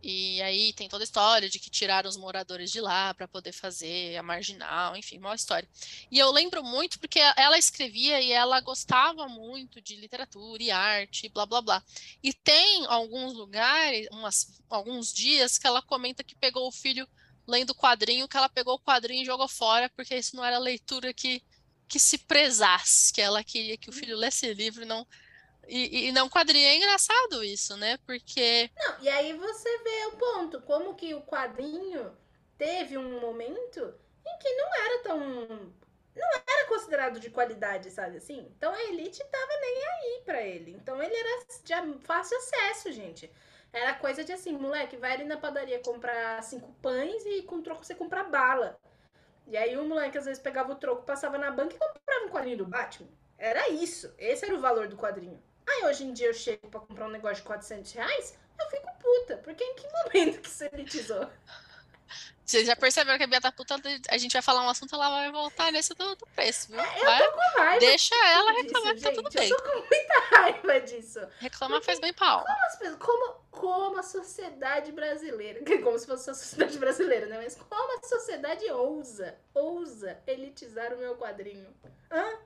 E 0.00 0.40
aí 0.42 0.72
tem 0.74 0.88
toda 0.88 1.02
a 1.02 1.06
história 1.06 1.48
de 1.48 1.58
que 1.58 1.68
tiraram 1.68 2.08
os 2.08 2.16
moradores 2.16 2.70
de 2.70 2.80
lá 2.80 3.12
para 3.14 3.26
poder 3.26 3.52
fazer 3.52 4.16
a 4.16 4.22
marginal, 4.22 4.96
enfim, 4.96 5.18
uma 5.18 5.34
história. 5.34 5.68
E 6.10 6.18
eu 6.18 6.30
lembro 6.30 6.62
muito 6.62 7.00
porque 7.00 7.18
ela 7.36 7.58
escrevia 7.58 8.20
e 8.20 8.30
ela 8.30 8.60
gostava 8.60 9.26
muito 9.26 9.80
de 9.80 9.96
literatura 9.96 10.62
e 10.62 10.70
arte, 10.70 11.28
blá 11.28 11.44
blá 11.44 11.60
blá. 11.60 11.84
E 12.22 12.32
tem 12.32 12.86
alguns 12.86 13.34
lugares, 13.34 14.06
umas, 14.12 14.60
alguns 14.70 15.12
dias 15.12 15.58
que 15.58 15.66
ela 15.66 15.82
comenta 15.82 16.22
que 16.22 16.36
pegou 16.36 16.68
o 16.68 16.72
filho 16.72 17.08
lendo 17.44 17.70
o 17.70 17.74
quadrinho, 17.74 18.28
que 18.28 18.36
ela 18.36 18.48
pegou 18.48 18.74
o 18.74 18.80
quadrinho 18.80 19.22
e 19.22 19.26
jogou 19.26 19.48
fora, 19.48 19.90
porque 19.96 20.14
isso 20.14 20.36
não 20.36 20.44
era 20.44 20.58
leitura 20.58 21.12
que, 21.12 21.42
que 21.88 21.98
se 21.98 22.18
prezasse, 22.18 23.12
que 23.12 23.20
ela 23.20 23.42
queria 23.42 23.76
que 23.76 23.90
o 23.90 23.92
filho 23.92 24.16
lesse 24.16 24.52
livro 24.54 24.82
e 24.82 24.86
não 24.86 25.04
e, 25.68 26.08
e 26.08 26.12
não 26.12 26.28
quadrinho 26.28 26.66
é 26.66 26.76
engraçado 26.76 27.44
isso, 27.44 27.76
né? 27.76 27.98
Porque. 28.06 28.70
Não, 28.76 29.00
e 29.00 29.08
aí 29.08 29.32
você 29.34 29.78
vê 29.78 30.06
o 30.06 30.12
ponto, 30.12 30.60
como 30.62 30.94
que 30.94 31.14
o 31.14 31.22
quadrinho 31.22 32.16
teve 32.56 32.96
um 32.96 33.20
momento 33.20 33.94
em 34.26 34.38
que 34.38 34.54
não 34.54 34.74
era 34.74 35.02
tão. 35.02 35.18
Não 36.16 36.28
era 36.34 36.66
considerado 36.68 37.20
de 37.20 37.30
qualidade, 37.30 37.90
sabe 37.90 38.16
assim? 38.16 38.50
Então 38.56 38.72
a 38.72 38.82
elite 38.84 39.22
tava 39.30 39.60
nem 39.60 39.86
aí 39.86 40.22
pra 40.24 40.42
ele. 40.42 40.72
Então 40.72 41.00
ele 41.00 41.14
era 41.14 41.44
de 41.62 41.98
fácil 42.00 42.36
acesso, 42.38 42.90
gente. 42.90 43.30
Era 43.72 43.94
coisa 43.94 44.24
de 44.24 44.32
assim, 44.32 44.52
moleque, 44.56 44.96
vai 44.96 45.12
ali 45.12 45.24
na 45.24 45.36
padaria 45.36 45.78
comprar 45.78 46.42
cinco 46.42 46.72
pães 46.82 47.24
e 47.24 47.42
com 47.42 47.62
troco 47.62 47.84
você 47.84 47.94
compra 47.94 48.24
bala. 48.24 48.80
E 49.46 49.56
aí 49.56 49.76
o 49.76 49.84
moleque 49.84 50.18
às 50.18 50.24
vezes 50.24 50.42
pegava 50.42 50.72
o 50.72 50.76
troco, 50.76 51.04
passava 51.04 51.38
na 51.38 51.50
banca 51.50 51.76
e 51.76 51.78
comprava 51.78 52.24
um 52.24 52.30
quadrinho 52.30 52.58
do 52.58 52.66
Batman. 52.66 53.08
Era 53.36 53.68
isso. 53.68 54.12
Esse 54.18 54.44
era 54.44 54.54
o 54.54 54.60
valor 54.60 54.88
do 54.88 54.96
quadrinho. 54.96 55.40
Aí 55.68 55.84
hoje 55.84 56.04
em 56.04 56.12
dia 56.12 56.28
eu 56.28 56.34
chego 56.34 56.68
pra 56.68 56.80
comprar 56.80 57.06
um 57.06 57.10
negócio 57.10 57.36
de 57.36 57.42
400 57.42 57.92
reais, 57.92 58.34
eu 58.58 58.70
fico 58.70 58.88
puta. 58.98 59.36
Porque 59.38 59.62
em 59.62 59.74
que 59.74 59.86
momento 60.04 60.40
que 60.40 60.48
você 60.48 60.70
elitizou? 60.72 61.28
Vocês 62.48 62.66
já 62.66 62.74
perceberam 62.74 63.18
que 63.18 63.24
a 63.24 63.26
Bia 63.26 63.42
tá 63.42 63.52
puta, 63.52 63.74
a 64.08 64.16
gente 64.16 64.32
vai 64.32 64.40
falar 64.40 64.62
um 64.62 64.70
assunto, 64.70 64.94
ela 64.94 65.10
vai 65.10 65.30
voltar 65.30 65.70
nesse 65.70 65.92
do, 65.92 66.16
do 66.16 66.26
preço, 66.28 66.72
viu? 66.72 66.80
É, 66.80 67.20
eu 67.20 67.26
tô 67.26 67.32
com 67.32 67.58
raiva. 67.58 67.80
Deixa 67.80 68.14
ela 68.14 68.52
reclamar 68.52 68.94
disso, 68.94 69.06
que 69.06 69.14
tá 69.14 69.22
tudo 69.22 69.30
bem. 69.30 69.50
Eu 69.50 69.56
tô 69.58 69.62
com 69.64 69.76
muita 69.76 70.18
raiva 70.30 70.80
disso. 70.80 71.20
Reclamar 71.40 71.82
faz 71.82 72.00
bem 72.00 72.14
pau. 72.14 72.46
Como, 72.46 72.64
as, 72.64 72.96
como, 72.96 73.34
como 73.50 73.98
a 73.98 74.02
sociedade 74.02 74.92
brasileira, 74.92 75.60
como 75.84 75.98
se 75.98 76.06
fosse 76.06 76.30
a 76.30 76.34
sociedade 76.34 76.78
brasileira, 76.78 77.26
né? 77.26 77.36
Mas 77.36 77.54
como 77.54 77.98
a 77.98 78.02
sociedade 78.08 78.64
ousa, 78.70 79.36
ousa 79.52 80.18
elitizar 80.26 80.94
o 80.94 80.96
meu 80.96 81.16
quadrinho? 81.16 81.68
Hã? 82.10 82.38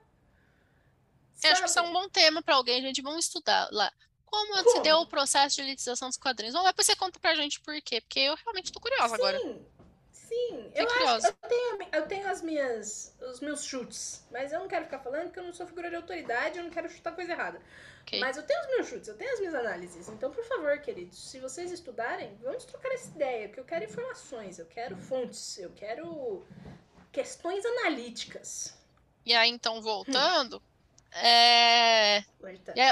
Eu 1.42 1.52
acho 1.52 1.62
que 1.62 1.68
isso 1.68 1.78
é 1.78 1.82
um 1.82 1.92
bom 1.92 2.08
tema 2.08 2.42
para 2.42 2.54
alguém, 2.54 2.80
gente. 2.80 3.02
Vamos 3.02 3.26
estudar 3.26 3.68
lá. 3.70 3.92
Como, 4.26 4.54
Como, 4.54 4.70
se 4.70 4.80
deu 4.80 4.98
o 4.98 5.06
processo 5.06 5.56
de 5.56 5.62
elitização 5.62 6.08
dos 6.08 6.16
quadrinhos? 6.16 6.54
Vamos 6.54 6.64
lá, 6.64 6.70
depois 6.70 6.86
você 6.86 6.96
conta 6.96 7.18
pra 7.20 7.34
gente 7.34 7.60
por 7.60 7.78
quê. 7.82 8.00
Porque 8.00 8.20
eu 8.20 8.34
realmente 8.34 8.72
tô 8.72 8.80
curiosa 8.80 9.08
sim, 9.08 9.14
agora. 9.14 9.38
Sim, 10.10 10.72
eu, 10.74 10.88
acho, 10.88 11.26
eu, 11.26 11.32
tenho, 11.46 11.78
eu 11.92 12.06
tenho 12.06 12.28
as 12.28 12.40
minhas, 12.40 13.14
os 13.20 13.40
meus 13.40 13.64
chutes. 13.64 14.24
Mas 14.30 14.50
eu 14.50 14.60
não 14.60 14.68
quero 14.68 14.86
ficar 14.86 15.00
falando 15.00 15.24
porque 15.24 15.38
eu 15.38 15.44
não 15.44 15.52
sou 15.52 15.66
figura 15.66 15.90
de 15.90 15.96
autoridade, 15.96 16.58
eu 16.58 16.64
não 16.64 16.70
quero 16.70 16.88
chutar 16.88 17.12
coisa 17.12 17.32
errada. 17.32 17.60
Okay. 18.02 18.18
Mas 18.18 18.36
eu 18.36 18.42
tenho 18.42 18.60
os 18.62 18.68
meus 18.68 18.88
chutes, 18.88 19.08
eu 19.08 19.16
tenho 19.16 19.32
as 19.32 19.38
minhas 19.38 19.54
análises. 19.54 20.08
Então, 20.08 20.30
por 20.30 20.44
favor, 20.44 20.78
queridos, 20.80 21.30
se 21.30 21.38
vocês 21.38 21.70
estudarem, 21.70 22.34
vamos 22.42 22.64
trocar 22.64 22.90
essa 22.92 23.08
ideia. 23.08 23.48
Porque 23.48 23.60
eu 23.60 23.64
quero 23.64 23.84
informações, 23.84 24.58
eu 24.58 24.66
quero 24.66 24.96
fontes, 24.96 25.58
eu 25.58 25.70
quero 25.70 26.46
questões 27.12 27.64
analíticas. 27.64 28.74
E 29.24 29.34
aí, 29.34 29.50
então, 29.50 29.82
voltando, 29.82 30.56
é... 30.56 30.71
é... 31.14 32.24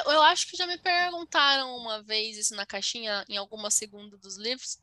Eu 0.07 0.23
acho 0.23 0.47
que 0.49 0.57
já 0.57 0.67
me 0.67 0.79
perguntaram 0.79 1.77
uma 1.77 2.03
vez 2.03 2.37
isso 2.37 2.55
na 2.55 2.67
caixinha, 2.67 3.25
em 3.29 3.37
alguma 3.37 3.71
segunda 3.71 4.17
dos 4.17 4.37
livros, 4.37 4.79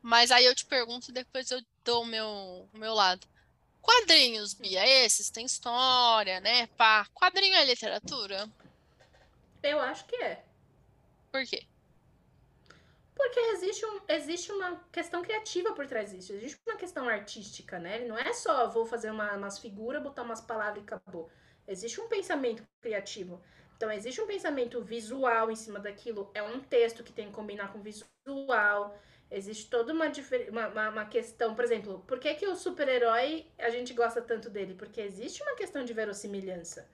mas 0.00 0.30
aí 0.30 0.44
eu 0.44 0.54
te 0.54 0.64
pergunto 0.66 1.10
e 1.10 1.14
depois 1.14 1.50
eu 1.50 1.62
dou 1.84 2.02
o 2.02 2.06
meu, 2.06 2.68
o 2.72 2.78
meu 2.78 2.94
lado. 2.94 3.26
Quadrinhos, 3.80 4.54
Bia, 4.54 4.86
esses 4.86 5.28
tem 5.28 5.44
história, 5.44 6.40
né? 6.40 6.68
Pá. 6.76 7.06
Quadrinho 7.12 7.56
é 7.56 7.64
literatura? 7.64 8.48
Eu 9.62 9.80
acho 9.80 10.04
que 10.06 10.16
é. 10.16 10.44
Por 11.30 11.44
quê? 11.44 11.66
Porque 13.14 13.38
existe, 13.38 13.84
um, 13.84 14.00
existe 14.08 14.52
uma 14.52 14.80
questão 14.90 15.22
criativa 15.22 15.72
por 15.72 15.86
trás 15.86 16.10
disso. 16.10 16.32
Existe 16.32 16.60
uma 16.66 16.76
questão 16.76 17.08
artística, 17.08 17.78
né? 17.78 17.96
Ele 17.96 18.06
não 18.06 18.18
é 18.18 18.32
só 18.32 18.68
vou 18.68 18.86
fazer 18.86 19.10
uma, 19.10 19.32
umas 19.34 19.58
figuras, 19.58 20.02
botar 20.02 20.22
umas 20.22 20.40
palavras 20.40 20.82
e 20.82 20.86
acabou. 20.86 21.30
Existe 21.66 22.00
um 22.00 22.08
pensamento 22.08 22.62
criativo. 22.80 23.40
Então, 23.76 23.90
existe 23.90 24.20
um 24.20 24.26
pensamento 24.26 24.80
visual 24.80 25.50
em 25.50 25.56
cima 25.56 25.80
daquilo. 25.80 26.30
É 26.34 26.42
um 26.42 26.60
texto 26.60 27.02
que 27.02 27.12
tem 27.12 27.26
que 27.26 27.32
combinar 27.32 27.72
com 27.72 27.80
visual. 27.80 28.96
Existe 29.30 29.68
toda 29.70 29.92
uma, 29.92 30.06
uma, 30.50 30.88
uma 30.90 31.04
questão, 31.06 31.54
por 31.54 31.64
exemplo, 31.64 32.04
por 32.06 32.18
que, 32.18 32.34
que 32.34 32.46
o 32.46 32.54
super-herói 32.54 33.46
a 33.58 33.70
gente 33.70 33.94
gosta 33.94 34.20
tanto 34.20 34.50
dele? 34.50 34.74
Porque 34.74 35.00
existe 35.00 35.42
uma 35.42 35.56
questão 35.56 35.84
de 35.84 35.92
verossimilhança. 35.92 36.86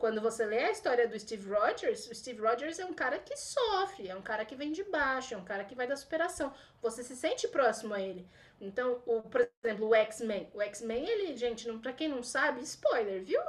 Quando 0.00 0.22
você 0.22 0.46
lê 0.46 0.60
a 0.60 0.70
história 0.70 1.06
do 1.06 1.20
Steve 1.20 1.46
Rogers, 1.50 2.08
o 2.10 2.14
Steve 2.14 2.40
Rogers 2.40 2.78
é 2.78 2.86
um 2.86 2.94
cara 2.94 3.18
que 3.18 3.36
sofre, 3.36 4.08
é 4.08 4.16
um 4.16 4.22
cara 4.22 4.46
que 4.46 4.56
vem 4.56 4.72
de 4.72 4.82
baixo, 4.82 5.34
é 5.34 5.36
um 5.36 5.44
cara 5.44 5.62
que 5.62 5.74
vai 5.74 5.86
da 5.86 5.94
superação. 5.94 6.54
Você 6.80 7.04
se 7.04 7.14
sente 7.14 7.46
próximo 7.48 7.92
a 7.92 8.00
ele. 8.00 8.26
Então, 8.58 9.02
o, 9.04 9.20
por 9.20 9.46
exemplo, 9.62 9.88
o 9.88 9.94
X-Men. 9.94 10.50
O 10.54 10.62
X-Men, 10.62 11.06
ele, 11.06 11.36
gente, 11.36 11.68
não, 11.68 11.78
pra 11.78 11.92
quem 11.92 12.08
não 12.08 12.22
sabe, 12.22 12.62
spoiler, 12.62 13.22
viu? 13.22 13.42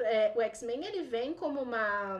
É, 0.00 0.32
o 0.34 0.40
X-Men, 0.42 0.84
ele 0.84 1.02
vem 1.02 1.34
como 1.34 1.62
uma. 1.62 2.16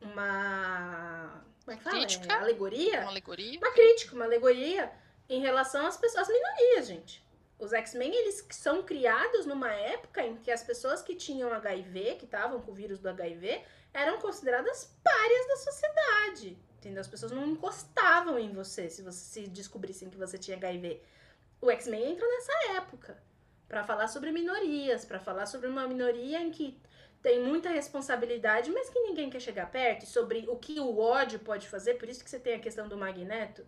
Uma. 0.00 1.44
Como 1.64 1.74
é 1.74 1.76
que 1.76 1.82
fala? 1.82 1.96
Crítica? 1.96 2.32
É, 2.32 2.36
alegoria? 2.36 3.00
Uma 3.00 3.10
alegoria? 3.10 3.58
Uma 3.58 3.72
crítica, 3.72 4.14
uma 4.14 4.24
alegoria 4.24 4.92
em 5.28 5.40
relação 5.40 5.86
às 5.86 5.96
pessoas, 5.96 6.28
às 6.28 6.34
minorias, 6.34 6.86
gente. 6.86 7.26
Os 7.58 7.72
X-Men, 7.72 8.14
eles 8.14 8.46
são 8.50 8.82
criados 8.82 9.44
numa 9.44 9.72
época 9.72 10.22
em 10.22 10.36
que 10.36 10.50
as 10.50 10.62
pessoas 10.62 11.02
que 11.02 11.16
tinham 11.16 11.52
HIV, 11.52 12.16
que 12.16 12.24
estavam 12.24 12.60
com 12.60 12.70
o 12.70 12.74
vírus 12.74 13.00
do 13.00 13.08
HIV, 13.08 13.62
eram 13.92 14.18
consideradas 14.18 14.96
párias 15.02 15.48
da 15.48 15.56
sociedade. 15.56 16.58
Entendeu? 16.78 17.00
As 17.00 17.08
pessoas 17.08 17.32
não 17.32 17.44
encostavam 17.44 18.38
em 18.38 18.52
você 18.52 18.88
se 18.88 19.02
você 19.02 19.18
se 19.18 19.48
descobrissem 19.48 20.08
que 20.08 20.16
você 20.16 20.38
tinha 20.38 20.56
HIV. 20.56 21.02
O 21.60 21.70
X-Men 21.70 22.12
entrou 22.12 22.30
nessa 22.30 22.76
época 22.76 23.20
para 23.68 23.82
falar 23.82 24.06
sobre 24.06 24.30
minorias, 24.30 25.04
para 25.04 25.18
falar 25.18 25.46
sobre 25.46 25.68
uma 25.68 25.86
minoria 25.88 26.40
em 26.40 26.50
que 26.52 26.80
tem 27.22 27.42
muita 27.42 27.68
responsabilidade, 27.68 28.70
mas 28.70 28.88
que 28.88 29.00
ninguém 29.00 29.28
quer 29.28 29.40
chegar 29.40 29.70
perto, 29.70 30.06
sobre 30.06 30.46
o 30.48 30.56
que 30.56 30.78
o 30.78 30.98
ódio 30.98 31.38
pode 31.40 31.68
fazer, 31.68 31.94
por 31.94 32.08
isso 32.08 32.22
que 32.22 32.30
você 32.30 32.38
tem 32.38 32.54
a 32.54 32.60
questão 32.60 32.88
do 32.88 32.96
Magneto, 32.96 33.66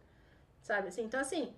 sabe 0.62 0.88
assim? 0.88 1.02
Então 1.02 1.18
assim, 1.18 1.54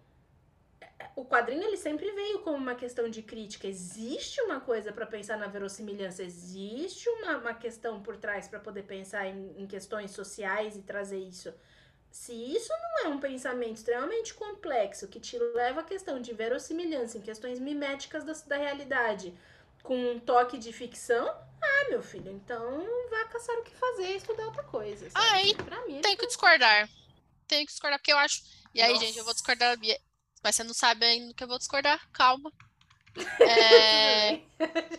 o 1.15 1.25
quadrinho 1.25 1.63
ele 1.65 1.77
sempre 1.77 2.11
veio 2.13 2.41
como 2.41 2.57
uma 2.57 2.75
questão 2.75 3.09
de 3.09 3.23
crítica. 3.23 3.67
Existe 3.67 4.41
uma 4.41 4.61
coisa 4.61 4.93
para 4.93 5.07
pensar 5.07 5.37
na 5.37 5.47
verossimilhança, 5.47 6.23
existe 6.23 7.09
uma, 7.09 7.39
uma 7.39 7.55
questão 7.55 8.03
por 8.03 8.17
trás 8.17 8.49
para 8.49 8.59
poder 8.59 8.85
pensar 8.85 9.27
em, 9.27 9.55
em, 9.59 9.67
questões 9.67 10.11
sociais 10.13 10.77
e 10.77 10.83
trazer 10.83 11.19
isso. 11.19 11.53
Se 12.11 12.33
isso 12.33 12.71
não 12.71 13.07
é 13.07 13.09
um 13.15 13.21
pensamento 13.21 13.77
extremamente 13.77 14.35
complexo 14.35 15.09
que 15.09 15.19
te 15.19 15.39
leva 15.39 15.81
à 15.81 15.85
questão 15.85 16.21
de 16.21 16.33
verossimilhança 16.33 17.19
em 17.19 17.23
questões 17.23 17.59
miméticas 17.59 18.23
da, 18.25 18.33
da 18.47 18.57
realidade, 18.57 19.35
com 19.83 19.97
um 19.97 20.21
toque 20.21 20.59
de 20.59 20.73
ficção, 20.73 21.35
ah, 21.63 21.91
meu 21.91 22.03
filho, 22.03 22.31
então 22.31 22.85
vá 23.11 23.25
caçar 23.27 23.57
o 23.59 23.63
que 23.63 23.75
fazer 23.75 24.13
e 24.13 24.17
estudar 24.17 24.47
outra 24.47 24.65
coisa. 24.65 25.09
Sabe? 25.11 25.27
Aí, 25.27 25.57
mim, 25.87 26.01
tem 26.01 26.17
que 26.17 26.27
discordar. 26.27 26.89
Tenho 27.47 27.67
que 27.67 27.73
discordar, 27.73 27.99
porque 27.99 28.13
eu 28.13 28.19
acho. 28.19 28.43
E 28.75 28.81
aí, 28.81 28.93
Nossa. 28.93 29.05
gente, 29.05 29.19
eu 29.19 29.25
vou 29.25 29.35
discordar 29.35 29.71
da 29.71 29.77
Bia. 29.77 29.99
Mas 30.43 30.57
você 30.57 30.65
não 30.65 30.75
sabe 30.75 31.05
ainda 31.05 31.33
que 31.35 31.45
eu 31.45 31.49
vou 31.49 31.59
discordar. 31.59 32.01
Calma. 32.13 32.51
É, 33.41 34.41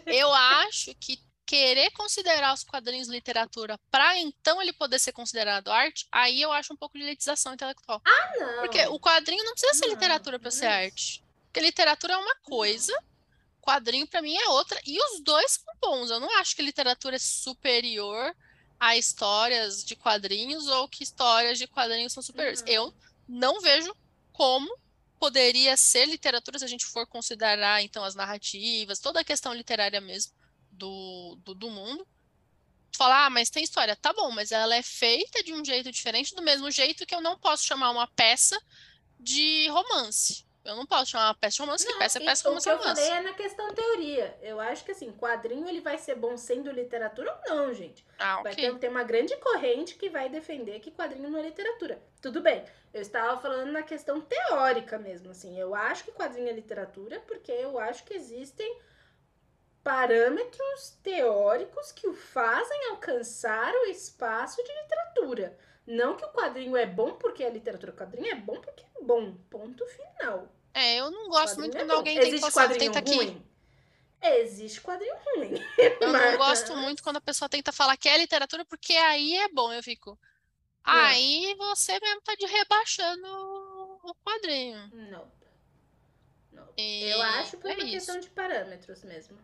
eu 0.05 0.31
acho 0.31 0.93
que 0.99 1.17
querer 1.45 1.91
considerar 1.91 2.53
os 2.53 2.63
quadrinhos 2.63 3.07
literatura 3.07 3.77
para 3.91 4.17
então 4.17 4.61
ele 4.61 4.71
poder 4.73 4.99
ser 4.99 5.11
considerado 5.11 5.71
arte, 5.71 6.07
aí 6.11 6.41
eu 6.41 6.51
acho 6.51 6.73
um 6.73 6.77
pouco 6.77 6.97
de 6.97 7.03
elitização 7.03 7.53
intelectual. 7.53 8.01
Ah, 8.05 8.31
não. 8.39 8.61
Porque 8.61 8.85
o 8.87 8.99
quadrinho 8.99 9.43
não 9.43 9.53
precisa 9.53 9.73
ser 9.73 9.87
não, 9.87 9.93
literatura 9.93 10.39
para 10.39 10.51
ser 10.51 10.67
arte. 10.67 11.23
Porque 11.45 11.59
literatura 11.59 12.13
é 12.13 12.17
uma 12.17 12.35
coisa, 12.41 12.93
quadrinho 13.63 14.05
para 14.05 14.21
mim 14.21 14.35
é 14.35 14.49
outra, 14.49 14.79
e 14.85 14.99
os 14.99 15.21
dois 15.21 15.53
são 15.53 15.73
bons. 15.81 16.11
Eu 16.11 16.19
não 16.19 16.37
acho 16.37 16.55
que 16.55 16.61
literatura 16.61 17.15
é 17.15 17.19
superior 17.19 18.35
a 18.79 18.97
histórias 18.97 19.83
de 19.85 19.95
quadrinhos 19.95 20.67
ou 20.67 20.89
que 20.89 21.03
histórias 21.03 21.57
de 21.57 21.65
quadrinhos 21.65 22.11
são 22.11 22.21
superiores. 22.21 22.59
Uhum. 22.61 22.67
Eu 22.67 22.93
não 23.27 23.61
vejo 23.61 23.95
como 24.33 24.69
poderia 25.17 25.77
ser 25.77 26.05
literatura 26.05 26.59
se 26.59 26.65
a 26.65 26.67
gente 26.67 26.85
for 26.85 27.07
considerar 27.07 27.81
então 27.81 28.03
as 28.03 28.13
narrativas, 28.13 28.99
toda 28.99 29.21
a 29.21 29.23
questão 29.23 29.53
literária 29.53 30.01
mesmo 30.01 30.33
do, 30.69 31.37
do, 31.45 31.55
do 31.55 31.69
mundo. 31.69 32.05
Falar, 32.95 33.25
ah, 33.25 33.29
mas 33.29 33.49
tem 33.49 33.63
história, 33.63 33.95
tá 33.95 34.11
bom, 34.11 34.29
mas 34.31 34.51
ela 34.51 34.75
é 34.75 34.83
feita 34.83 35.41
de 35.41 35.53
um 35.53 35.63
jeito 35.63 35.91
diferente, 35.91 36.35
do 36.35 36.43
mesmo 36.43 36.69
jeito 36.69 37.05
que 37.05 37.15
eu 37.15 37.21
não 37.21 37.39
posso 37.39 37.63
chamar 37.63 37.89
uma 37.91 38.07
peça 38.07 38.61
de 39.19 39.67
romance. 39.69 40.45
Eu 40.63 40.77
não 40.77 40.85
posso 40.85 41.11
chamar 41.11 41.27
uma 41.27 41.35
peça 41.35 41.55
de 41.55 41.61
romance, 41.61 41.85
não, 41.85 41.93
que 41.93 41.99
peça 41.99 42.19
é 42.19 42.25
peça, 42.25 42.47
romance. 42.47 42.69
O 42.69 42.71
que 42.71 42.79
eu 42.79 42.83
falei 42.83 43.09
é 43.09 43.21
na 43.21 43.33
questão 43.33 43.73
teoria. 43.73 44.37
Eu 44.41 44.59
acho 44.61 44.85
que, 44.85 44.91
assim, 44.91 45.11
quadrinho 45.11 45.67
ele 45.67 45.81
vai 45.81 45.97
ser 45.97 46.15
bom 46.15 46.37
sendo 46.37 46.71
literatura 46.71 47.37
ou 47.45 47.55
não, 47.55 47.73
gente. 47.73 48.05
Ah, 48.17 48.41
vai 48.41 48.55
ter, 48.55 48.73
ter 48.79 48.87
uma 48.87 49.03
grande 49.03 49.35
corrente 49.37 49.95
que 49.95 50.09
vai 50.09 50.29
defender 50.29 50.79
que 50.79 50.91
quadrinho 50.91 51.29
não 51.29 51.39
é 51.39 51.43
literatura. 51.43 52.01
Tudo 52.21 52.39
bem. 52.39 52.63
Eu 52.93 53.01
estava 53.01 53.41
falando 53.41 53.71
na 53.71 53.83
questão 53.83 54.21
teórica 54.21 54.97
mesmo, 54.97 55.31
assim. 55.31 55.59
Eu 55.59 55.75
acho 55.75 56.05
que 56.05 56.11
quadrinho 56.11 56.47
é 56.47 56.53
literatura 56.53 57.19
porque 57.27 57.51
eu 57.51 57.77
acho 57.77 58.05
que 58.05 58.13
existem 58.13 58.79
parâmetros 59.83 60.97
teóricos 61.03 61.91
que 61.91 62.07
o 62.07 62.13
fazem 62.13 62.85
alcançar 62.91 63.73
o 63.73 63.85
espaço 63.87 64.63
de 64.63 64.71
literatura. 64.81 65.57
Não 65.85 66.15
que 66.15 66.23
o 66.23 66.31
quadrinho 66.31 66.77
é 66.77 66.85
bom 66.85 67.13
porque 67.13 67.43
é 67.43 67.49
literatura. 67.49 67.91
O 67.91 67.95
quadrinho 67.95 68.27
é 68.27 68.35
bom 68.35 68.59
porque 68.59 68.83
é 68.83 69.03
bom. 69.03 69.35
Ponto 69.49 69.85
final. 69.87 70.47
É, 70.73 70.95
eu 70.95 71.11
não 71.11 71.29
gosto 71.29 71.59
muito 71.59 71.75
é 71.75 71.81
quando 71.81 71.91
é 71.91 71.95
alguém 71.95 72.17
Existe 72.17 72.51
quadrinho 72.51 72.91
tenta 72.91 73.11
ruim? 73.11 73.29
aqui. 73.29 73.41
Existe 74.39 74.81
quadrinho 74.81 75.15
ruim. 75.25 75.53
Eu 75.99 76.09
mas... 76.11 76.31
não 76.31 76.37
gosto 76.37 76.75
muito 76.77 77.03
quando 77.03 77.17
a 77.17 77.21
pessoa 77.21 77.49
tenta 77.49 77.71
falar 77.71 77.97
que 77.97 78.07
é 78.07 78.17
literatura, 78.17 78.63
porque 78.65 78.93
aí 78.93 79.35
é 79.35 79.49
bom. 79.49 79.71
Eu 79.71 79.83
fico. 79.83 80.17
Aí 80.83 81.55
você 81.57 81.99
mesmo 81.99 82.21
tá 82.21 82.35
de 82.35 82.45
rebaixando 82.45 83.27
o 84.03 84.15
quadrinho. 84.23 84.89
Não. 84.93 85.31
não. 86.51 86.67
Eu 86.77 87.21
acho 87.21 87.57
por 87.57 87.69
é 87.69 87.73
uma 87.73 87.83
isso. 87.83 87.91
questão 87.91 88.19
de 88.19 88.29
parâmetros 88.29 89.03
mesmo. 89.03 89.37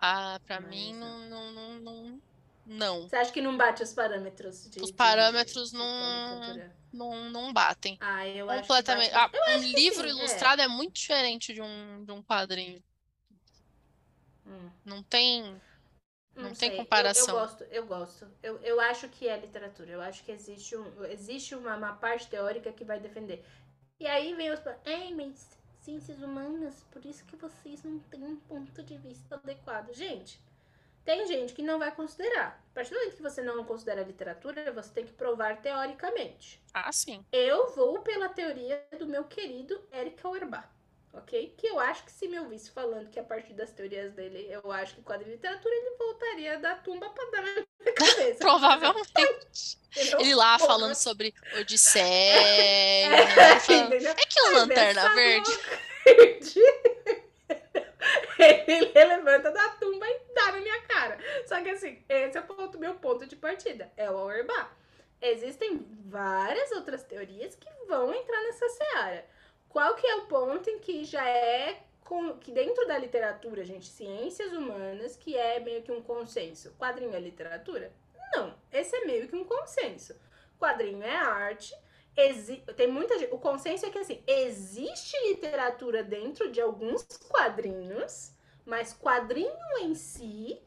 Ah, 0.00 0.40
pra 0.46 0.60
Mas, 0.60 0.70
mim 0.70 0.94
não, 0.94 1.18
não, 1.28 1.52
não, 1.52 1.74
não, 1.80 2.22
não. 2.66 3.08
Você 3.08 3.16
acha 3.16 3.32
que 3.32 3.40
não 3.40 3.56
bate 3.56 3.82
os 3.82 3.92
parâmetros? 3.92 4.68
De, 4.68 4.82
os 4.82 4.90
parâmetros 4.90 5.70
de, 5.70 5.78
não, 5.78 6.54
de 6.54 6.70
não, 6.92 7.30
não 7.30 7.52
batem. 7.52 7.96
Ah, 8.00 8.26
eu 8.26 8.46
Completamente. 8.46 9.14
acho 9.14 9.30
que 9.30 9.38
ah, 9.38 9.56
um 9.56 9.62
livro 9.62 10.02
sim, 10.02 10.08
é. 10.08 10.18
ilustrado 10.18 10.60
é. 10.60 10.64
é. 10.64 10.68
muito 10.68 10.94
diferente 10.94 11.54
de 11.54 11.62
um, 11.62 12.04
de 12.04 12.10
um 12.10 12.20
quadrinho. 12.22 12.82
Hum. 14.44 14.70
Não 14.84 15.02
tem. 15.02 15.60
Não, 16.34 16.44
não 16.44 16.54
tem 16.54 16.76
comparação. 16.76 17.28
Eu, 17.28 17.34
eu, 17.34 17.46
gosto, 17.46 17.64
eu 17.64 17.86
gosto. 17.86 18.28
Eu, 18.42 18.58
eu 18.62 18.80
acho 18.80 19.08
que 19.08 19.28
é 19.28 19.38
literatura. 19.38 19.92
Eu 19.92 20.02
acho 20.02 20.24
que 20.24 20.32
existe, 20.32 20.76
um, 20.76 21.04
existe 21.04 21.54
uma, 21.54 21.76
uma 21.76 21.92
parte 21.94 22.28
teórica 22.28 22.72
que 22.72 22.84
vai 22.84 22.98
defender. 22.98 23.44
E 24.00 24.06
aí 24.06 24.34
vem 24.34 24.50
os. 24.50 24.60
Ei, 24.84 25.14
mas 25.14 25.56
ciências 25.80 26.20
humanas, 26.20 26.84
por 26.90 27.06
isso 27.06 27.24
que 27.26 27.36
vocês 27.36 27.84
não 27.84 28.00
têm 28.00 28.24
um 28.24 28.36
ponto 28.36 28.82
de 28.82 28.98
vista 28.98 29.36
adequado. 29.36 29.94
Gente, 29.94 30.40
tem 31.06 31.24
gente 31.26 31.54
que 31.54 31.62
não 31.62 31.78
vai 31.78 31.92
considerar. 31.94 32.60
A 32.72 32.74
partir 32.74 32.90
do 32.90 32.98
momento 32.98 33.16
que 33.16 33.22
você 33.22 33.40
não 33.40 33.64
considera 33.64 34.02
literatura, 34.02 34.70
você 34.72 34.90
tem 34.92 35.06
que 35.06 35.12
provar 35.12 35.62
teoricamente. 35.62 36.60
Ah, 36.74 36.92
sim. 36.92 37.24
Eu 37.32 37.68
vou 37.74 38.00
pela 38.00 38.28
teoria 38.28 38.84
do 38.98 39.06
meu 39.06 39.22
querido 39.24 39.80
Eric 39.92 40.18
Auerbach, 40.26 40.66
ok? 41.14 41.54
Que 41.56 41.68
eu 41.68 41.78
acho 41.78 42.04
que 42.04 42.10
se 42.10 42.26
me 42.26 42.38
ouvisse 42.40 42.70
falando 42.72 43.08
que 43.08 43.20
a 43.20 43.22
partir 43.24 43.54
das 43.54 43.70
teorias 43.70 44.12
dele 44.12 44.46
eu 44.50 44.70
acho 44.72 44.96
que 44.96 45.02
quadro 45.02 45.24
de 45.24 45.30
literatura, 45.30 45.72
ele 45.74 45.96
voltaria 45.96 46.58
da 46.58 46.74
tumba 46.74 47.08
pra 47.08 47.24
dar 47.30 47.42
na 47.42 47.52
minha 47.52 47.66
cabeça. 47.94 48.38
Provavelmente. 48.40 49.78
ele 50.18 50.34
lá 50.34 50.58
Porra. 50.58 50.68
falando 50.72 50.94
sobre 50.96 51.32
Odisseia. 51.58 52.04
É, 53.16 53.60
falando, 53.60 53.92
é 53.94 54.14
que 54.14 54.40
o 54.40 54.50
Lanterna 54.54 55.14
Verde. 55.14 55.50
verde. 56.04 56.60
ele 58.38 58.92
levanta 58.92 59.50
da 59.50 59.68
tumba 59.70 60.06
e 60.06 60.34
dá 60.34 60.52
na 60.52 60.60
minha 60.60 60.82
cara. 60.82 61.18
Só 61.46 61.60
que 61.62 61.70
assim, 61.70 62.02
esse 62.08 62.36
é 62.36 62.40
o 62.40 62.44
ponto, 62.44 62.78
meu 62.78 62.94
ponto 62.94 63.26
de 63.26 63.36
partida. 63.36 63.90
É 63.96 64.10
o 64.10 64.16
Auerbach. 64.16 64.70
Existem 65.20 65.86
várias 66.06 66.70
outras 66.72 67.02
teorias 67.02 67.54
que 67.56 67.68
vão 67.88 68.14
entrar 68.14 68.42
nessa 68.42 68.68
seara. 68.68 69.26
Qual 69.68 69.94
que 69.94 70.06
é 70.06 70.16
o 70.16 70.26
ponto 70.26 70.68
em 70.68 70.78
que 70.78 71.04
já 71.04 71.26
é 71.28 71.82
com, 72.06 72.38
que 72.38 72.52
dentro 72.52 72.86
da 72.86 72.96
literatura, 72.96 73.64
gente, 73.64 73.86
ciências 73.86 74.52
humanas, 74.52 75.16
que 75.16 75.36
é 75.36 75.60
meio 75.60 75.82
que 75.82 75.92
um 75.92 76.00
consenso. 76.00 76.72
Quadrinho 76.78 77.14
é 77.14 77.20
literatura? 77.20 77.92
Não, 78.32 78.54
esse 78.72 78.94
é 78.96 79.04
meio 79.04 79.28
que 79.28 79.36
um 79.36 79.44
consenso. 79.44 80.14
Quadrinho 80.58 81.02
é 81.02 81.14
arte, 81.14 81.76
Exi 82.16 82.62
tem 82.76 82.88
muita 82.88 83.18
gente. 83.18 83.34
O 83.34 83.38
consenso 83.38 83.84
é 83.84 83.90
que 83.90 83.98
assim, 83.98 84.22
existe 84.26 85.16
literatura 85.28 86.02
dentro 86.02 86.50
de 86.50 86.60
alguns 86.60 87.04
quadrinhos, 87.28 88.32
Mas 88.64 88.94
quadrinho 88.94 89.78
em 89.80 89.94
si 89.94 90.60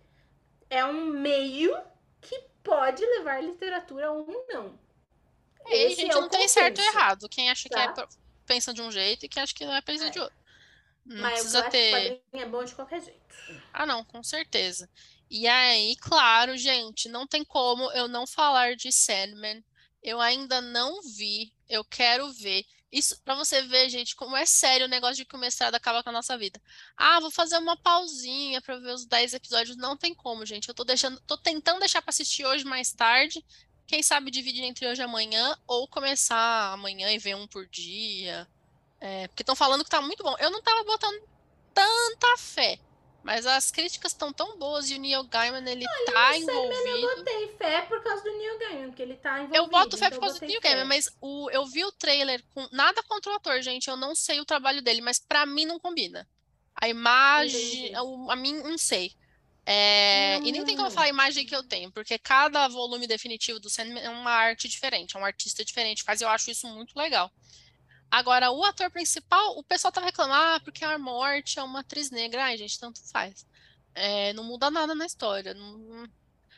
é 0.70 0.86
um 0.86 1.06
meio 1.06 1.76
que 2.22 2.40
pode 2.64 3.04
levar 3.04 3.44
literatura 3.44 4.12
ou 4.12 4.46
não. 4.48 4.80
E 5.68 5.74
aí, 5.74 5.96
gente, 5.96 6.12
é 6.12 6.16
não 6.16 6.30
tem 6.30 6.48
certo 6.48 6.80
ou 6.80 6.86
errado. 6.86 7.30
Quem 7.30 7.50
acha 7.50 7.68
tá? 7.68 7.94
que 7.94 8.02
é 8.02 8.08
pensa 8.46 8.74
de 8.74 8.82
um 8.82 8.92
jeito 8.92 9.26
e 9.26 9.30
quem 9.30 9.44
acha 9.44 9.54
que 9.54 9.66
não 9.66 9.76
é 9.76 9.82
pensa 9.82 10.06
é. 10.06 10.10
de 10.10 10.20
outro. 10.20 10.38
Não 11.06 11.22
Mas 11.22 11.34
precisa 11.34 11.70
ter. 11.70 11.92
quadrinho 11.92 12.22
é 12.34 12.46
bom 12.46 12.64
de 12.64 12.76
qualquer 12.76 13.02
jeito. 13.02 13.20
Ah, 13.74 13.86
não, 13.86 14.04
com 14.04 14.24
certeza. 14.24 14.90
E 15.30 15.48
aí, 15.48 15.96
claro, 15.98 16.58
gente, 16.58 17.08
não 17.10 17.28
tem 17.28 17.44
como 17.44 17.92
eu 17.92 18.08
não 18.08 18.26
falar 18.26 18.76
de 18.76 18.92
Sandman. 18.92 19.64
Eu 20.04 20.22
ainda 20.22 20.62
não 20.62 21.02
vi, 21.02 21.54
eu 21.68 21.84
quero 21.84 22.32
ver. 22.32 22.66
Isso 22.92 23.22
para 23.24 23.36
você 23.36 23.62
ver, 23.62 23.88
gente, 23.90 24.16
como 24.16 24.36
é 24.36 24.46
sério 24.46 24.88
o 24.88 24.90
negócio 24.90 25.18
de 25.18 25.26
que 25.26 25.36
o 25.36 25.40
mestrado 25.40 25.76
acaba 25.76 26.02
com 26.02 26.10
a 26.10 26.14
nossa 26.14 26.38
vida. 26.38 26.60
Ah, 26.98 27.20
vou 27.20 27.30
fazer 27.30 27.58
uma 27.58 27.78
pausinha 27.78 28.62
para 28.62 28.80
ver 28.80 28.94
os 28.94 29.06
10 29.06 29.36
episódios. 29.36 29.78
Não 29.78 29.96
tem 29.96 30.14
como, 30.14 30.46
gente. 30.46 30.68
Eu 30.68 30.74
tô 30.74 30.84
deixando, 30.84 31.20
tô 31.22 31.38
tentando 31.38 31.80
deixar 31.80 32.02
para 32.02 32.10
assistir 32.10 32.46
hoje 32.46 32.66
mais 32.66 32.92
tarde. 32.92 33.46
Quem 33.86 34.02
sabe 34.02 34.32
dividir 34.32 34.64
entre 34.64 34.88
hoje 34.88 35.02
e 35.02 35.04
amanhã 35.04 35.56
ou 35.68 35.88
começar 35.88 36.74
amanhã 36.74 37.12
e 37.12 37.20
ver 37.20 37.36
um 37.36 37.48
por 37.48 37.68
dia. 37.68 38.48
É, 39.00 39.28
porque 39.28 39.44
estão 39.44 39.56
falando 39.56 39.84
que 39.84 39.90
tá 39.90 40.02
muito 40.02 40.24
bom. 40.24 40.36
Eu 40.40 40.50
não 40.50 40.62
tava 40.62 40.84
botando 40.84 41.22
tanta 41.74 42.38
fé. 42.38 42.80
Mas 43.24 43.46
as 43.46 43.70
críticas 43.70 44.12
estão 44.12 44.32
tão 44.32 44.58
boas 44.58 44.90
e 44.90 44.96
o 44.96 45.00
Neil 45.00 45.24
Gaiman, 45.26 45.70
ele 45.70 45.86
Olha, 45.86 46.06
tá 46.06 46.38
envolvido. 46.38 46.88
Eu 46.88 47.16
botei 47.16 47.48
fé 47.58 47.82
por 47.82 48.02
causa 48.02 48.24
do 48.24 48.32
Neil 48.38 48.58
Gaiman, 48.58 48.88
porque 48.88 49.02
ele 49.02 49.16
tá 49.16 49.40
envolvido. 49.40 49.58
Eu 49.58 49.68
boto 49.68 49.98
fé 49.98 50.06
então 50.08 50.20
por 50.20 50.26
causa 50.26 50.40
do 50.40 50.46
Neil. 50.46 50.62
Gaiman, 50.62 50.86
mas 50.86 51.10
o, 51.20 51.50
eu 51.52 51.66
vi 51.66 51.84
o 51.84 51.92
trailer 51.92 52.44
com 52.54 52.68
nada 52.72 53.04
contra 53.04 53.32
o 53.32 53.36
ator, 53.36 53.62
gente. 53.62 53.90
Eu 53.90 53.98
não 53.98 54.16
sei 54.16 54.40
o 54.40 54.46
trabalho 54.46 54.82
dele, 54.82 55.02
mas 55.02 55.20
para 55.20 55.46
mim 55.46 55.66
não 55.66 55.80
combina. 55.80 56.28
A 56.74 56.88
imagem, 56.88 57.94
a, 57.94 58.00
a 58.00 58.36
mim, 58.36 58.54
não 58.64 58.78
sei. 58.78 59.14
É, 59.66 60.38
e 60.38 60.52
nem 60.52 60.66
tem 60.66 60.76
como 60.76 60.90
falar 60.90 61.06
a 61.06 61.10
imagem 61.10 61.46
que 61.46 61.56
eu 61.56 61.62
tenho, 61.62 61.92
porque 61.92 62.18
cada 62.18 62.68
volume 62.68 63.06
definitivo 63.06 63.60
do 63.60 63.70
Sandman 63.70 64.02
é 64.02 64.10
uma 64.10 64.32
arte 64.32 64.68
diferente, 64.68 65.16
é 65.16 65.20
um 65.20 65.24
artista 65.26 65.64
diferente, 65.64 66.02
faz 66.02 66.22
eu 66.22 66.30
acho 66.30 66.50
isso 66.50 66.68
muito 66.70 66.98
legal. 66.98 67.32
Agora, 68.12 68.52
o 68.52 68.64
ator 68.64 68.90
principal, 68.90 69.58
o 69.58 69.64
pessoal 69.64 69.92
tá 69.92 70.02
reclamando, 70.02 70.56
ah, 70.56 70.60
porque 70.64 70.84
a 70.84 70.98
morte 70.98 71.60
é 71.60 71.64
uma 71.64 71.82
atriz 71.82 72.10
negra. 72.10 72.46
Ai, 72.46 72.58
gente, 72.58 72.80
tanto 72.80 73.00
faz. 73.12 73.46
É, 73.94 74.34
não 74.34 74.44
muda 74.44 74.72
nada 74.72 74.96
na 74.96 75.06
história. 75.06 75.54
Não... 75.54 76.10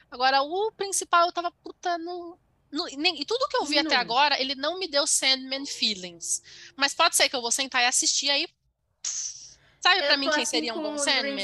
Agora, 0.09 0.41
o 0.41 0.71
principal, 0.71 1.25
eu 1.25 1.31
tava 1.33 1.51
puta 1.51 1.97
no. 1.97 2.39
no 2.71 2.85
nem, 2.97 3.21
e 3.21 3.25
tudo 3.25 3.47
que 3.49 3.57
eu 3.57 3.65
vi 3.65 3.75
não. 3.75 3.83
até 3.83 3.95
agora, 3.95 4.39
ele 4.39 4.55
não 4.55 4.79
me 4.79 4.87
deu 4.87 5.05
Sandman 5.05 5.65
feelings. 5.65 6.41
Mas 6.75 6.93
pode 6.93 7.15
ser 7.15 7.27
que 7.27 7.35
eu 7.35 7.41
vou 7.41 7.51
sentar 7.51 7.81
e 7.81 7.85
assistir 7.85 8.29
aí. 8.29 8.47
Sabe 9.03 10.03
para 10.03 10.15
mim 10.15 10.29
quem 10.29 10.43
assim 10.43 10.51
seria 10.51 10.73
um 10.73 10.81
bom 10.81 10.97
Sandman? 10.97 11.43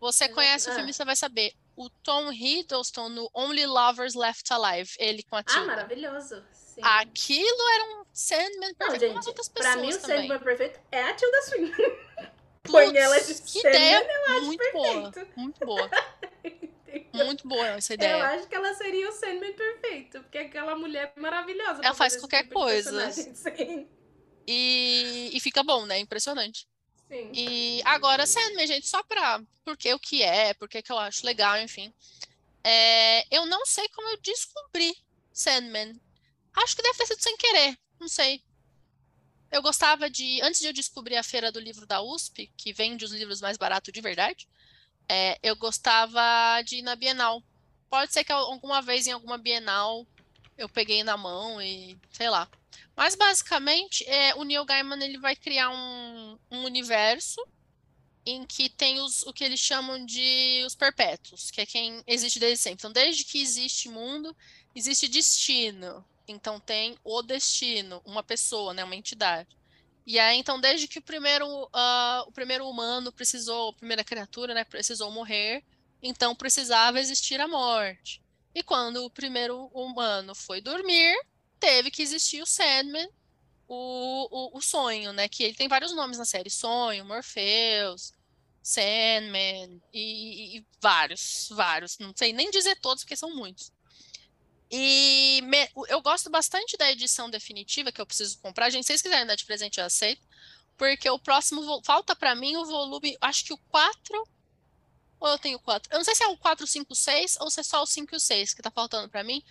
Você 0.00 0.28
conhece 0.28 0.68
ah. 0.68 0.72
o 0.72 0.74
filme, 0.74 0.92
você 0.92 1.04
vai 1.04 1.14
saber. 1.14 1.52
O 1.76 1.88
Tom 1.88 2.30
Hiddleston 2.32 3.08
no 3.08 3.30
Only 3.32 3.66
Lovers 3.66 4.14
Left 4.14 4.52
Alive, 4.52 4.90
ele 4.98 5.22
com 5.22 5.36
a 5.36 5.42
Tilda. 5.42 5.62
Ah, 5.62 5.66
maravilhoso. 5.66 6.42
Sim. 6.74 6.80
Aquilo 6.82 7.68
era 7.74 7.84
um 7.84 8.04
Sandman 8.12 8.74
perfeito 8.74 9.14
não, 9.14 9.14
gente, 9.14 9.28
outras 9.28 9.48
pessoas 9.48 9.74
Pra 9.74 9.82
mim, 9.82 9.88
o 9.90 10.00
Sandman 10.00 10.38
perfeito 10.38 10.80
é 10.90 11.02
a 11.02 11.14
Tilda 11.14 11.42
Swinton. 11.42 12.32
Põe 12.62 12.96
ela 12.96 13.20
de 13.20 13.34
que 13.34 13.60
Sandman, 13.60 13.70
ideia 13.70 14.06
eu 14.10 14.32
acho 14.32 14.46
muito 14.46 14.58
perfeito. 14.58 14.82
boa. 14.82 15.12
Muito 15.36 15.66
boa. 15.66 15.90
muito 17.12 17.48
boa 17.48 17.66
essa 17.68 17.92
ideia. 17.92 18.12
Eu 18.12 18.24
acho 18.24 18.46
que 18.46 18.54
ela 18.54 18.72
seria 18.74 19.08
o 19.08 19.12
Sandman 19.12 19.52
perfeito, 19.52 20.20
porque 20.20 20.38
é 20.38 20.42
aquela 20.42 20.74
mulher 20.74 21.12
maravilhosa. 21.16 21.82
Ela 21.84 21.94
faz 21.94 22.16
qualquer 22.16 22.44
tipo 22.44 22.54
coisa. 22.54 23.10
E, 24.44 25.30
e 25.32 25.38
fica 25.38 25.62
bom, 25.62 25.86
né? 25.86 26.00
Impressionante. 26.00 26.66
Sim. 27.08 27.30
E 27.32 27.80
agora, 27.84 28.26
Sandman, 28.26 28.66
gente, 28.66 28.88
só 28.88 29.00
pra. 29.04 29.40
Porque 29.64 29.94
o 29.94 30.00
que 30.00 30.20
é, 30.20 30.52
porque 30.54 30.82
que 30.82 30.90
eu 30.90 30.98
acho 30.98 31.24
legal, 31.24 31.56
enfim. 31.58 31.94
É, 32.64 33.24
eu 33.30 33.46
não 33.46 33.64
sei 33.64 33.88
como 33.90 34.08
eu 34.08 34.16
descobri 34.20 34.96
Sandman. 35.32 35.94
Acho 36.54 36.76
que 36.76 36.82
deve 36.82 36.98
ter 36.98 37.06
sido 37.06 37.22
sem 37.22 37.36
querer, 37.36 37.78
não 37.98 38.08
sei. 38.08 38.42
Eu 39.50 39.62
gostava 39.62 40.08
de. 40.08 40.40
Antes 40.42 40.60
de 40.60 40.66
eu 40.66 40.72
descobrir 40.72 41.16
a 41.16 41.22
feira 41.22 41.52
do 41.52 41.60
livro 41.60 41.86
da 41.86 42.02
USP, 42.02 42.50
que 42.56 42.72
vende 42.72 43.04
os 43.04 43.12
livros 43.12 43.40
mais 43.40 43.58
baratos 43.58 43.92
de 43.92 44.00
verdade, 44.00 44.48
é, 45.08 45.38
eu 45.42 45.54
gostava 45.56 46.62
de 46.62 46.76
ir 46.76 46.82
na 46.82 46.96
Bienal. 46.96 47.42
Pode 47.90 48.12
ser 48.12 48.24
que 48.24 48.32
alguma 48.32 48.80
vez 48.80 49.06
em 49.06 49.12
alguma 49.12 49.36
Bienal 49.36 50.06
eu 50.56 50.68
peguei 50.68 51.04
na 51.04 51.16
mão 51.16 51.60
e 51.60 51.98
sei 52.10 52.30
lá. 52.30 52.48
Mas 52.96 53.14
basicamente, 53.14 54.08
é, 54.08 54.34
o 54.34 54.44
Neil 54.44 54.64
Gaiman 54.64 55.02
ele 55.02 55.18
vai 55.18 55.36
criar 55.36 55.70
um, 55.70 56.38
um 56.50 56.64
universo 56.64 57.44
em 58.24 58.46
que 58.46 58.68
tem 58.68 59.00
os, 59.00 59.22
o 59.24 59.32
que 59.32 59.42
eles 59.44 59.60
chamam 59.60 60.04
de 60.04 60.62
os 60.64 60.74
perpétuos, 60.74 61.50
que 61.50 61.60
é 61.60 61.66
quem 61.66 62.02
existe 62.06 62.38
desde 62.38 62.62
sempre. 62.62 62.78
Então, 62.78 62.92
desde 62.92 63.24
que 63.24 63.40
existe 63.40 63.88
mundo, 63.88 64.34
existe 64.74 65.08
destino. 65.08 66.04
Então 66.26 66.60
tem 66.60 66.96
o 67.04 67.22
destino, 67.22 68.00
uma 68.04 68.22
pessoa, 68.22 68.72
né, 68.72 68.84
uma 68.84 68.96
entidade. 68.96 69.56
E 70.06 70.18
aí, 70.18 70.38
então, 70.38 70.60
desde 70.60 70.88
que 70.88 70.98
o 70.98 71.02
primeiro, 71.02 71.46
uh, 71.46 72.26
o 72.26 72.32
primeiro 72.32 72.68
humano 72.68 73.12
precisou, 73.12 73.70
a 73.70 73.74
primeira 73.74 74.02
criatura, 74.02 74.52
né, 74.52 74.64
precisou 74.64 75.10
morrer, 75.12 75.64
então 76.02 76.34
precisava 76.34 76.98
existir 76.98 77.40
a 77.40 77.46
morte. 77.46 78.20
E 78.54 78.62
quando 78.62 79.04
o 79.04 79.10
primeiro 79.10 79.66
humano 79.72 80.34
foi 80.34 80.60
dormir, 80.60 81.14
teve 81.60 81.90
que 81.90 82.02
existir 82.02 82.42
o 82.42 82.46
Sandman, 82.46 83.08
o, 83.68 84.28
o, 84.30 84.58
o 84.58 84.60
sonho, 84.60 85.12
né, 85.12 85.28
que 85.28 85.44
ele 85.44 85.54
tem 85.54 85.68
vários 85.68 85.94
nomes 85.94 86.18
na 86.18 86.24
série, 86.24 86.50
Sonho, 86.50 87.04
Morpheus, 87.04 88.12
Sandman, 88.62 89.80
e, 89.92 90.58
e 90.58 90.66
vários, 90.80 91.48
vários, 91.50 91.98
não 91.98 92.12
sei 92.14 92.32
nem 92.32 92.50
dizer 92.50 92.76
todos, 92.80 93.04
porque 93.04 93.16
são 93.16 93.34
muitos. 93.34 93.72
E 94.74 95.42
me, 95.42 95.68
eu 95.88 96.00
gosto 96.00 96.30
bastante 96.30 96.78
da 96.78 96.90
edição 96.90 97.28
definitiva 97.28 97.92
que 97.92 98.00
eu 98.00 98.06
preciso 98.06 98.38
comprar. 98.38 98.70
Gente, 98.70 98.84
se 98.84 98.86
vocês 98.86 99.02
quiserem 99.02 99.26
dar 99.26 99.34
de 99.34 99.44
presente, 99.44 99.78
eu 99.78 99.84
aceito. 99.84 100.26
Porque 100.78 101.10
o 101.10 101.18
próximo. 101.18 101.82
Falta 101.84 102.16
para 102.16 102.34
mim 102.34 102.56
o 102.56 102.64
volume. 102.64 103.14
Acho 103.20 103.44
que 103.44 103.52
o 103.52 103.58
4. 103.58 104.26
Ou 105.20 105.28
eu 105.28 105.38
tenho 105.38 105.58
4? 105.60 105.92
Eu 105.92 105.98
não 105.98 106.04
sei 106.04 106.14
se 106.14 106.24
é 106.24 106.26
o 106.28 106.38
4, 106.38 106.66
5, 106.66 106.94
6 106.94 107.36
ou 107.40 107.50
se 107.50 107.60
é 107.60 107.62
só 107.62 107.82
o 107.82 107.86
5 107.86 108.14
e 108.14 108.16
o 108.16 108.20
6 108.20 108.54
que 108.54 108.62
tá 108.62 108.70
faltando 108.70 109.10
para 109.10 109.22
mim. 109.22 109.44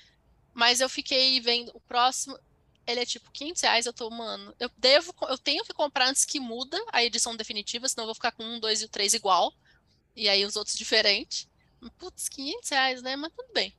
Mas 0.55 0.81
eu 0.81 0.89
fiquei 0.89 1.39
vendo 1.39 1.71
o 1.75 1.79
próximo. 1.81 2.37
Ele 2.87 3.01
é 3.01 3.05
tipo 3.05 3.29
500 3.31 3.61
reais. 3.61 3.85
Eu 3.85 3.93
tô, 3.93 4.09
mano. 4.09 4.55
Eu 4.59 4.71
devo. 4.75 5.13
Eu 5.29 5.37
tenho 5.37 5.63
que 5.63 5.71
comprar 5.71 6.07
antes 6.07 6.25
que 6.25 6.39
muda 6.39 6.83
a 6.91 7.03
edição 7.03 7.35
definitiva, 7.35 7.87
senão 7.87 8.05
eu 8.05 8.07
vou 8.07 8.15
ficar 8.15 8.31
com 8.31 8.43
um, 8.43 8.59
dois 8.59 8.81
e 8.81 8.85
o 8.85 8.89
3 8.89 9.13
igual. 9.13 9.53
E 10.15 10.27
aí 10.27 10.43
os 10.43 10.55
outros 10.55 10.75
diferentes. 10.75 11.47
Putz, 11.99 12.27
500 12.27 12.69
reais, 12.71 13.01
né? 13.03 13.15
Mas 13.15 13.31
tudo 13.33 13.53
bem. 13.53 13.71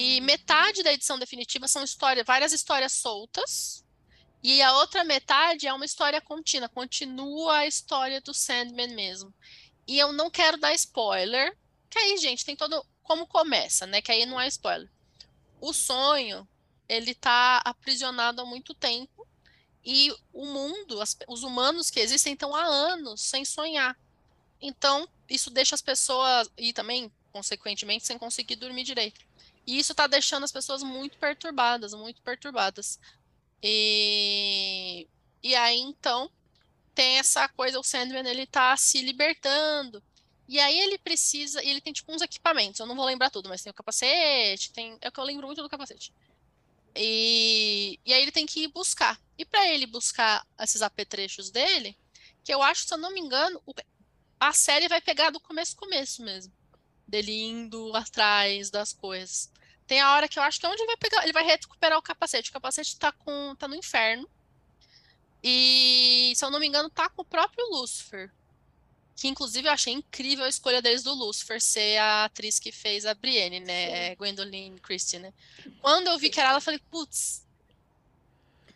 E 0.00 0.20
metade 0.20 0.84
da 0.84 0.92
edição 0.92 1.18
definitiva 1.18 1.66
são 1.66 1.82
histórias, 1.82 2.24
várias 2.24 2.52
histórias 2.52 2.92
soltas. 2.92 3.84
E 4.40 4.62
a 4.62 4.72
outra 4.74 5.02
metade 5.02 5.66
é 5.66 5.72
uma 5.72 5.84
história 5.84 6.20
contínua, 6.20 6.68
continua 6.68 7.56
a 7.56 7.66
história 7.66 8.20
do 8.20 8.32
Sandman 8.32 8.94
mesmo. 8.94 9.34
E 9.88 9.98
eu 9.98 10.12
não 10.12 10.30
quero 10.30 10.56
dar 10.56 10.72
spoiler, 10.74 11.52
que 11.90 11.98
aí, 11.98 12.16
gente, 12.16 12.44
tem 12.44 12.54
todo 12.54 12.80
como 13.02 13.26
começa, 13.26 13.88
né? 13.88 14.00
Que 14.00 14.12
aí 14.12 14.24
não 14.24 14.40
é 14.40 14.46
spoiler. 14.46 14.88
O 15.60 15.72
sonho, 15.72 16.48
ele 16.88 17.12
tá 17.12 17.60
aprisionado 17.64 18.40
há 18.40 18.44
muito 18.44 18.74
tempo 18.74 19.26
e 19.84 20.14
o 20.32 20.46
mundo, 20.46 21.00
as, 21.00 21.18
os 21.26 21.42
humanos 21.42 21.90
que 21.90 21.98
existem 21.98 22.34
estão 22.34 22.54
há 22.54 22.62
anos 22.62 23.20
sem 23.20 23.44
sonhar. 23.44 23.98
Então, 24.62 25.08
isso 25.28 25.50
deixa 25.50 25.74
as 25.74 25.82
pessoas 25.82 26.48
e 26.56 26.72
também, 26.72 27.10
consequentemente, 27.32 28.06
sem 28.06 28.16
conseguir 28.16 28.54
dormir 28.54 28.84
direito. 28.84 29.26
E 29.68 29.78
isso 29.78 29.92
está 29.92 30.06
deixando 30.06 30.44
as 30.44 30.50
pessoas 30.50 30.82
muito 30.82 31.18
perturbadas, 31.18 31.92
muito 31.92 32.22
perturbadas. 32.22 32.98
E, 33.62 35.06
e 35.42 35.54
aí, 35.54 35.78
então, 35.78 36.30
tem 36.94 37.18
essa 37.18 37.46
coisa, 37.50 37.78
o 37.78 37.84
Sandman, 37.84 38.26
ele 38.26 38.46
tá 38.46 38.74
se 38.78 39.02
libertando. 39.02 40.02
E 40.48 40.58
aí 40.58 40.80
ele 40.80 40.96
precisa, 40.96 41.62
ele 41.62 41.82
tem 41.82 41.92
tipo 41.92 42.10
uns 42.10 42.22
equipamentos, 42.22 42.80
eu 42.80 42.86
não 42.86 42.96
vou 42.96 43.04
lembrar 43.04 43.28
tudo, 43.28 43.50
mas 43.50 43.62
tem 43.62 43.70
o 43.70 43.74
capacete, 43.74 44.72
tem, 44.72 44.96
é 45.02 45.10
o 45.10 45.12
que 45.12 45.20
eu 45.20 45.24
lembro 45.24 45.46
muito 45.46 45.62
do 45.62 45.68
capacete. 45.68 46.14
E, 46.96 48.00
e 48.06 48.14
aí 48.14 48.22
ele 48.22 48.32
tem 48.32 48.46
que 48.46 48.62
ir 48.62 48.68
buscar. 48.68 49.20
E 49.36 49.44
para 49.44 49.68
ele 49.68 49.84
buscar 49.84 50.46
esses 50.58 50.80
apetrechos 50.80 51.50
dele, 51.50 51.94
que 52.42 52.54
eu 52.54 52.62
acho, 52.62 52.88
se 52.88 52.94
eu 52.94 52.98
não 52.98 53.12
me 53.12 53.20
engano, 53.20 53.62
a 54.40 54.50
série 54.54 54.88
vai 54.88 55.02
pegar 55.02 55.28
do 55.28 55.38
começo 55.38 55.76
começo 55.76 56.22
mesmo. 56.22 56.50
Dele 57.08 57.32
indo 57.32 57.96
atrás 57.96 58.70
das 58.70 58.92
coisas. 58.92 59.50
Tem 59.86 60.00
a 60.00 60.12
hora 60.12 60.28
que 60.28 60.38
eu 60.38 60.42
acho 60.42 60.60
que 60.60 60.66
é 60.66 60.68
onde 60.68 60.82
ele 60.82 60.86
vai 60.86 60.96
pegar, 60.98 61.22
ele 61.22 61.32
vai 61.32 61.42
recuperar 61.42 61.98
o 61.98 62.02
capacete. 62.02 62.50
O 62.50 62.52
capacete 62.52 62.98
tá 62.98 63.10
com 63.10 63.56
tá 63.56 63.66
no 63.66 63.74
inferno. 63.74 64.28
E, 65.42 66.32
se 66.36 66.44
eu 66.44 66.50
não 66.50 66.60
me 66.60 66.66
engano, 66.66 66.90
tá 66.90 67.08
com 67.08 67.22
o 67.22 67.24
próprio 67.24 67.64
Lucifer. 67.70 68.30
Que 69.16 69.28
inclusive 69.28 69.66
eu 69.66 69.72
achei 69.72 69.92
incrível 69.92 70.44
a 70.44 70.48
escolha 70.48 70.82
deles 70.82 71.02
do 71.02 71.14
Lucifer 71.14 71.60
ser 71.60 71.96
a 71.96 72.26
atriz 72.26 72.58
que 72.58 72.70
fez 72.70 73.06
a 73.06 73.14
Brienne, 73.14 73.60
né? 73.60 74.10
Sim. 74.10 74.16
Gwendolyn 74.16 74.76
Christie, 74.78 75.18
né? 75.18 75.32
Quando 75.80 76.08
eu 76.08 76.18
vi 76.18 76.28
que 76.28 76.38
era 76.38 76.50
ela, 76.50 76.58
eu 76.58 76.62
falei, 76.62 76.80
putz. 76.90 77.44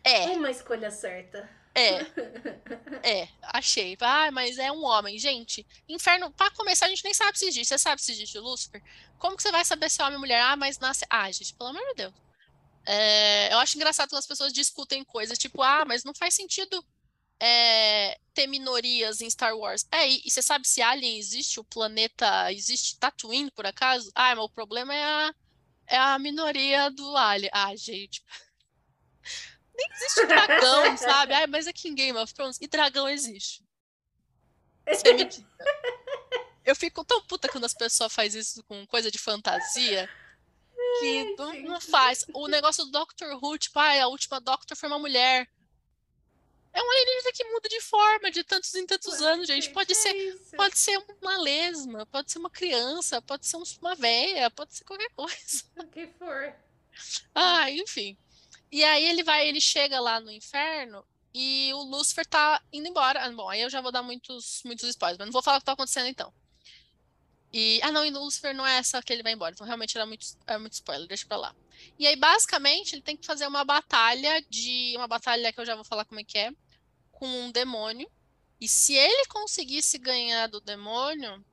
É. 0.03 0.25
Uma 0.29 0.51
escolha 0.51 0.91
certa. 0.91 1.49
É. 1.75 1.99
É, 3.05 3.27
achei. 3.41 3.97
Ah, 3.99 4.31
mas 4.31 4.57
é 4.57 4.71
um 4.71 4.85
homem. 4.85 5.19
Gente, 5.19 5.67
inferno, 5.89 6.31
para 6.31 6.49
começar, 6.51 6.85
a 6.85 6.89
gente 6.89 7.03
nem 7.03 7.13
sabe 7.13 7.37
se 7.37 7.45
existe. 7.45 7.65
Você 7.65 7.77
sabe 7.77 8.01
se 8.01 8.13
existe 8.13 8.39
Lúcifer? 8.39 8.81
Como 9.19 9.35
que 9.35 9.43
você 9.43 9.51
vai 9.51 9.65
saber 9.65 9.89
se 9.89 10.01
é 10.01 10.05
homem 10.05 10.15
ou 10.15 10.21
mulher? 10.21 10.41
Ah, 10.41 10.55
mas 10.55 10.79
nasce. 10.79 11.05
Ah, 11.09 11.29
gente, 11.29 11.53
pelo 11.53 11.71
amor 11.71 11.85
de 11.89 11.95
Deus. 11.95 12.13
É, 12.85 13.53
eu 13.53 13.59
acho 13.59 13.75
engraçado 13.75 14.09
quando 14.09 14.19
as 14.19 14.27
pessoas 14.27 14.53
discutem 14.53 15.03
coisas 15.03 15.37
tipo, 15.37 15.61
ah, 15.61 15.83
mas 15.85 16.05
não 16.05 16.13
faz 16.13 16.33
sentido 16.33 16.85
é, 17.39 18.17
ter 18.33 18.47
minorias 18.47 19.19
em 19.19 19.29
Star 19.29 19.55
Wars. 19.57 19.85
É, 19.91 20.09
e, 20.09 20.21
e, 20.25 20.31
você 20.31 20.41
sabe 20.41 20.67
se 20.67 20.81
Alien 20.81 21.17
existe, 21.17 21.59
o 21.59 21.63
planeta 21.63 22.51
existe 22.53 22.97
Tatooine, 22.97 23.51
por 23.51 23.65
acaso? 23.65 24.11
Ah, 24.15 24.35
mas 24.35 24.45
o 24.45 24.49
problema 24.49 24.93
é 24.93 25.03
a, 25.03 25.35
é 25.87 25.97
a 25.97 26.19
minoria 26.19 26.89
do 26.89 27.17
Alien. 27.17 27.49
Ah, 27.53 27.75
gente. 27.75 28.23
Nem 29.75 29.87
existe 29.93 30.25
dragão, 30.25 30.95
sabe? 30.97 31.33
Ah, 31.33 31.47
mas 31.47 31.67
aqui 31.67 31.89
em 31.89 31.95
Game 31.95 32.17
of 32.17 32.33
Thrones, 32.33 32.57
e 32.61 32.67
dragão 32.67 33.07
existe. 33.09 33.63
Você 34.87 35.13
me 35.13 35.29
Eu 36.65 36.75
fico 36.75 37.03
tão 37.03 37.21
puta 37.23 37.49
quando 37.49 37.65
as 37.65 37.73
pessoas 37.73 38.13
fazem 38.13 38.41
isso 38.41 38.63
com 38.63 38.85
coisa 38.87 39.09
de 39.09 39.17
fantasia 39.17 40.09
que 40.99 41.35
não, 41.37 41.53
não, 41.61 41.81
faz. 41.81 42.25
O 42.33 42.47
negócio 42.47 42.85
do 42.85 42.91
Doctor 42.91 43.37
Who, 43.41 43.57
tipo, 43.57 43.79
ah, 43.79 44.03
a 44.03 44.07
última 44.07 44.39
Doctor 44.39 44.77
foi 44.77 44.89
uma 44.89 44.99
mulher. 44.99 45.47
É 46.73 46.81
um 46.81 46.91
alienígena 46.91 47.31
que 47.33 47.43
muda 47.45 47.69
de 47.69 47.81
forma 47.81 48.31
de 48.31 48.43
tantos 48.43 48.73
em 48.73 48.85
tantos 48.85 49.17
pode 49.17 49.25
anos, 49.25 49.47
gente. 49.47 49.69
Pode 49.69 49.93
ser, 49.93 50.09
é 50.09 50.55
pode 50.55 50.77
ser 50.77 50.97
uma 51.21 51.37
lesma, 51.37 52.05
pode 52.07 52.31
ser 52.31 52.39
uma 52.39 52.49
criança, 52.49 53.21
pode 53.21 53.45
ser 53.45 53.57
uma 53.79 53.95
véia, 53.95 54.49
pode 54.49 54.75
ser 54.75 54.83
qualquer 54.83 55.09
coisa. 55.11 55.63
O 55.77 55.87
que 55.87 56.07
for. 56.07 56.53
Ah, 57.35 57.69
enfim. 57.69 58.17
E 58.73 58.83
aí 58.83 59.05
ele 59.05 59.21
vai, 59.21 59.47
ele 59.47 59.61
chega 59.61 59.99
lá 59.99 60.19
no 60.19 60.31
inferno 60.31 61.05
e 61.31 61.71
o 61.75 61.83
Lúcifer 61.83 62.25
tá 62.25 62.59
indo 62.73 62.87
embora. 62.87 63.29
Bom, 63.29 63.47
aí 63.47 63.61
eu 63.61 63.69
já 63.69 63.79
vou 63.81 63.91
dar 63.91 64.01
muitos, 64.01 64.63
muitos 64.65 64.89
spoilers, 64.89 65.19
mas 65.19 65.27
não 65.27 65.31
vou 65.31 65.43
falar 65.43 65.57
o 65.57 65.59
que 65.59 65.65
tá 65.67 65.73
acontecendo 65.73 66.07
então. 66.07 66.33
E, 67.53 67.79
ah, 67.83 67.91
não, 67.91 68.03
e 68.03 68.09
no 68.09 68.23
Lucifer 68.23 68.51
não 68.55 68.65
é 68.65 68.77
essa 68.77 68.99
que 69.03 69.13
ele 69.13 69.21
vai 69.21 69.33
embora. 69.33 69.53
Então, 69.53 69.67
realmente 69.67 69.95
era 69.95 70.07
muito, 70.07 70.25
era 70.47 70.57
muito 70.57 70.73
spoiler, 70.73 71.07
deixa 71.07 71.27
pra 71.27 71.37
lá. 71.37 71.55
E 71.99 72.07
aí, 72.07 72.15
basicamente, 72.15 72.95
ele 72.95 73.03
tem 73.03 73.15
que 73.15 73.27
fazer 73.27 73.45
uma 73.45 73.63
batalha 73.63 74.43
de. 74.49 74.95
Uma 74.97 75.07
batalha 75.07 75.53
que 75.53 75.59
eu 75.59 75.65
já 75.67 75.75
vou 75.75 75.85
falar 75.85 76.03
como 76.05 76.19
é 76.19 76.23
que 76.23 76.39
é. 76.39 76.51
Com 77.11 77.27
um 77.27 77.51
demônio. 77.51 78.09
E 78.59 78.67
se 78.67 78.95
ele 78.95 79.27
conseguisse 79.27 79.99
ganhar 79.99 80.47
do 80.47 80.59
demônio, 80.59 81.45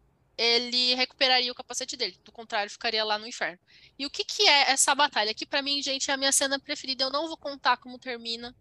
ele 0.42 0.94
recuperaria 0.94 1.52
o 1.52 1.54
capacete 1.54 1.98
dele. 1.98 2.18
Do 2.24 2.32
contrário, 2.32 2.70
ficaria 2.70 3.04
lá 3.04 3.18
no 3.18 3.26
inferno. 3.26 3.58
E 3.98 4.06
o 4.06 4.10
que, 4.10 4.24
que 4.24 4.48
é 4.48 4.70
essa 4.70 4.94
batalha? 4.94 5.34
Que 5.34 5.44
para 5.44 5.60
mim, 5.60 5.82
gente, 5.82 6.10
é 6.10 6.14
a 6.14 6.16
minha 6.16 6.32
cena 6.32 6.58
preferida. 6.58 7.04
Eu 7.04 7.10
não 7.10 7.28
vou 7.28 7.36
contar 7.36 7.76
como 7.76 7.98
termina. 7.98 8.56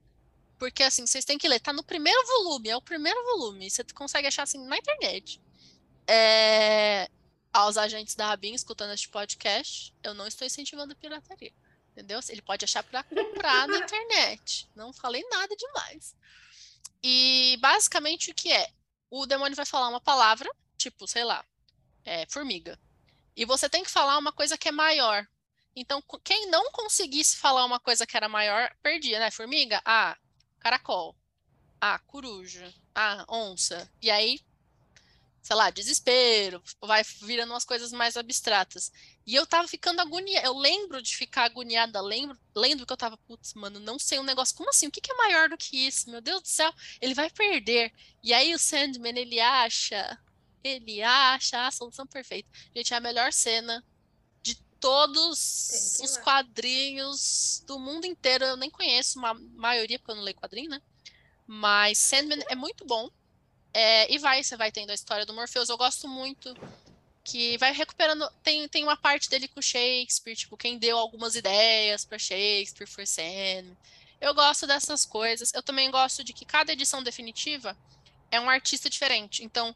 Porque, 0.58 0.84
assim, 0.84 1.08
vocês 1.08 1.24
têm 1.24 1.38
que 1.38 1.48
ler. 1.48 1.62
Tá 1.62 1.72
no 1.72 1.82
primeiro 1.82 2.22
volume, 2.28 2.68
é 2.68 2.76
o 2.76 2.82
primeiro 2.82 3.24
volume. 3.24 3.70
Você 3.70 3.82
consegue 3.96 4.28
achar, 4.28 4.44
assim, 4.44 4.62
na 4.68 4.78
internet. 4.78 5.42
É 6.06 7.10
aos 7.52 7.78
agentes 7.78 8.14
da 8.14 8.28
Rabin 8.28 8.54
escutando 8.54 8.94
este 8.94 9.10
podcast, 9.10 9.94
eu 10.04 10.14
não 10.14 10.28
estou 10.28 10.46
incentivando 10.46 10.94
a 10.94 10.96
pirataria. 10.96 11.54
Entendeu? 11.92 12.20
Ele 12.30 12.42
pode 12.42 12.64
achar 12.64 12.84
para 12.84 13.04
comprar 13.04 13.68
na 13.68 13.78
internet. 13.78 14.70
Não 14.76 14.94
falei 14.94 15.24
nada 15.30 15.56
demais. 15.56 16.16
E 17.02 17.58
basicamente 17.60 18.32
o 18.32 18.36
que 18.36 18.52
é? 18.52 18.70
O 19.10 19.26
demônio 19.26 19.56
vai 19.56 19.66
falar 19.66 19.90
uma 19.90 20.00
palavra, 20.00 20.50
tipo, 20.78 21.08
sei 21.08 21.24
lá, 21.24 21.44
é, 22.10 22.26
formiga. 22.28 22.80
E 23.36 23.46
você 23.46 23.70
tem 23.70 23.84
que 23.84 23.92
falar 23.92 24.18
uma 24.18 24.32
coisa 24.32 24.58
que 24.58 24.68
é 24.68 24.72
maior. 24.72 25.28
Então, 25.76 26.04
quem 26.24 26.50
não 26.50 26.72
conseguisse 26.72 27.38
falar 27.38 27.64
uma 27.66 27.80
coisa 27.80 28.06
que 28.06 28.18
era 28.18 28.28
maior, 28.28 28.76
perdia, 28.82 29.20
né? 29.20 29.30
Formiga? 29.30 29.80
Ah, 29.86 30.18
caracol. 30.60 31.16
Ah, 31.80 32.00
coruja. 32.00 32.74
Ah, 32.96 33.24
onça. 33.30 33.90
E 34.02 34.10
aí 34.10 34.42
sei 35.42 35.56
lá, 35.56 35.70
desespero, 35.70 36.62
vai 36.82 37.02
virando 37.22 37.54
umas 37.54 37.66
coisas 37.66 37.92
mais 37.92 38.16
abstratas. 38.16 38.92
E 39.26 39.34
eu 39.34 39.48
tava 39.48 39.68
ficando 39.68 40.00
agoniada, 40.00 40.46
eu 40.46 40.56
lembro 40.56 41.02
de 41.02 41.16
ficar 41.16 41.46
agoniada, 41.46 42.00
lembro, 42.02 42.38
lembro 42.56 42.86
que 42.86 42.94
eu 42.94 42.98
tava, 42.98 43.18
putz, 43.18 43.54
mano, 43.54 43.80
não 43.80 43.98
sei 43.98 44.20
um 44.20 44.24
negócio, 44.24 44.56
como 44.56 44.70
assim? 44.70 44.88
O 44.88 44.92
que, 44.92 45.02
que 45.02 45.12
é 45.12 45.16
maior 45.16 45.50
do 45.50 45.58
que 45.58 45.88
isso? 45.88 46.10
Meu 46.12 46.22
Deus 46.22 46.42
do 46.44 46.48
céu, 46.48 46.72
ele 47.02 47.14
vai 47.14 47.30
perder. 47.32 47.92
E 48.22 48.34
aí 48.34 48.54
o 48.54 48.60
Sandman, 48.60 49.18
ele 49.18 49.40
acha, 49.40 50.20
ele 50.64 51.02
acha 51.02 51.68
a 51.68 51.72
solução 51.72 52.06
perfeita. 52.06 52.50
Gente, 52.76 52.94
é 52.94 52.98
a 52.98 53.02
melhor 53.02 53.32
cena 53.34 53.84
de 54.42 54.56
todos 54.80 56.00
os 56.02 56.18
quadrinhos 56.18 57.64
do 57.66 57.80
mundo 57.80 58.06
inteiro. 58.06 58.46
Eu 58.46 58.58
nem 58.58 58.70
conheço 58.70 59.20
uma 59.20 59.34
maioria, 59.34 60.00
porque 60.00 60.12
eu 60.12 60.16
não 60.16 60.24
leio 60.24 60.38
quadrinho, 60.38 60.70
né? 60.70 60.82
Mas 61.46 61.98
Sandman 61.98 62.44
é 62.50 62.56
muito 62.56 62.86
bom. 62.86 63.10
É, 63.74 64.12
e 64.12 64.18
vai, 64.18 64.44
você 64.44 64.58
vai 64.58 64.72
tendo 64.72 64.92
a 64.92 64.96
história 64.96 65.26
do 65.26 65.34
Morpheus. 65.34 65.70
Eu 65.70 65.78
gosto 65.78 66.08
muito 66.08 66.54
que 67.24 67.58
vai 67.58 67.72
recuperando. 67.72 68.30
Tem, 68.44 68.68
tem 68.68 68.84
uma 68.84 68.98
parte 68.98 69.30
dele 69.30 69.48
com 69.48 69.62
Shakespeare, 69.62 70.36
tipo, 70.36 70.58
quem 70.58 70.78
deu 70.78 70.98
algumas 70.98 71.36
ideias 71.36 72.04
para 72.06 72.18
Shakespeare 72.18 72.88
foi 72.88 73.06
Sam. 73.06 73.76
Eu 74.20 74.34
gosto 74.34 74.68
dessas 74.68 75.06
coisas. 75.06 75.54
Eu 75.54 75.64
também 75.64 75.90
gosto 75.92 76.24
de 76.24 76.34
que 76.34 76.46
cada 76.46 76.74
edição 76.74 77.04
definitiva 77.04 77.78
é 78.32 78.40
um 78.40 78.50
artista 78.50 78.90
diferente. 78.90 79.44
Então, 79.44 79.76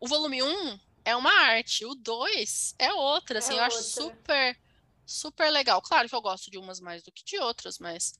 o 0.00 0.06
volume 0.06 0.42
1 0.42 0.80
é 1.04 1.16
uma 1.16 1.32
arte, 1.32 1.84
o 1.84 1.94
2 1.94 2.74
é 2.78 2.92
outra. 2.92 3.38
Assim, 3.38 3.54
é 3.54 3.58
eu 3.58 3.62
outra. 3.62 3.78
acho 3.78 3.88
super, 3.88 4.58
super 5.06 5.50
legal. 5.50 5.80
Claro 5.82 6.08
que 6.08 6.14
eu 6.14 6.20
gosto 6.20 6.50
de 6.50 6.58
umas 6.58 6.80
mais 6.80 7.02
do 7.02 7.12
que 7.12 7.24
de 7.24 7.38
outras, 7.38 7.78
mas 7.78 8.18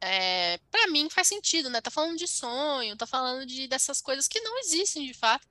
é, 0.00 0.58
para 0.70 0.86
mim 0.88 1.08
faz 1.10 1.26
sentido, 1.26 1.70
né? 1.70 1.80
Tá 1.80 1.90
falando 1.90 2.16
de 2.16 2.28
sonho, 2.28 2.96
tá 2.96 3.06
falando 3.06 3.46
de 3.46 3.66
dessas 3.66 4.00
coisas 4.00 4.28
que 4.28 4.40
não 4.40 4.58
existem 4.58 5.06
de 5.06 5.14
fato. 5.14 5.46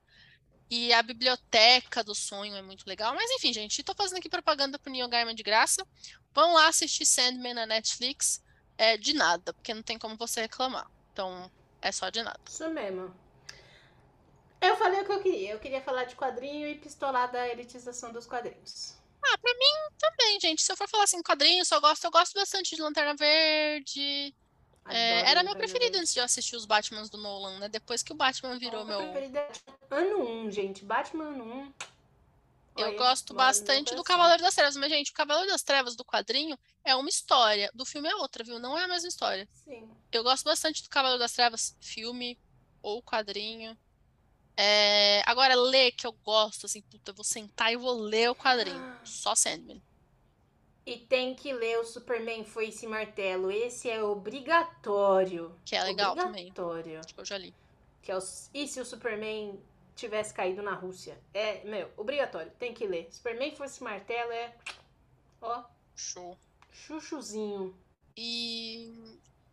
E 0.70 0.92
a 0.92 1.02
biblioteca 1.02 2.04
do 2.04 2.14
sonho 2.14 2.54
é 2.54 2.62
muito 2.62 2.86
legal. 2.86 3.14
Mas 3.14 3.30
enfim, 3.30 3.52
gente, 3.52 3.82
tô 3.82 3.94
fazendo 3.94 4.18
aqui 4.18 4.28
propaganda 4.28 4.78
pro 4.78 4.92
Neil 4.92 5.08
Gaiman 5.08 5.34
de 5.34 5.42
graça. 5.42 5.86
Vão 6.34 6.54
lá 6.54 6.68
assistir 6.68 7.06
Sandman 7.06 7.54
na 7.54 7.66
Netflix. 7.66 8.42
É 8.76 8.96
de 8.96 9.12
nada, 9.12 9.52
porque 9.54 9.74
não 9.74 9.82
tem 9.82 9.98
como 9.98 10.16
você 10.16 10.42
reclamar. 10.42 10.88
Então, 11.12 11.50
é 11.82 11.90
só 11.90 12.10
de 12.10 12.22
nada. 12.22 12.38
Isso 12.46 12.68
mesmo. 12.70 13.12
Eu 14.60 14.76
falei 14.76 15.00
o 15.00 15.04
que 15.04 15.12
eu 15.12 15.22
queria. 15.22 15.52
Eu 15.52 15.58
queria 15.58 15.80
falar 15.80 16.04
de 16.04 16.16
quadrinho 16.16 16.66
e 16.66 16.74
pistolar 16.74 17.30
da 17.30 17.48
elitização 17.48 18.12
dos 18.12 18.26
quadrinhos. 18.26 18.96
Ah, 19.22 19.38
pra 19.38 19.52
mim 19.54 19.96
também, 19.98 20.40
gente. 20.40 20.62
Se 20.62 20.72
eu 20.72 20.76
for 20.76 20.88
falar 20.88 21.04
assim, 21.04 21.22
quadrinhos, 21.22 21.70
eu 21.70 21.80
gosto, 21.80 22.04
eu 22.04 22.10
gosto 22.10 22.34
bastante 22.34 22.74
de 22.74 22.82
Lanterna 22.82 23.14
Verde. 23.14 24.34
É, 24.88 25.30
era 25.30 25.42
meu 25.42 25.54
preferido 25.54 25.98
antes 25.98 26.14
de 26.14 26.20
eu 26.20 26.24
assistir 26.24 26.56
os 26.56 26.64
Batmans 26.64 27.10
do 27.10 27.18
Nolan, 27.18 27.58
né? 27.58 27.68
Depois 27.68 28.02
que 28.02 28.12
o 28.12 28.16
Batman 28.16 28.58
virou 28.58 28.84
meu. 28.84 29.00
meu 29.00 29.12
preferido 29.12 29.38
é 29.38 29.50
ano 29.90 30.46
1, 30.46 30.50
gente. 30.50 30.84
Batman 30.84 31.24
ano 31.24 31.44
1. 31.44 31.72
Eu 32.78 32.96
gosto 32.96 33.34
bastante 33.34 33.94
do 33.94 34.04
Cavaleiro 34.04 34.40
das 34.42 34.54
Trevas, 34.54 34.76
mas, 34.76 34.88
gente, 34.88 35.10
o 35.10 35.14
Cavaleiro 35.14 35.50
das 35.50 35.62
Trevas 35.62 35.96
do 35.96 36.04
quadrinho 36.04 36.56
é 36.84 36.94
uma 36.94 37.08
história, 37.08 37.70
do 37.74 37.84
filme 37.84 38.08
é 38.08 38.14
outra, 38.14 38.44
viu? 38.44 38.60
Não 38.60 38.78
é 38.78 38.84
a 38.84 38.88
mesma 38.88 39.08
história. 39.08 39.48
Sim. 39.64 39.90
Eu 40.12 40.22
gosto 40.22 40.44
bastante 40.44 40.82
do 40.82 40.88
Cavaleiro 40.88 41.18
das 41.18 41.32
Trevas, 41.32 41.76
filme 41.80 42.38
ou 42.80 43.02
quadrinho. 43.02 43.76
É... 44.60 45.22
Agora, 45.24 45.54
ler 45.54 45.92
que 45.92 46.04
eu 46.04 46.12
gosto, 46.24 46.66
assim, 46.66 46.82
puta, 46.82 47.12
eu 47.12 47.14
vou 47.14 47.22
sentar 47.22 47.72
e 47.72 47.76
vou 47.76 47.94
ler 47.94 48.28
o 48.28 48.34
quadrinho. 48.34 48.98
Só 49.04 49.36
Sandman. 49.36 49.80
E 50.84 50.96
tem 50.96 51.32
que 51.32 51.52
ler 51.52 51.78
o 51.78 51.84
Superman 51.84 52.44
Foi 52.44 52.68
esse 52.68 52.84
Martelo. 52.84 53.52
Esse 53.52 53.88
é 53.88 54.02
obrigatório. 54.02 55.56
Que 55.64 55.76
é 55.76 55.84
legal 55.84 56.12
obrigatório. 56.12 56.82
também. 56.82 56.96
Acho 56.96 57.14
que 57.14 57.20
eu 57.20 57.24
já 57.24 57.38
li. 57.38 57.54
Que 58.02 58.10
é 58.10 58.18
o... 58.18 58.20
E 58.52 58.66
se 58.66 58.80
o 58.80 58.84
Superman 58.84 59.62
tivesse 59.94 60.34
caído 60.34 60.60
na 60.60 60.74
Rússia? 60.74 61.16
É, 61.32 61.62
meu, 61.62 61.88
obrigatório. 61.96 62.50
Tem 62.58 62.74
que 62.74 62.84
ler. 62.84 63.08
Superman 63.12 63.54
Foi 63.54 63.66
esse 63.66 63.80
Martelo 63.80 64.32
é. 64.32 64.52
Ó. 65.40 65.62
Show. 65.94 66.36
Chuchuzinho. 66.72 67.78
E. 68.16 68.92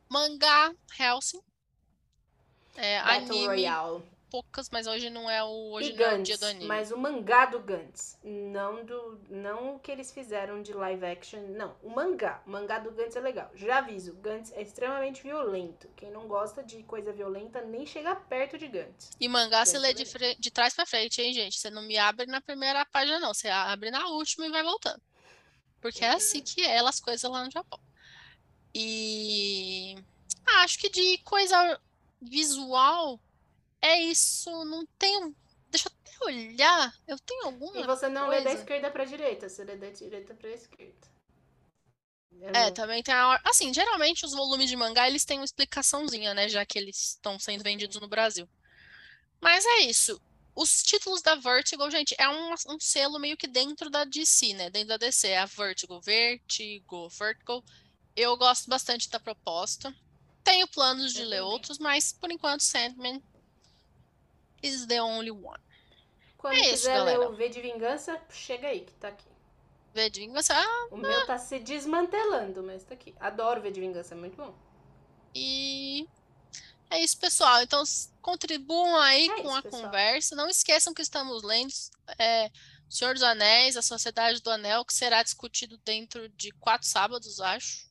Mangá 0.09 0.73
Helsing. 0.97 1.41
É, 2.75 2.99
Battle 3.03 3.29
anime. 3.29 3.45
Royale 3.45 4.14
poucas, 4.35 4.69
mas 4.69 4.85
hoje 4.85 5.09
não 5.09 5.29
é 5.29 5.41
o 5.41 5.71
hoje 5.71 5.91
e 5.91 5.91
não 5.93 5.97
Gantz, 5.97 6.11
é 6.11 6.19
o 6.19 6.23
dia 6.23 6.37
do 6.37 6.45
anime. 6.45 6.65
Mas 6.65 6.91
o 6.91 6.97
mangá 6.97 7.45
do 7.45 7.59
Gantz, 7.61 8.17
não 8.21 8.83
do 8.83 9.17
não 9.29 9.75
o 9.75 9.79
que 9.79 9.89
eles 9.89 10.11
fizeram 10.11 10.61
de 10.61 10.73
live 10.73 11.05
action, 11.05 11.39
não, 11.51 11.73
o 11.81 11.89
mangá. 11.89 12.43
O 12.45 12.49
mangá 12.49 12.79
do 12.79 12.91
Gantz 12.91 13.15
é 13.15 13.21
legal. 13.21 13.49
Já 13.55 13.77
aviso, 13.77 14.13
Gantz 14.15 14.51
é 14.51 14.61
extremamente 14.61 15.23
violento. 15.23 15.87
Quem 15.95 16.11
não 16.11 16.27
gosta 16.27 16.61
de 16.61 16.83
coisa 16.83 17.13
violenta 17.13 17.61
nem 17.61 17.85
chega 17.85 18.13
perto 18.13 18.57
de 18.57 18.67
Gantz. 18.67 19.11
E 19.17 19.29
mangá 19.29 19.59
Gantz 19.59 19.69
se 19.69 19.77
lê 19.77 19.91
é 19.91 19.93
de, 19.93 20.35
de 20.37 20.51
trás 20.51 20.73
para 20.73 20.85
frente, 20.85 21.21
hein, 21.21 21.33
gente? 21.33 21.57
Você 21.57 21.69
não 21.69 21.83
me 21.83 21.97
abre 21.97 22.25
na 22.25 22.41
primeira 22.41 22.85
página 22.85 23.19
não, 23.19 23.33
você 23.33 23.47
abre 23.47 23.89
na 23.89 24.09
última 24.09 24.47
e 24.47 24.51
vai 24.51 24.63
voltando. 24.63 25.01
Porque 25.79 26.03
é 26.03 26.09
assim 26.09 26.41
que 26.41 26.61
é 26.61 26.79
as 26.79 26.99
coisas 26.99 27.29
lá 27.31 27.45
no 27.45 27.51
Japão. 27.51 27.79
E 28.73 29.95
ah, 30.45 30.63
acho 30.63 30.77
que 30.77 30.89
de 30.89 31.19
coisa 31.19 31.79
visual 32.21 33.17
é 33.85 34.01
isso, 34.01 34.49
não 34.65 34.85
tenho. 34.97 35.35
Deixa 35.69 35.89
eu 35.89 35.93
até 36.01 36.25
olhar. 36.25 36.93
Eu 37.07 37.19
tenho 37.19 37.45
alguma. 37.45 37.79
E 37.79 37.85
você 37.85 38.07
não 38.09 38.27
coisa? 38.27 38.37
lê 38.37 38.43
da 38.43 38.53
esquerda 38.59 38.89
pra 38.89 39.05
direita, 39.05 39.47
você 39.49 39.63
lê 39.63 39.75
da 39.75 39.89
direita 39.89 40.33
pra 40.33 40.49
esquerda. 40.49 41.07
É, 42.53 42.71
também 42.71 43.01
tem 43.01 43.13
a. 43.13 43.39
Assim, 43.45 43.73
geralmente 43.73 44.25
os 44.25 44.33
volumes 44.33 44.69
de 44.69 44.75
mangá 44.75 45.07
eles 45.07 45.23
têm 45.23 45.39
uma 45.39 45.45
explicaçãozinha, 45.45 46.33
né? 46.33 46.49
Já 46.49 46.65
que 46.65 46.77
eles 46.77 46.97
estão 47.11 47.39
sendo 47.39 47.63
vendidos 47.63 47.99
no 47.99 48.07
Brasil. 48.07 48.47
Mas 49.39 49.65
é 49.65 49.79
isso. 49.81 50.19
Os 50.55 50.81
títulos 50.83 51.21
da 51.21 51.35
Vertigo, 51.35 51.89
gente, 51.91 52.15
é 52.17 52.29
um, 52.29 52.53
um 52.69 52.79
selo 52.79 53.19
meio 53.19 53.37
que 53.37 53.47
dentro 53.47 53.89
da 53.89 54.03
DC, 54.03 54.53
né? 54.53 54.69
Dentro 54.69 54.89
da 54.89 54.97
DC. 54.97 55.27
É 55.27 55.39
a 55.39 55.45
Vertigo, 55.45 55.99
Vertigo, 56.01 57.09
Vertigo. 57.09 57.63
Eu 58.15 58.37
gosto 58.37 58.69
bastante 58.69 59.09
da 59.09 59.19
proposta. 59.19 59.93
Tenho 60.43 60.67
planos 60.67 61.13
de 61.13 61.21
Eu 61.21 61.27
ler 61.27 61.39
também. 61.39 61.41
outros, 61.41 61.77
mas 61.77 62.13
por 62.13 62.31
enquanto 62.31 62.61
Sandman 62.61 63.21
is 64.73 64.85
the 64.85 65.01
only 65.01 65.31
one. 65.31 65.59
Quando 66.37 66.55
é 66.55 66.69
quiser 66.69 66.95
isso, 66.95 67.05
ler 67.05 67.19
o 67.19 67.35
V 67.35 67.49
de 67.49 67.61
Vingança, 67.61 68.21
chega 68.29 68.67
aí, 68.67 68.81
que 68.81 68.93
tá 68.93 69.07
aqui. 69.07 69.27
V 69.93 70.09
de 70.09 70.19
Vingança. 70.21 70.53
Ah, 70.55 70.87
o 70.91 70.97
meu 70.97 71.25
tá 71.25 71.37
se 71.37 71.59
desmantelando, 71.59 72.61
mas 72.61 72.83
tá 72.83 72.93
aqui. 72.93 73.15
Adoro 73.19 73.61
V 73.61 73.71
de 73.71 73.79
Vingança, 73.79 74.13
é 74.13 74.17
muito 74.17 74.35
bom. 74.35 74.53
E 75.33 76.07
é 76.89 76.99
isso, 76.99 77.17
pessoal. 77.17 77.61
Então, 77.61 77.83
contribuam 78.21 78.95
aí 78.97 79.27
é 79.27 79.41
com 79.41 79.47
isso, 79.47 79.57
a 79.57 79.61
pessoal. 79.61 79.83
conversa. 79.83 80.35
Não 80.35 80.49
esqueçam 80.49 80.93
que 80.93 81.01
estamos 81.01 81.43
lendo 81.43 81.73
é, 82.19 82.51
Senhor 82.89 83.13
dos 83.13 83.23
Anéis, 83.23 83.75
A 83.75 83.81
Sociedade 83.81 84.41
do 84.41 84.49
Anel, 84.49 84.85
que 84.85 84.93
será 84.93 85.23
discutido 85.23 85.77
dentro 85.83 86.29
de 86.29 86.51
quatro 86.51 86.87
sábados, 86.87 87.39
acho. 87.39 87.89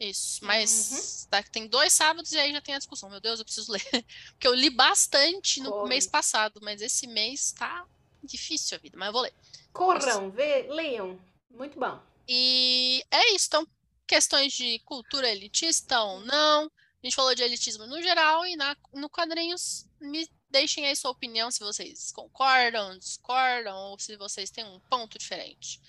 Isso, 0.00 0.42
mas 0.42 1.24
uhum. 1.24 1.28
tá, 1.30 1.42
tem 1.42 1.66
dois 1.66 1.92
sábados 1.92 2.32
e 2.32 2.38
aí 2.38 2.52
já 2.52 2.60
tem 2.62 2.74
a 2.74 2.78
discussão. 2.78 3.10
Meu 3.10 3.20
Deus, 3.20 3.38
eu 3.38 3.44
preciso 3.44 3.70
ler. 3.72 4.04
Porque 4.30 4.48
eu 4.48 4.54
li 4.54 4.70
bastante 4.70 5.60
no 5.60 5.70
Corre. 5.70 5.90
mês 5.90 6.06
passado, 6.06 6.58
mas 6.62 6.80
esse 6.80 7.06
mês 7.06 7.52
tá 7.52 7.86
difícil 8.22 8.78
a 8.78 8.80
vida, 8.80 8.96
mas 8.96 9.08
eu 9.08 9.12
vou 9.12 9.22
ler. 9.22 9.34
Corram, 9.74 10.30
vê, 10.30 10.66
leiam. 10.70 11.20
Muito 11.50 11.78
bom. 11.78 12.00
E 12.26 13.04
é 13.10 13.34
isso. 13.34 13.48
Então, 13.48 13.66
questões 14.06 14.54
de 14.54 14.78
cultura 14.80 15.28
elitista 15.28 16.00
ou 16.00 16.20
não. 16.20 16.64
A 16.64 17.06
gente 17.06 17.14
falou 17.14 17.34
de 17.34 17.42
elitismo 17.42 17.86
no 17.86 18.00
geral 18.02 18.46
e 18.46 18.56
na, 18.56 18.76
no 18.94 19.10
quadrinhos. 19.10 19.86
Me 20.00 20.26
deixem 20.50 20.86
aí 20.86 20.96
sua 20.96 21.10
opinião 21.10 21.50
se 21.50 21.60
vocês 21.60 22.10
concordam, 22.12 22.98
discordam 22.98 23.76
ou 23.76 23.98
se 23.98 24.16
vocês 24.16 24.50
têm 24.50 24.64
um 24.64 24.80
ponto 24.80 25.18
diferente. 25.18 25.80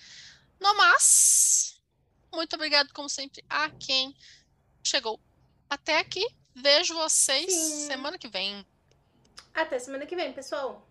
No 0.60 0.76
mais, 0.76 1.81
muito 2.34 2.56
obrigado, 2.56 2.92
como 2.94 3.10
sempre, 3.10 3.44
a 3.50 3.70
quem 3.70 4.16
chegou 4.84 5.20
até 5.70 6.00
aqui. 6.00 6.26
Vejo 6.54 6.94
vocês 6.96 7.52
Sim. 7.52 7.88
semana 7.88 8.18
que 8.18 8.28
vem. 8.28 8.66
Até 9.54 9.80
semana 9.80 10.06
que 10.06 10.16
vem, 10.16 10.34
pessoal. 10.34 10.86